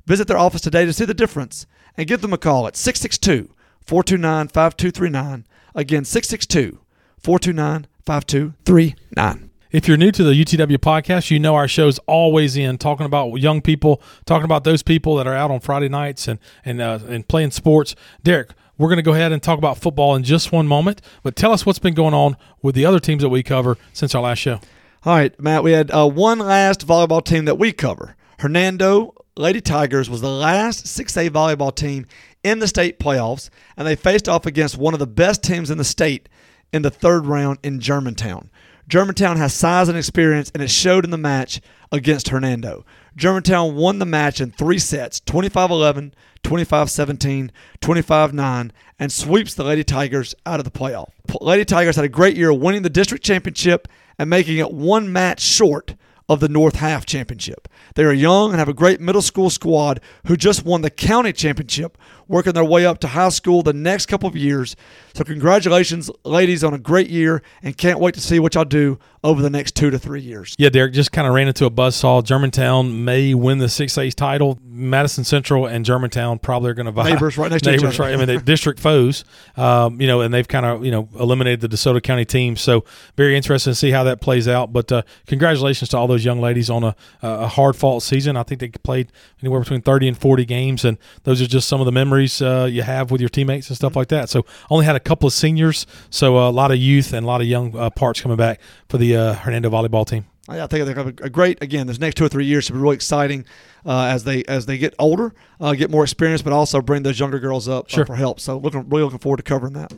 Visit 0.05 0.27
their 0.27 0.37
office 0.37 0.61
today 0.61 0.83
to 0.83 0.91
see 0.91 1.05
the 1.05 1.13
difference 1.13 1.65
and 1.95 2.07
give 2.07 2.21
them 2.21 2.33
a 2.33 2.37
call 2.37 2.67
at 2.67 2.75
662 2.75 3.53
429 3.85 4.49
5239. 4.49 5.45
Again, 5.75 6.03
662 6.03 6.79
429 7.21 7.87
5239. 8.05 9.48
If 9.71 9.87
you're 9.87 9.97
new 9.97 10.11
to 10.11 10.23
the 10.23 10.31
UTW 10.31 10.79
podcast, 10.79 11.29
you 11.29 11.37
know 11.37 11.53
our 11.53 11.67
show's 11.67 11.99
always 12.07 12.57
in 12.57 12.79
talking 12.79 13.05
about 13.05 13.35
young 13.35 13.61
people, 13.61 14.01
talking 14.25 14.45
about 14.45 14.63
those 14.63 14.81
people 14.81 15.15
that 15.17 15.27
are 15.27 15.35
out 15.35 15.51
on 15.51 15.59
Friday 15.59 15.89
nights 15.89 16.27
and 16.27 16.39
and 16.65 16.81
uh, 16.81 16.97
and 17.07 17.27
playing 17.27 17.51
sports. 17.51 17.95
Derek, 18.23 18.49
we're 18.79 18.87
going 18.87 18.97
to 18.97 19.03
go 19.03 19.13
ahead 19.13 19.31
and 19.31 19.43
talk 19.43 19.59
about 19.59 19.77
football 19.77 20.15
in 20.15 20.23
just 20.23 20.51
one 20.51 20.67
moment, 20.67 21.03
but 21.21 21.35
tell 21.35 21.51
us 21.51 21.67
what's 21.67 21.77
been 21.77 21.93
going 21.93 22.15
on 22.15 22.35
with 22.63 22.73
the 22.73 22.83
other 22.83 22.99
teams 22.99 23.21
that 23.21 23.29
we 23.29 23.43
cover 23.43 23.77
since 23.93 24.15
our 24.15 24.23
last 24.23 24.39
show. 24.39 24.59
All 25.05 25.15
right, 25.15 25.39
Matt, 25.39 25.63
we 25.63 25.73
had 25.73 25.91
uh, 25.91 26.09
one 26.09 26.39
last 26.39 26.87
volleyball 26.87 27.23
team 27.23 27.45
that 27.45 27.59
we 27.59 27.71
cover. 27.71 28.15
Hernando 28.39 29.13
Lady 29.37 29.61
Tigers 29.61 30.09
was 30.09 30.21
the 30.21 30.31
last 30.31 30.87
6A 30.87 31.29
volleyball 31.29 31.75
team 31.75 32.07
in 32.43 32.57
the 32.57 32.67
state 32.67 32.97
playoffs, 32.97 33.51
and 33.77 33.87
they 33.87 33.95
faced 33.95 34.27
off 34.27 34.47
against 34.47 34.79
one 34.79 34.95
of 34.95 34.99
the 34.99 35.05
best 35.05 35.43
teams 35.43 35.69
in 35.69 35.77
the 35.77 35.83
state 35.83 36.27
in 36.73 36.81
the 36.81 36.89
third 36.89 37.27
round 37.27 37.59
in 37.63 37.79
Germantown. 37.79 38.49
Germantown 38.89 39.37
has 39.37 39.53
size 39.53 39.87
and 39.87 39.97
experience, 39.97 40.51
and 40.53 40.63
it 40.63 40.71
showed 40.71 41.05
in 41.05 41.11
the 41.11 41.17
match 41.17 41.61
against 41.91 42.29
Hernando. 42.29 42.83
Germantown 43.15 43.75
won 43.75 43.99
the 43.99 44.05
match 44.05 44.41
in 44.41 44.51
three 44.51 44.79
sets 44.79 45.19
25 45.19 45.69
11, 45.69 46.15
25 46.41 46.89
17, 46.89 47.51
25 47.81 48.33
9, 48.33 48.73
and 48.97 49.11
sweeps 49.11 49.53
the 49.53 49.63
Lady 49.63 49.83
Tigers 49.83 50.33
out 50.43 50.59
of 50.59 50.63
the 50.63 50.71
playoff. 50.71 51.11
Lady 51.39 51.65
Tigers 51.65 51.97
had 51.97 52.05
a 52.05 52.09
great 52.09 52.35
year 52.35 52.51
winning 52.51 52.81
the 52.81 52.89
district 52.89 53.23
championship 53.23 53.87
and 54.17 54.27
making 54.27 54.57
it 54.57 54.71
one 54.71 55.13
match 55.13 55.41
short 55.41 55.93
of 56.27 56.39
the 56.39 56.49
North 56.49 56.75
Half 56.75 57.05
Championship. 57.05 57.67
They 57.95 58.03
are 58.03 58.13
young 58.13 58.51
and 58.51 58.59
have 58.59 58.69
a 58.69 58.73
great 58.73 58.99
middle 58.99 59.21
school 59.21 59.49
squad 59.49 59.99
who 60.25 60.35
just 60.35 60.65
won 60.65 60.81
the 60.81 60.89
county 60.89 61.33
championship, 61.33 61.97
working 62.29 62.53
their 62.53 62.63
way 62.63 62.85
up 62.85 62.99
to 62.99 63.07
high 63.07 63.29
school 63.29 63.61
the 63.61 63.73
next 63.73 64.05
couple 64.05 64.29
of 64.29 64.37
years. 64.37 64.77
So, 65.13 65.25
congratulations, 65.25 66.09
ladies, 66.23 66.63
on 66.63 66.73
a 66.73 66.77
great 66.77 67.09
year, 67.09 67.41
and 67.61 67.75
can't 67.75 67.99
wait 67.99 68.13
to 68.13 68.21
see 68.21 68.39
what 68.39 68.55
y'all 68.55 68.63
do 68.63 68.97
over 69.23 69.41
the 69.41 69.49
next 69.49 69.75
two 69.75 69.89
to 69.89 69.99
three 69.99 70.21
years. 70.21 70.55
Yeah, 70.57 70.69
Derek 70.69 70.93
just 70.93 71.11
kind 71.11 71.27
of 71.27 71.33
ran 71.33 71.49
into 71.49 71.65
a 71.65 71.71
buzzsaw. 71.71 72.23
Germantown 72.23 73.03
may 73.03 73.33
win 73.33 73.57
the 73.57 73.65
6A 73.65 74.13
title. 74.13 74.57
Madison 74.63 75.25
Central 75.25 75.65
and 75.65 75.83
Germantown 75.83 76.39
probably 76.39 76.69
are 76.69 76.73
going 76.73 76.85
to 76.85 76.91
vie. 76.91 77.09
Neighbors 77.09 77.37
right 77.37 77.51
next 77.51 77.63
to 77.63 77.73
each 77.73 77.83
other. 77.83 78.01
right? 78.01 78.13
I 78.13 78.17
mean, 78.17 78.27
they're 78.27 78.39
district 78.39 78.79
foes, 78.79 79.25
um, 79.57 79.99
you 79.99 80.07
know, 80.07 80.21
and 80.21 80.33
they've 80.33 80.47
kind 80.47 80.65
of, 80.65 80.85
you 80.85 80.91
know, 80.91 81.09
eliminated 81.19 81.59
the 81.59 81.67
DeSoto 81.67 82.01
County 82.01 82.23
team. 82.23 82.55
So, 82.55 82.85
very 83.17 83.35
interesting 83.35 83.71
to 83.71 83.75
see 83.75 83.91
how 83.91 84.03
that 84.05 84.21
plays 84.21 84.47
out. 84.47 84.71
But 84.71 84.91
uh, 84.91 85.01
congratulations 85.27 85.89
to 85.89 85.97
all 85.97 86.07
those 86.07 86.23
young 86.23 86.39
ladies 86.39 86.69
on 86.69 86.83
a, 86.83 86.95
a 87.21 87.47
hard 87.47 87.75
fought 87.75 88.03
season. 88.03 88.37
I 88.37 88.43
think 88.43 88.61
they 88.61 88.69
played 88.69 89.11
anywhere 89.41 89.59
between 89.59 89.81
30 89.81 90.09
and 90.09 90.17
40 90.17 90.45
games, 90.45 90.85
and 90.85 90.97
those 91.23 91.41
are 91.41 91.47
just 91.47 91.67
some 91.67 91.81
of 91.81 91.85
the 91.85 91.91
memories 91.91 92.18
uh, 92.27 92.67
you 92.69 92.81
have 92.81 93.11
with 93.11 93.21
your 93.21 93.29
teammates 93.29 93.69
and 93.69 93.75
stuff 93.77 93.95
like 93.95 94.07
that. 94.09 94.29
So, 94.29 94.45
only 94.69 94.85
had 94.85 94.95
a 94.95 94.99
couple 94.99 95.27
of 95.27 95.33
seniors, 95.33 95.85
so 96.09 96.37
uh, 96.37 96.49
a 96.49 96.51
lot 96.51 96.71
of 96.71 96.77
youth 96.77 97.13
and 97.13 97.23
a 97.23 97.27
lot 97.27 97.41
of 97.41 97.47
young 97.47 97.75
uh, 97.77 97.89
parts 97.89 98.21
coming 98.21 98.37
back 98.37 98.59
for 98.87 98.97
the 98.97 99.15
uh, 99.15 99.33
Hernando 99.33 99.69
volleyball 99.69 100.05
team. 100.05 100.25
I 100.47 100.65
think 100.65 100.85
they 100.85 100.93
have 100.93 101.07
a 101.07 101.25
a 101.25 101.29
great 101.29 101.61
again. 101.61 101.85
This 101.87 101.99
next 101.99 102.15
two 102.15 102.25
or 102.25 102.29
three 102.29 102.45
years 102.45 102.65
should 102.65 102.73
be 102.73 102.79
really 102.79 102.95
exciting 102.95 103.45
uh, 103.85 104.05
as 104.05 104.23
they 104.23 104.43
as 104.45 104.65
they 104.65 104.77
get 104.79 104.95
older, 104.97 105.33
uh, 105.61 105.73
get 105.73 105.91
more 105.91 106.03
experience, 106.03 106.41
but 106.41 106.53
also 106.53 106.81
bring 106.81 107.03
those 107.03 107.19
younger 107.19 107.37
girls 107.39 107.67
up 107.67 107.85
uh, 107.85 107.89
Sure. 107.89 108.05
for 108.05 108.15
help. 108.15 108.39
So 108.39 108.57
looking 108.57 108.89
really 108.89 109.03
looking 109.03 109.19
forward 109.19 109.37
to 109.37 109.43
covering 109.43 109.73
that. 109.73 109.93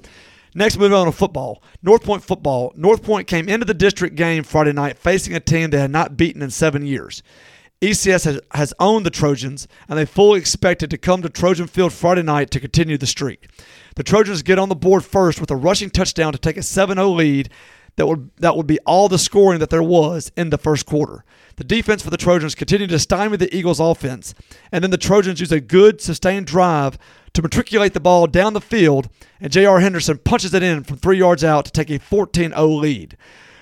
Next, 0.54 0.78
moving 0.78 0.98
on 0.98 1.06
to 1.06 1.14
football. 1.14 1.64
North 1.82 2.04
Point 2.04 2.22
football. 2.24 2.74
North 2.76 3.02
Point 3.02 3.28
came 3.28 3.48
into 3.48 3.66
the 3.66 3.74
district 3.74 4.16
game 4.16 4.44
Friday 4.44 4.74
night 4.74 4.98
facing 4.98 5.34
a 5.34 5.40
team 5.40 5.70
they 5.70 5.80
had 5.80 5.92
not 5.92 6.18
beaten 6.18 6.42
in 6.42 6.50
seven 6.52 6.86
years. 6.86 7.24
ECS 7.82 8.26
has, 8.26 8.40
has 8.52 8.74
owned 8.80 9.06
the 9.06 9.10
Trojans, 9.10 9.68
and 9.90 9.98
they 9.98 10.06
fully 10.06 10.40
expected 10.40 10.92
to 10.92 10.98
come 11.00 11.24
to 11.24 11.30
Trojan 11.30 11.66
Field 11.66 11.92
Friday 11.92 12.22
night 12.22 12.52
to 12.52 12.60
continue 12.60 12.98
the 12.98 13.08
streak. 13.08 13.50
The 13.96 14.04
Trojans 14.04 14.44
get 14.44 14.60
on 14.60 14.70
the 14.70 14.76
board 14.76 15.04
first 15.04 15.42
with 15.42 15.50
a 15.50 15.56
rushing 15.56 15.90
touchdown 15.90 16.32
to 16.32 16.38
take 16.38 16.58
a 16.58 16.62
7-0 16.62 17.16
lead 17.16 17.50
that 17.98 18.08
would 18.08 18.32
that 18.38 18.56
would 18.56 18.68
be 18.68 18.80
all 18.86 19.10
the 19.10 19.20
scoring 19.20 19.60
that 19.60 19.70
there 19.70 19.84
was 19.84 20.32
in 20.38 20.50
the 20.50 20.58
first 20.58 20.86
quarter. 20.86 21.26
The 21.58 21.64
defense 21.64 22.02
for 22.02 22.10
the 22.10 22.18
Trojans 22.18 22.56
continued 22.56 22.90
to 22.92 23.00
stymie 23.00 23.38
the 23.38 23.54
Eagles' 23.54 23.80
offense, 23.80 24.34
and 24.72 24.84
then 24.84 24.92
the 24.92 24.98
Trojans 24.98 25.40
used 25.40 25.52
a 25.52 25.60
good 25.60 26.00
sustained 26.02 26.48
drive 26.48 26.98
to 27.34 27.42
matriculate 27.42 27.94
the 27.94 28.00
ball 28.00 28.28
down 28.28 28.54
the 28.54 28.62
field, 28.62 29.10
and 29.40 29.52
J.R. 29.52 29.80
Henderson 29.80 30.20
punches 30.20 30.54
it 30.54 30.64
in 30.64 30.84
from 30.84 30.98
three 30.98 31.18
yards 31.18 31.44
out 31.44 31.66
to 31.66 31.72
take 31.72 31.90
a 31.90 32.00
14-0 32.00 32.80
lead. 32.80 33.18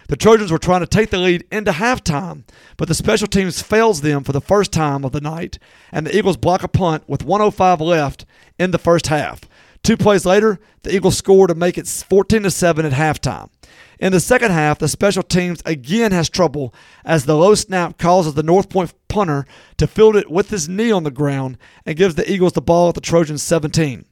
The 0.10 0.18
Trojans 0.18 0.52
were 0.52 0.58
trying 0.58 0.80
to 0.80 0.88
take 0.88 1.12
the 1.12 1.20
lead 1.20 1.46
into 1.52 1.70
halftime, 1.72 2.44
but 2.78 2.88
the 2.88 2.96
special 2.96 3.28
teams 3.28 3.62
fails 3.62 4.02
them 4.02 4.24
for 4.24 4.32
the 4.32 4.42
first 4.42 4.72
time 4.72 5.06
of 5.06 5.12
the 5.12 5.22
night, 5.22 5.60
and 5.92 6.08
the 6.08 6.18
Eagles 6.18 6.36
block 6.36 6.64
a 6.64 6.68
punt 6.68 7.04
with 7.08 7.24
105 7.24 7.80
left 7.80 8.26
in 8.58 8.72
the 8.72 8.80
first 8.80 9.06
half. 9.08 9.42
Two 9.84 9.96
plays 9.96 10.26
later, 10.26 10.60
the 10.82 10.96
Eagles 10.96 11.16
score 11.16 11.46
to 11.46 11.54
make 11.54 11.78
it 11.78 11.88
14 11.88 12.42
to 12.42 12.50
7 12.50 12.88
at 12.88 12.94
halftime. 12.94 13.52
In 14.00 14.12
the 14.12 14.20
second 14.20 14.50
half, 14.50 14.80
the 14.80 14.88
special 14.88 15.22
teams 15.22 15.62
again 15.64 16.12
has 16.12 16.28
trouble 16.28 16.74
as 17.06 17.26
the 17.26 17.38
low 17.38 17.54
snap 17.54 18.00
causes 18.00 18.34
the 18.34 18.42
North 18.42 18.70
Point 18.70 18.96
punter 19.10 19.46
to 19.78 19.86
field 19.86 20.16
it 20.16 20.32
with 20.32 20.50
his 20.50 20.68
knee 20.68 20.92
on 20.92 21.04
the 21.04 21.12
ground 21.12 21.56
and 21.86 21.96
gives 21.96 22.16
the 22.16 22.30
Eagles 22.30 22.54
the 22.54 22.62
ball 22.62 22.90
at 22.90 22.96
the 22.96 23.02
Trojans 23.02 23.44
17. 23.44 24.06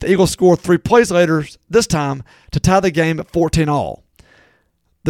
The 0.00 0.10
Eagles 0.10 0.32
score 0.32 0.56
three 0.56 0.78
plays 0.78 1.12
later, 1.12 1.46
this 1.70 1.86
time 1.86 2.24
to 2.50 2.58
tie 2.58 2.80
the 2.80 2.90
game 2.90 3.20
at 3.20 3.30
14 3.30 3.68
all. 3.68 4.03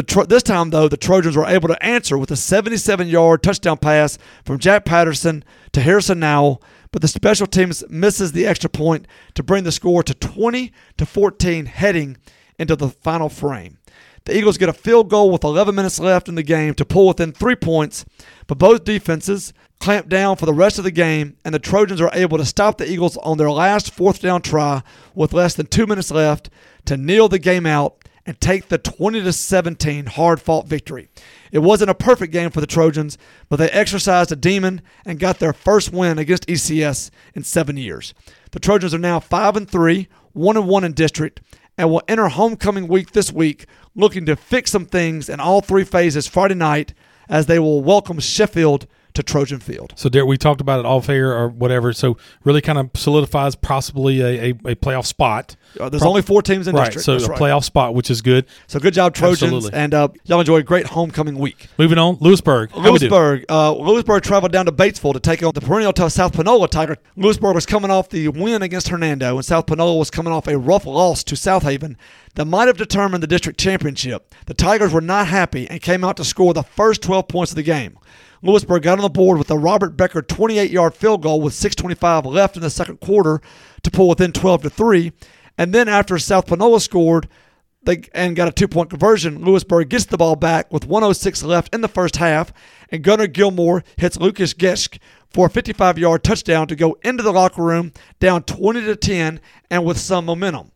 Tro- 0.03 0.25
this 0.25 0.43
time, 0.43 0.71
though, 0.71 0.89
the 0.89 0.97
Trojans 0.97 1.37
were 1.37 1.47
able 1.47 1.69
to 1.69 1.85
answer 1.85 2.19
with 2.19 2.31
a 2.31 2.37
77 2.37 3.07
yard 3.07 3.43
touchdown 3.43 3.79
pass 3.79 4.19
from 4.45 4.59
Jack 4.59 4.85
Patterson 4.85 5.45
to 5.73 5.81
Harrison 5.81 6.21
Nowell, 6.21 6.63
but 6.91 7.01
the 7.01 7.09
special 7.09 7.47
teams 7.47 7.85
misses 7.89 8.33
the 8.33 8.47
extra 8.47 8.69
point 8.69 9.07
to 9.35 9.43
bring 9.43 9.65
the 9.65 9.73
score 9.73 10.03
to 10.03 10.15
20 10.15 10.73
to 10.97 11.07
14 11.07 11.67
heading 11.67 12.17
into 12.59 12.75
the 12.75 12.89
final 12.89 13.29
frame. 13.29 13.79
The 14.25 14.37
Eagles 14.37 14.57
get 14.57 14.71
a 14.71 14.73
field 14.73 15.11
goal 15.11 15.31
with 15.31 15.45
11 15.45 15.75
minutes 15.75 16.01
left 16.01 16.29
in 16.29 16.35
the 16.35 16.43
game 16.43 16.75
to 16.75 16.85
pull 16.85 17.09
within 17.09 17.33
three 17.33 17.57
points, 17.57 18.07
but 18.47 18.59
both 18.59 18.85
defenses 18.85 19.53
clamp 19.81 20.09
down 20.09 20.37
for 20.37 20.47
the 20.47 20.55
rest 20.55 20.79
of 20.79 20.85
the 20.85 20.91
game, 20.91 21.37
and 21.45 21.55
the 21.55 21.59
Trojans 21.59 22.01
are 22.01 22.11
able 22.15 22.39
to 22.39 22.45
stop 22.47 22.79
the 22.79 22.91
Eagles 22.91 23.19
on 23.19 23.37
their 23.37 23.51
last 23.51 23.93
fourth 23.93 24.23
down 24.23 24.41
try 24.41 24.83
with 25.15 25.35
less 25.35 25.55
than 25.55 25.67
two 25.67 25.87
minutes 25.87 26.11
left 26.11 26.49
to 26.87 26.97
kneel 26.97 27.29
the 27.29 27.39
game 27.39 27.67
out 27.67 28.03
and 28.27 28.41
take 28.41 28.69
the 28.69 28.79
20 28.79 29.23
to 29.23 29.33
17 29.33 30.07
hard-fought 30.07 30.67
victory. 30.67 31.09
It 31.53 31.59
wasn't 31.59 31.91
a 31.91 31.95
perfect 31.95 32.33
game 32.33 32.51
for 32.51 32.61
the 32.61 32.67
Trojans, 32.67 33.19
but 33.49 33.57
they 33.57 33.69
exercised 33.71 34.33
a 34.33 34.37
demon 34.37 34.81
and 35.05 35.19
got 35.19 35.39
their 35.39 35.53
first 35.53 35.93
win 35.93 36.19
against 36.19 36.47
ECS 36.47 37.11
in 37.35 37.43
7 37.43 37.77
years. 37.77 38.15
The 38.53 38.61
Trojans 38.61 38.95
are 38.95 38.99
now 38.99 39.21
5 39.21 39.57
and 39.57 39.71
3, 39.71 40.09
1 40.33 40.57
and 40.57 40.69
1 40.69 40.85
in 40.85 40.93
district, 40.93 41.41
and 41.77 41.91
will 41.91 42.03
enter 42.09 42.29
homecoming 42.29 42.89
week 42.89 43.13
this 43.13 43.33
week 43.33 43.67
looking 43.95 44.27
to 44.27 44.37
fix 44.37 44.71
some 44.71 44.87
things 44.87 45.29
in 45.29 45.41
all 45.41 45.61
three 45.61 45.85
phases 45.85 46.27
Friday 46.27 46.55
night 46.55 46.95
as 47.29 47.47
they 47.47 47.59
will 47.59 47.83
welcome 47.83 48.19
Sheffield 48.21 48.87
to 49.15 49.23
Trojan 49.23 49.61
Field. 49.61 49.93
So, 49.97 50.09
Derek, 50.09 50.29
we 50.29 50.37
talked 50.37 50.61
about 50.61 50.81
it 50.81 50.87
off 50.87 51.09
air 51.09 51.33
or 51.33 51.49
whatever. 51.49 51.93
So, 51.93 52.17
really 52.43 52.61
kind 52.61 52.79
of 52.79 52.91
solidifies 52.95 53.55
possibly 53.55 54.21
a, 54.21 54.27
a, 54.27 54.49
a 54.51 54.75
playoff 54.75 55.07
spot. 55.07 55.57
Uh, 55.79 55.89
there's 55.89 56.01
Pro- 56.03 56.11
only 56.11 56.23
four 56.23 56.43
teams 56.43 56.69
in 56.69 56.75
right, 56.75 56.87
district. 56.87 57.05
So, 57.05 57.13
That's 57.13 57.25
a 57.27 57.31
right. 57.31 57.41
playoff 57.41 57.65
spot, 57.65 57.95
which 57.95 58.11
is 58.11 58.23
good. 58.23 58.47
So, 58.67 58.79
good 58.79 58.95
job, 58.95 59.15
Trojans. 59.15 59.43
Absolutely. 59.43 59.73
And 59.73 59.95
uh, 59.95 60.09
y'all 60.25 60.41
enjoy 60.41 60.57
a 60.59 60.63
great 60.63 60.87
homecoming 60.87 61.39
week. 61.39 61.69
Moving 61.79 61.99
on, 61.99 62.19
Lewisburg. 62.21 62.71
How? 62.73 62.81
Lewisburg. 62.81 63.45
Uh, 63.49 63.73
Lewisburg 63.73 64.23
traveled 64.23 64.53
down 64.53 64.67
to 64.67 64.73
Batesville 64.73 65.13
to 65.13 65.21
take 65.21 65.43
on 65.43 65.53
the 65.55 65.61
perennial 65.61 65.93
tough 65.93 66.13
South 66.13 66.33
Panola 66.33 66.69
Tiger. 66.69 66.97
Lewisburg 67.17 67.55
was 67.55 67.67
coming 67.67 67.91
off 67.91 68.09
the 68.09 68.29
win 68.29 68.63
against 68.63 68.89
Hernando, 68.89 69.37
and 69.37 69.45
South 69.45 69.67
Panola 69.67 69.97
was 69.97 70.11
coming 70.11 70.33
off 70.33 70.47
a 70.47 70.59
rough 70.59 70.87
loss 70.87 71.25
to 71.25 71.35
Southaven 71.35 71.97
that 72.35 72.45
might 72.47 72.67
have 72.67 72.77
determined 72.77 73.23
the 73.23 73.27
district 73.29 73.59
championship. 73.59 74.35
The 74.47 74.55
Tigers 74.55 74.93
were 74.93 75.01
not 75.01 75.29
happy 75.29 75.69
and 75.69 75.81
came 75.81 76.05
out 76.05 76.17
to 76.17 76.25
score 76.25 76.53
the 76.53 76.63
first 76.63 77.03
12 77.03 77.29
points 77.29 77.53
of 77.53 77.57
the 77.57 77.63
game. 77.63 77.99
Lewisburg 78.43 78.83
got 78.83 78.99
on 78.99 79.03
the 79.03 79.09
board 79.09 79.39
with 79.39 79.51
a 79.51 79.57
Robert 79.57 79.97
Becker 79.97 80.21
28-yard 80.21 80.95
field 80.95 81.23
goal 81.23 81.41
with 81.41 81.55
6:25 81.55 82.27
left 82.27 82.57
in 82.57 82.63
the 82.63 82.71
second 82.71 83.01
quarter 83.01 83.41
to 83.83 83.91
pull 83.91 84.09
within 84.09 84.33
12 84.33 84.63
to 84.63 84.71
3. 84.71 85.13
And 85.57 85.73
then 85.73 85.88
after 85.88 86.19
South 86.19 86.47
Panola 86.47 86.81
scored, 86.81 87.29
they 87.85 88.03
and 88.12 88.35
got 88.35 88.49
a 88.49 88.53
two-point 88.53 88.90
conversion. 88.90 89.45
Lewisburg 89.45 89.88
gets 89.88 90.07
the 90.07 90.17
ball 90.17 90.37
back 90.37 90.73
with 90.73 90.87
106 90.87 91.43
left 91.43 91.75
in 91.75 91.81
the 91.81 91.88
first 91.88 92.17
half, 92.17 92.53
and 92.90 93.05
Gunnar 93.05 93.27
Gilmore 93.27 93.85
hits 93.97 94.19
Lucas 94.19 94.55
Gesk 94.55 94.99
for 95.31 95.47
a 95.47 95.51
55-yard 95.51 96.25
touchdown 96.25 96.67
to 96.69 96.77
go 96.77 96.97
into 97.03 97.23
the 97.23 97.33
locker 97.33 97.62
room 97.62 97.93
down 98.21 98.43
20 98.45 98.83
to 98.83 98.97
10 98.97 99.40
and 99.71 99.85
with 99.85 99.99
some 99.99 100.25
momentum. 100.25 100.71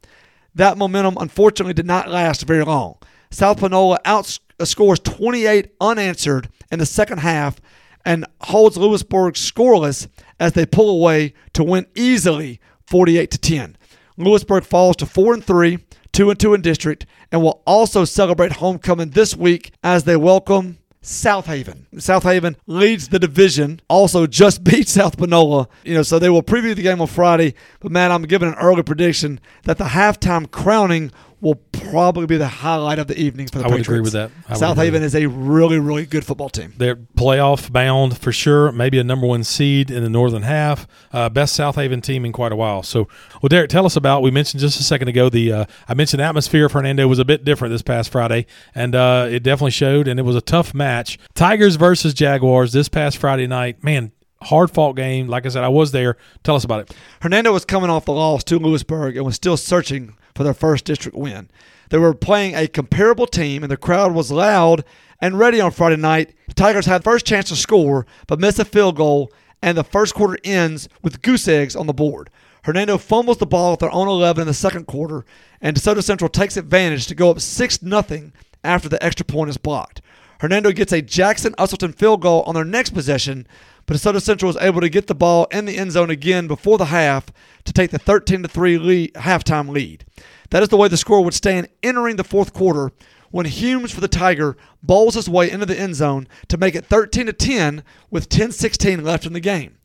That 0.54 0.76
momentum 0.76 1.16
unfortunately 1.18 1.74
did 1.74 1.86
not 1.86 2.08
last 2.08 2.42
very 2.42 2.64
long. 2.64 2.98
South 3.30 3.60
Panola 3.60 4.00
outscores 4.04 4.98
uh, 4.98 5.16
28 5.16 5.72
unanswered 5.80 6.48
in 6.72 6.78
the 6.78 6.86
second 6.86 7.18
half 7.18 7.60
and 8.04 8.26
holds 8.40 8.76
Lewisburg 8.76 9.34
scoreless 9.34 10.08
as 10.40 10.54
they 10.54 10.66
pull 10.66 10.90
away 10.90 11.34
to 11.52 11.62
win 11.62 11.86
easily 11.94 12.60
48 12.86 13.30
to 13.30 13.38
10. 13.38 13.77
Lewisburg 14.18 14.64
falls 14.64 14.96
to 14.96 15.06
4 15.06 15.34
and 15.34 15.44
3, 15.44 15.78
2 16.12 16.30
and 16.30 16.40
2 16.40 16.54
in 16.54 16.60
district 16.60 17.06
and 17.30 17.42
will 17.42 17.62
also 17.66 18.04
celebrate 18.04 18.52
homecoming 18.52 19.10
this 19.10 19.36
week 19.36 19.72
as 19.82 20.04
they 20.04 20.16
welcome 20.16 20.78
Southaven. 21.02 21.86
South 22.00 22.24
Haven 22.24 22.56
leads 22.66 23.08
the 23.08 23.18
division, 23.18 23.80
also 23.88 24.26
just 24.26 24.64
beat 24.64 24.88
South 24.88 25.16
Panola. 25.16 25.68
You 25.84 25.94
know, 25.94 26.02
so 26.02 26.18
they 26.18 26.28
will 26.28 26.42
preview 26.42 26.74
the 26.74 26.82
game 26.82 27.00
on 27.00 27.06
Friday. 27.06 27.54
But 27.80 27.92
man, 27.92 28.10
I'm 28.10 28.22
giving 28.22 28.48
an 28.48 28.56
early 28.56 28.82
prediction 28.82 29.40
that 29.64 29.78
the 29.78 29.84
halftime 29.84 30.50
crowning 30.50 31.12
will 31.40 31.56
probably 31.72 32.26
be 32.26 32.36
the 32.36 32.48
highlight 32.48 32.98
of 32.98 33.06
the 33.06 33.18
evening 33.18 33.46
for 33.46 33.58
the 33.58 33.64
I 33.64 33.68
would 33.68 33.78
Patriots. 33.78 33.88
agree 33.88 34.00
with 34.00 34.12
that. 34.12 34.30
I 34.48 34.52
would 34.52 34.76
Southaven 34.78 35.02
is 35.02 35.14
a 35.14 35.26
really, 35.26 35.78
really 35.78 36.04
good 36.06 36.24
football 36.24 36.48
team. 36.48 36.74
They're 36.76 36.96
playoff 36.96 37.70
bound 37.72 38.18
for 38.18 38.32
sure. 38.32 38.72
Maybe 38.72 38.98
a 38.98 39.04
number 39.04 39.26
one 39.26 39.44
seed 39.44 39.90
in 39.90 40.02
the 40.02 40.10
northern 40.10 40.42
half. 40.42 40.86
Uh, 41.12 41.28
best 41.28 41.58
Southaven 41.58 42.02
team 42.02 42.24
in 42.24 42.32
quite 42.32 42.52
a 42.52 42.56
while. 42.56 42.82
So, 42.82 43.08
well, 43.40 43.48
Derek, 43.48 43.70
tell 43.70 43.86
us 43.86 43.96
about. 43.96 44.22
We 44.22 44.30
mentioned 44.30 44.60
just 44.60 44.80
a 44.80 44.82
second 44.82 45.08
ago 45.08 45.28
the. 45.28 45.52
Uh, 45.52 45.64
I 45.88 45.94
mentioned 45.94 46.20
the 46.20 46.24
atmosphere 46.24 46.66
of 46.66 46.72
Hernando 46.72 47.06
was 47.06 47.18
a 47.18 47.24
bit 47.24 47.44
different 47.44 47.72
this 47.72 47.82
past 47.82 48.10
Friday, 48.10 48.46
and 48.74 48.94
uh, 48.94 49.28
it 49.30 49.42
definitely 49.42 49.70
showed. 49.70 50.08
And 50.08 50.18
it 50.18 50.24
was 50.24 50.36
a 50.36 50.40
tough 50.40 50.74
match. 50.74 51.18
Tigers 51.34 51.76
versus 51.76 52.14
Jaguars 52.14 52.72
this 52.72 52.88
past 52.88 53.16
Friday 53.18 53.46
night. 53.46 53.82
Man, 53.84 54.12
hard 54.42 54.70
fought 54.70 54.94
game. 54.96 55.28
Like 55.28 55.46
I 55.46 55.48
said, 55.48 55.64
I 55.64 55.68
was 55.68 55.92
there. 55.92 56.16
Tell 56.42 56.56
us 56.56 56.64
about 56.64 56.80
it. 56.80 56.96
Hernando 57.22 57.52
was 57.52 57.64
coming 57.64 57.90
off 57.90 58.04
the 58.04 58.12
loss 58.12 58.44
to 58.44 58.58
Lewisburg 58.58 59.16
and 59.16 59.24
was 59.24 59.34
still 59.34 59.56
searching 59.56 60.16
for 60.34 60.44
their 60.44 60.54
first 60.54 60.84
district 60.84 61.16
win. 61.16 61.50
They 61.90 61.98
were 61.98 62.14
playing 62.14 62.54
a 62.54 62.68
comparable 62.68 63.26
team, 63.26 63.62
and 63.62 63.72
the 63.72 63.76
crowd 63.76 64.14
was 64.14 64.30
loud 64.30 64.84
and 65.20 65.38
ready 65.38 65.60
on 65.60 65.70
Friday 65.70 65.96
night. 65.96 66.34
The 66.46 66.54
Tigers 66.54 66.86
had 66.86 67.02
first 67.02 67.26
chance 67.26 67.48
to 67.48 67.56
score, 67.56 68.06
but 68.26 68.38
missed 68.38 68.58
a 68.58 68.64
field 68.64 68.96
goal, 68.96 69.32
and 69.62 69.76
the 69.76 69.84
first 69.84 70.14
quarter 70.14 70.38
ends 70.44 70.88
with 71.02 71.22
goose 71.22 71.48
eggs 71.48 71.74
on 71.74 71.86
the 71.86 71.94
board. 71.94 72.30
Hernando 72.64 72.98
fumbles 72.98 73.38
the 73.38 73.46
ball 73.46 73.72
at 73.72 73.78
their 73.78 73.92
own 73.92 74.08
11 74.08 74.42
in 74.42 74.46
the 74.46 74.54
second 74.54 74.86
quarter, 74.86 75.24
and 75.60 75.76
DeSoto 75.76 76.02
Central 76.02 76.28
takes 76.28 76.56
advantage 76.56 77.06
to 77.06 77.14
go 77.14 77.30
up 77.30 77.40
6 77.40 77.78
0 77.78 78.30
after 78.62 78.88
the 78.88 79.02
extra 79.02 79.24
point 79.24 79.50
is 79.50 79.56
blocked. 79.56 80.02
Hernando 80.40 80.70
gets 80.72 80.92
a 80.92 81.02
Jackson 81.02 81.54
Usselton 81.54 81.94
field 81.94 82.20
goal 82.20 82.42
on 82.42 82.54
their 82.54 82.64
next 82.64 82.90
possession, 82.90 83.46
but 83.88 83.96
DeSoto 83.96 84.20
Central 84.20 84.50
was 84.50 84.58
able 84.58 84.82
to 84.82 84.90
get 84.90 85.06
the 85.06 85.14
ball 85.14 85.46
in 85.50 85.64
the 85.64 85.78
end 85.78 85.92
zone 85.92 86.10
again 86.10 86.46
before 86.46 86.76
the 86.76 86.84
half 86.84 87.32
to 87.64 87.72
take 87.72 87.90
the 87.90 87.98
13 87.98 88.42
to 88.42 88.48
3 88.48 88.76
lead, 88.76 89.14
halftime 89.14 89.70
lead. 89.70 90.04
That 90.50 90.62
is 90.62 90.68
the 90.68 90.76
way 90.76 90.88
the 90.88 90.98
score 90.98 91.24
would 91.24 91.32
stand 91.32 91.70
entering 91.82 92.16
the 92.16 92.22
fourth 92.22 92.52
quarter 92.52 92.92
when 93.30 93.46
Humes 93.46 93.90
for 93.90 94.02
the 94.02 94.06
Tiger 94.06 94.58
bowls 94.82 95.14
his 95.14 95.26
way 95.26 95.50
into 95.50 95.64
the 95.64 95.78
end 95.80 95.94
zone 95.94 96.28
to 96.48 96.58
make 96.58 96.74
it 96.74 96.84
13 96.84 97.26
to 97.26 97.32
10 97.32 97.82
with 98.10 98.28
10-16 98.28 99.02
left 99.02 99.24
in 99.24 99.32
the 99.32 99.40
game. 99.40 99.78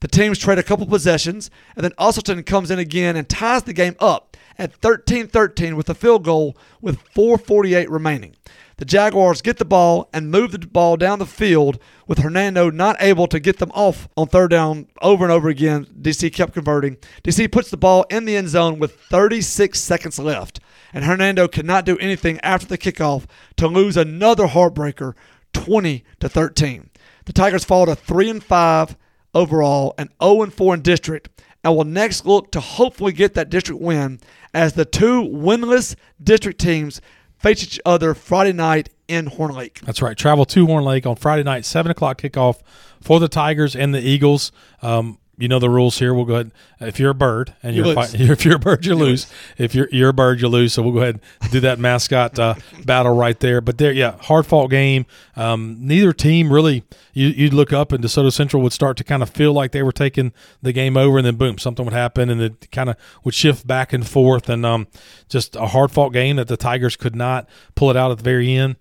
The 0.00 0.08
teams 0.08 0.38
trade 0.38 0.58
a 0.58 0.62
couple 0.62 0.86
possessions, 0.86 1.50
and 1.76 1.84
then 1.84 1.92
Usselton 1.98 2.46
comes 2.46 2.70
in 2.70 2.78
again 2.78 3.14
and 3.14 3.28
ties 3.28 3.64
the 3.64 3.74
game 3.74 3.96
up 3.98 4.29
at 4.60 4.78
13-13 4.82 5.74
with 5.74 5.88
a 5.88 5.94
field 5.94 6.22
goal 6.22 6.56
with 6.82 7.02
4:48 7.14 7.88
remaining. 7.88 8.36
The 8.76 8.84
Jaguars 8.84 9.42
get 9.42 9.56
the 9.56 9.64
ball 9.64 10.08
and 10.12 10.30
move 10.30 10.52
the 10.52 10.58
ball 10.58 10.96
down 10.96 11.18
the 11.18 11.26
field 11.26 11.78
with 12.06 12.18
Hernando 12.18 12.70
not 12.70 12.96
able 13.00 13.26
to 13.26 13.40
get 13.40 13.58
them 13.58 13.72
off 13.74 14.08
on 14.16 14.28
third 14.28 14.50
down 14.50 14.86
over 15.02 15.24
and 15.24 15.32
over 15.32 15.48
again. 15.48 15.86
DC 16.00 16.32
kept 16.32 16.54
converting. 16.54 16.98
DC 17.24 17.50
puts 17.50 17.70
the 17.70 17.76
ball 17.76 18.04
in 18.10 18.26
the 18.26 18.36
end 18.36 18.48
zone 18.48 18.78
with 18.78 19.00
36 19.10 19.78
seconds 19.78 20.18
left, 20.18 20.60
and 20.92 21.04
Hernando 21.04 21.48
could 21.48 21.66
not 21.66 21.84
do 21.84 21.98
anything 21.98 22.38
after 22.40 22.66
the 22.66 22.78
kickoff 22.78 23.24
to 23.56 23.66
lose 23.66 23.96
another 23.96 24.46
heartbreaker 24.46 25.14
20 25.52 26.04
to 26.20 26.28
13. 26.28 26.90
The 27.24 27.32
Tigers 27.32 27.64
fall 27.64 27.86
to 27.86 27.94
3 27.94 28.30
and 28.30 28.44
5 28.44 28.96
overall 29.34 29.94
and 29.98 30.10
0 30.22 30.42
and 30.42 30.54
4 30.54 30.74
in 30.74 30.82
district 30.82 31.28
and 31.64 31.76
will 31.76 31.84
next 31.84 32.26
look 32.26 32.50
to 32.52 32.60
hopefully 32.60 33.12
get 33.12 33.34
that 33.34 33.50
district 33.50 33.80
win 33.80 34.20
as 34.54 34.72
the 34.74 34.84
two 34.84 35.22
winless 35.22 35.94
district 36.22 36.60
teams 36.60 37.00
face 37.38 37.62
each 37.62 37.80
other 37.84 38.14
Friday 38.14 38.52
night 38.52 38.90
in 39.08 39.26
Horn 39.26 39.54
Lake. 39.54 39.80
That's 39.80 40.02
right. 40.02 40.16
Travel 40.16 40.44
to 40.46 40.66
Horn 40.66 40.84
Lake 40.84 41.06
on 41.06 41.16
Friday 41.16 41.42
night, 41.42 41.64
seven 41.64 41.90
o'clock 41.90 42.20
kickoff 42.20 42.60
for 43.00 43.18
the 43.18 43.28
Tigers 43.28 43.74
and 43.74 43.94
the 43.94 44.00
Eagles. 44.00 44.52
Um, 44.82 45.18
you 45.40 45.48
know 45.48 45.58
the 45.58 45.70
rules 45.70 45.98
here. 45.98 46.12
We'll 46.14 46.24
go 46.24 46.34
ahead. 46.34 46.52
If 46.80 47.00
you're 47.00 47.10
a 47.10 47.14
bird 47.14 47.54
and 47.62 47.74
You 47.74 47.84
you're 47.84 47.94
lose. 47.94 48.14
if 48.14 48.44
you're 48.44 48.56
a 48.56 48.58
bird, 48.58 48.84
you, 48.84 48.94
lose. 48.94 49.26
If 49.58 49.74
you're 49.74 49.88
you're 49.90 50.10
a 50.10 50.14
bird, 50.14 50.40
you 50.40 50.48
lose. 50.48 50.74
So 50.74 50.82
we'll 50.82 50.92
go 50.92 51.00
ahead 51.00 51.20
and 51.40 51.50
do 51.50 51.60
that 51.60 51.78
mascot 51.78 52.38
uh, 52.38 52.54
battle 52.84 53.14
right 53.14 53.38
there. 53.40 53.60
But 53.60 53.78
there, 53.78 53.92
yeah, 53.92 54.16
hard 54.20 54.46
fought 54.46 54.68
game. 54.68 55.06
Um, 55.36 55.76
neither 55.80 56.12
team 56.12 56.52
really. 56.52 56.84
You, 57.12 57.26
you'd 57.26 57.52
look 57.52 57.72
up 57.72 57.90
and 57.90 58.04
DeSoto 58.04 58.32
Central 58.32 58.62
would 58.62 58.72
start 58.72 58.96
to 58.98 59.04
kind 59.04 59.20
of 59.20 59.30
feel 59.30 59.52
like 59.52 59.72
they 59.72 59.82
were 59.82 59.90
taking 59.92 60.32
the 60.62 60.72
game 60.72 60.96
over, 60.96 61.18
and 61.18 61.26
then 61.26 61.34
boom, 61.34 61.58
something 61.58 61.84
would 61.84 61.92
happen, 61.92 62.30
and 62.30 62.40
it 62.40 62.70
kind 62.70 62.88
of 62.88 62.96
would 63.24 63.34
shift 63.34 63.66
back 63.66 63.92
and 63.92 64.06
forth, 64.06 64.48
and 64.48 64.64
um, 64.64 64.86
just 65.28 65.56
a 65.56 65.66
hard 65.66 65.90
fought 65.90 66.10
game 66.12 66.36
that 66.36 66.46
the 66.46 66.56
Tigers 66.56 66.94
could 66.94 67.16
not 67.16 67.48
pull 67.74 67.90
it 67.90 67.96
out 67.96 68.12
at 68.12 68.18
the 68.18 68.24
very 68.24 68.54
end. 68.54 68.76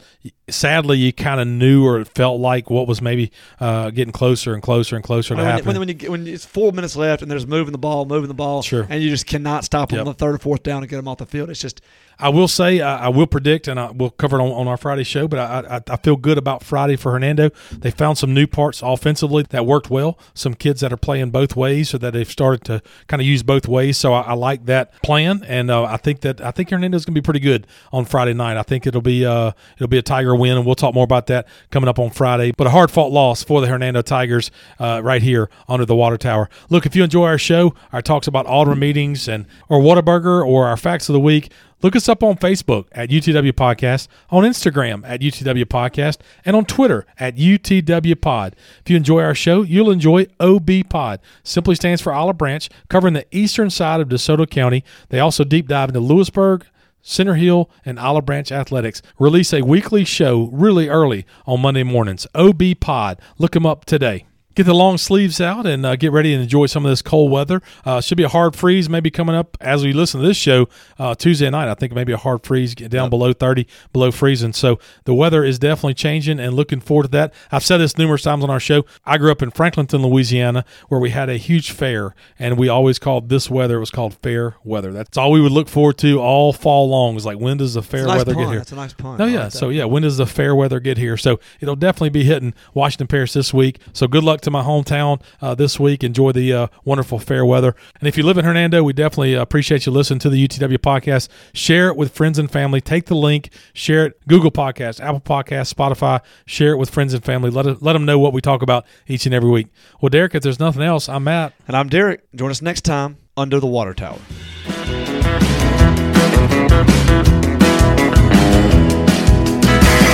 Sadly, 0.48 0.98
you 0.98 1.12
kind 1.12 1.40
of 1.40 1.48
knew 1.48 1.86
or 1.86 2.00
it 2.00 2.08
felt 2.08 2.40
like 2.40 2.70
what 2.70 2.88
was 2.88 3.02
maybe 3.02 3.32
uh, 3.60 3.90
getting 3.90 4.12
closer 4.12 4.54
and 4.54 4.62
closer 4.62 4.96
and 4.96 5.04
closer 5.04 5.36
to 5.36 5.44
happen. 5.44 5.66
when, 5.66 5.80
when, 5.80 5.90
you, 5.90 6.12
when 6.12 6.28
it's 6.28 6.46
four 6.50 6.72
minutes 6.72 6.96
left 6.96 7.22
and 7.22 7.30
there's 7.30 7.46
moving 7.46 7.72
the 7.72 7.78
ball, 7.78 8.06
moving 8.06 8.28
the 8.28 8.34
ball, 8.34 8.64
Sure. 8.64 8.88
and 8.90 9.04
you 9.04 9.10
just 9.12 9.28
cannot 9.28 9.64
stop 9.64 9.90
them 9.90 9.98
Yep. 9.98 10.08
on 10.08 10.12
the 10.14 10.18
third 10.18 10.36
or 10.36 10.38
fourth 10.40 10.64
down 10.64 10.82
and 10.82 10.90
get 10.90 10.96
them 10.96 11.08
off 11.08 11.20
the 11.20 11.26
field. 11.28 11.50
It's 11.52 11.60
just 11.62 11.80
I 12.20 12.30
will 12.30 12.48
say, 12.50 12.82
I, 12.82 13.06
I 13.06 13.08
will 13.08 13.28
predict, 13.28 13.68
and 13.68 13.80
I, 13.80 13.92
we'll 13.92 14.10
cover 14.10 14.38
it 14.38 14.42
on, 14.42 14.52
on 14.52 14.68
our 14.68 14.78
Friday 14.78 15.04
show, 15.04 15.28
but 15.28 15.40
I, 15.40 15.78
I, 15.78 15.94
I 15.94 15.98
feel 15.98 16.18
good 16.18 16.38
about 16.38 16.64
Friday 16.64 16.98
for 16.98 17.14
Hernando. 17.14 17.50
They 17.72 17.92
found 17.92 18.18
some 18.18 18.34
new 18.34 18.46
parts 18.46 18.82
offensively 18.84 19.46
that 19.50 19.66
worked 19.66 19.90
well. 19.90 20.20
Some 20.34 20.54
kids 20.54 20.82
that 20.82 20.92
are 20.92 20.98
playing 20.98 21.32
both 21.32 21.56
ways, 21.56 21.90
so 21.90 21.98
that 21.98 22.14
they've 22.14 22.30
started 22.30 22.66
to 22.66 22.82
kind 23.08 23.22
of 23.22 23.28
use 23.28 23.42
both 23.42 23.68
ways. 23.68 23.98
So 23.98 24.14
I, 24.14 24.34
like 24.34 24.66
that 24.66 24.94
plan, 25.02 25.44
and 25.48 25.72
uh, 25.72 25.84
I 25.84 25.98
think 25.98 26.22
that 26.22 26.40
I 26.42 26.52
think 26.52 26.70
Hernando's 26.70 27.06
going 27.06 27.14
to 27.14 27.22
be 27.22 27.26
pretty 27.26 27.40
good 27.40 27.68
on 27.92 28.06
Friday 28.06 28.34
night. 28.34 28.58
I 28.58 28.64
think 28.64 28.88
it'll 28.88 29.02
be 29.02 29.26
uh, 29.26 29.52
it'll 29.76 29.88
be 29.88 29.98
a 29.98 30.02
Tiger 30.02 30.36
win, 30.36 30.58
and 30.58 30.66
we'll 30.66 30.76
talk 30.76 30.94
more 30.94 31.04
about 31.04 31.28
that 31.28 31.48
coming 31.72 31.88
up 31.88 32.00
on 32.00 32.10
Friday. 32.10 32.52
But 32.56 32.68
a 32.68 32.70
hard 32.70 32.92
fought 32.92 33.12
loss 33.12 33.44
for 33.44 33.62
the 33.62 33.68
Hernando 33.68 34.02
Tigers 34.02 34.52
uh, 34.80 35.02
right 35.04 35.22
here 35.22 35.50
under 35.68 35.86
the 35.86 35.96
water 35.96 36.18
tower. 36.18 36.50
Look, 36.70 36.86
if 36.86 36.96
you 36.96 37.04
enjoy 37.04 37.26
our 37.26 37.38
show, 37.38 37.74
our 37.92 38.02
talks 38.02 38.28
about 38.28 38.46
Alderman 38.46 38.80
meetings 38.80 39.28
and 39.28 39.46
or 39.68 39.80
Whataburger 39.80 40.46
or 40.46 40.68
our 40.68 40.78
facts 40.78 41.10
of 41.10 41.14
the 41.14 41.20
week. 41.20 41.52
Look 41.82 41.96
us 41.96 42.10
up 42.10 42.24
on 42.24 42.38
Facebook 42.38 42.88
at 42.92 43.10
UTW 43.10 43.54
Podcast, 43.54 44.08
on 44.30 44.44
Instagram 44.44 45.08
at 45.08 45.22
UTW 45.22 45.66
Podcast, 45.66 46.18
and 46.44 46.56
on 46.56 46.66
Twitter 46.66 47.06
at 47.18 47.38
UTW 47.38 48.20
Pod. 48.20 48.56
If 48.84 48.90
you 48.90 48.98
enjoy 48.98 49.22
our 49.22 49.36
show, 49.36 49.62
you'll 49.62 49.92
enjoy 49.92 50.28
OB 50.40 50.70
Pod. 50.90 51.22
Simply 51.44 51.76
stands 51.76 52.02
for 52.02 52.14
Olive 52.14 52.38
Branch, 52.38 52.70
covering 52.90 53.14
the 53.14 53.26
eastern 53.32 53.70
side 53.70 54.02
of 54.02 54.10
DeSoto 54.10 54.50
County. 54.50 54.84
They 55.08 55.20
also 55.20 55.44
deep 55.44 55.68
dive 55.68 55.90
into 55.90 56.02
Lewisburg, 56.02 56.66
Center 57.02 57.36
Hill 57.36 57.70
and 57.86 57.98
Olive 57.98 58.26
Branch 58.26 58.52
Athletics 58.52 59.02
release 59.18 59.54
a 59.54 59.62
weekly 59.62 60.04
show 60.04 60.50
really 60.52 60.90
early 60.90 61.26
on 61.46 61.62
Monday 61.62 61.84
mornings. 61.84 62.28
OB 62.36 62.62
Pod. 62.82 63.22
Look 63.38 63.54
them 63.54 63.66
up 63.66 63.86
today 63.86 64.26
get 64.60 64.66
the 64.66 64.74
long 64.74 64.98
sleeves 64.98 65.40
out 65.40 65.66
and 65.66 65.86
uh, 65.86 65.96
get 65.96 66.12
ready 66.12 66.34
and 66.34 66.44
enjoy 66.44 66.66
some 66.66 66.86
of 66.86 66.92
this 66.92 67.02
cold 67.02 67.32
weather. 67.32 67.62
Uh, 67.86 68.02
should 68.02 68.18
be 68.18 68.24
a 68.24 68.30
hard 68.30 68.54
freeze 68.58 68.90
maybe 68.90 69.10
coming 69.10 69.34
up 69.34 69.58
as 69.62 69.86
we 69.86 69.94
listen 69.94 70.20
to 70.20 70.28
this 70.28 70.36
show 70.36 70.68
uh, 70.98 71.16
Tuesday 71.16 71.50
night. 71.50 71.70
I 71.70 71.76
think 71.76 71.94
maybe 71.94 72.12
a 72.12 72.18
hard 72.18 72.44
freeze 72.44 72.76
get 72.76 72.92
down 72.92 73.06
yep. 73.06 73.10
below 73.12 73.32
30, 73.32 73.66
below 73.94 74.12
freezing. 74.12 74.52
So 74.52 74.78
the 75.06 75.14
weather 75.14 75.46
is 75.46 75.60
definitely 75.60 75.94
changing 75.94 76.42
and 76.42 76.56
looking 76.56 76.82
forward 76.82 77.04
to 77.04 77.10
that. 77.12 77.34
I've 77.54 77.64
said 77.64 77.78
this 77.78 77.98
numerous 77.98 78.24
times 78.24 78.44
on 78.44 78.50
our 78.50 78.60
show. 78.60 78.86
I 79.06 79.18
grew 79.18 79.32
up 79.32 79.42
in 79.42 79.50
Franklinton, 79.50 80.06
Louisiana, 80.06 80.66
where 80.90 81.00
we 81.00 81.12
had 81.12 81.30
a 81.30 81.38
huge 81.38 81.72
fair, 81.72 82.14
and 82.38 82.58
we 82.58 82.68
always 82.68 83.00
called 83.00 83.30
this 83.30 83.50
weather. 83.50 83.78
It 83.78 83.80
was 83.80 83.92
called 83.92 84.16
fair 84.16 84.58
weather. 84.66 84.92
That's 84.92 85.18
all 85.18 85.32
we 85.32 85.40
would 85.40 85.54
look 85.54 85.70
forward 85.70 85.98
to 86.00 86.20
all 86.20 86.52
fall 86.52 86.90
long. 86.90 87.16
Was 87.16 87.26
like 87.26 87.40
when 87.40 87.56
does 87.56 87.76
the 87.76 87.82
fair 87.82 88.06
nice 88.06 88.18
weather 88.18 88.36
get 88.36 88.50
here? 88.50 88.58
That's 88.58 88.74
a 88.74 88.76
nice 88.76 88.92
pun. 88.92 89.22
Oh 89.22 89.26
yeah. 89.26 89.44
Like 89.44 89.54
so 89.54 89.70
yeah, 89.70 89.86
when 89.86 90.04
does 90.04 90.18
the 90.18 90.26
fair 90.26 90.54
weather 90.54 90.82
get 90.82 90.98
here? 90.98 91.16
So 91.16 91.40
it'll 91.62 91.78
definitely 91.78 92.10
be 92.10 92.26
hitting 92.26 92.54
Washington 92.74 93.08
Parish 93.08 93.32
this 93.32 93.54
week. 93.54 93.80
So 93.94 94.06
good 94.06 94.26
luck 94.26 94.42
to 94.42 94.49
my 94.52 94.64
hometown 94.64 95.22
uh, 95.42 95.56
this 95.56 95.80
week. 95.80 96.04
Enjoy 96.04 96.32
the 96.32 96.54
uh, 96.54 96.68
wonderful 96.86 97.20
fair 97.20 97.46
weather. 97.46 97.76
And 98.00 98.08
if 98.08 98.18
you 98.18 98.24
live 98.24 98.38
in 98.38 98.46
Hernando, 98.46 98.84
we 98.84 98.94
definitely 98.94 99.34
appreciate 99.34 99.86
you 99.86 99.92
listening 99.92 100.20
to 100.20 100.30
the 100.30 100.48
UTW 100.48 100.78
podcast. 100.78 101.30
Share 101.54 101.90
it 101.90 101.96
with 101.96 102.14
friends 102.14 102.40
and 102.40 102.50
family. 102.50 102.82
Take 102.82 103.06
the 103.06 103.16
link, 103.16 103.50
share 103.74 104.08
it. 104.08 104.20
Google 104.28 104.52
Podcast, 104.52 105.00
Apple 105.00 105.22
Podcast, 105.22 105.74
Spotify. 105.74 106.22
Share 106.46 106.74
it 106.74 106.78
with 106.78 106.90
friends 106.90 107.14
and 107.14 107.24
family. 107.24 107.50
Let 107.50 107.66
it, 107.66 107.82
let 107.82 107.94
them 107.94 108.06
know 108.06 108.20
what 108.20 108.34
we 108.34 108.42
talk 108.42 108.62
about 108.62 108.86
each 109.08 109.26
and 109.26 109.34
every 109.34 109.50
week. 109.50 109.68
Well, 110.02 110.10
Derek, 110.10 110.36
if 110.36 110.44
there's 110.44 110.60
nothing 110.60 110.84
else, 110.84 111.10
I'm 111.10 111.24
Matt, 111.24 111.54
and 111.68 111.76
I'm 111.76 111.90
Derek. 111.90 112.32
Join 112.36 112.52
us 112.52 112.62
next 112.62 112.82
time 112.82 113.18
under 113.36 113.60
the 113.60 113.68
water 113.68 113.94
tower. 113.94 114.20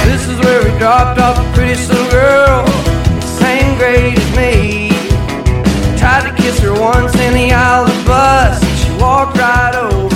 This 0.06 0.28
is 0.28 0.40
where 0.40 0.64
we 0.64 0.80
dropped 0.80 1.20
off 1.20 1.36
the 1.36 1.52
prettiest 1.54 1.90
little 1.90 2.10
girl 2.10 2.95
same 3.46 3.78
grade 3.78 4.18
as 4.18 4.32
me. 4.36 4.90
Tried 6.00 6.24
to 6.28 6.34
kiss 6.42 6.58
her 6.62 6.74
once 6.74 7.14
in 7.26 7.34
the 7.34 7.52
aisle 7.52 7.86
of 7.86 7.96
the 7.96 8.04
bus, 8.06 8.64
and 8.64 8.78
she 8.80 8.92
walked 9.00 9.38
right 9.38 9.76
over. 9.76 10.15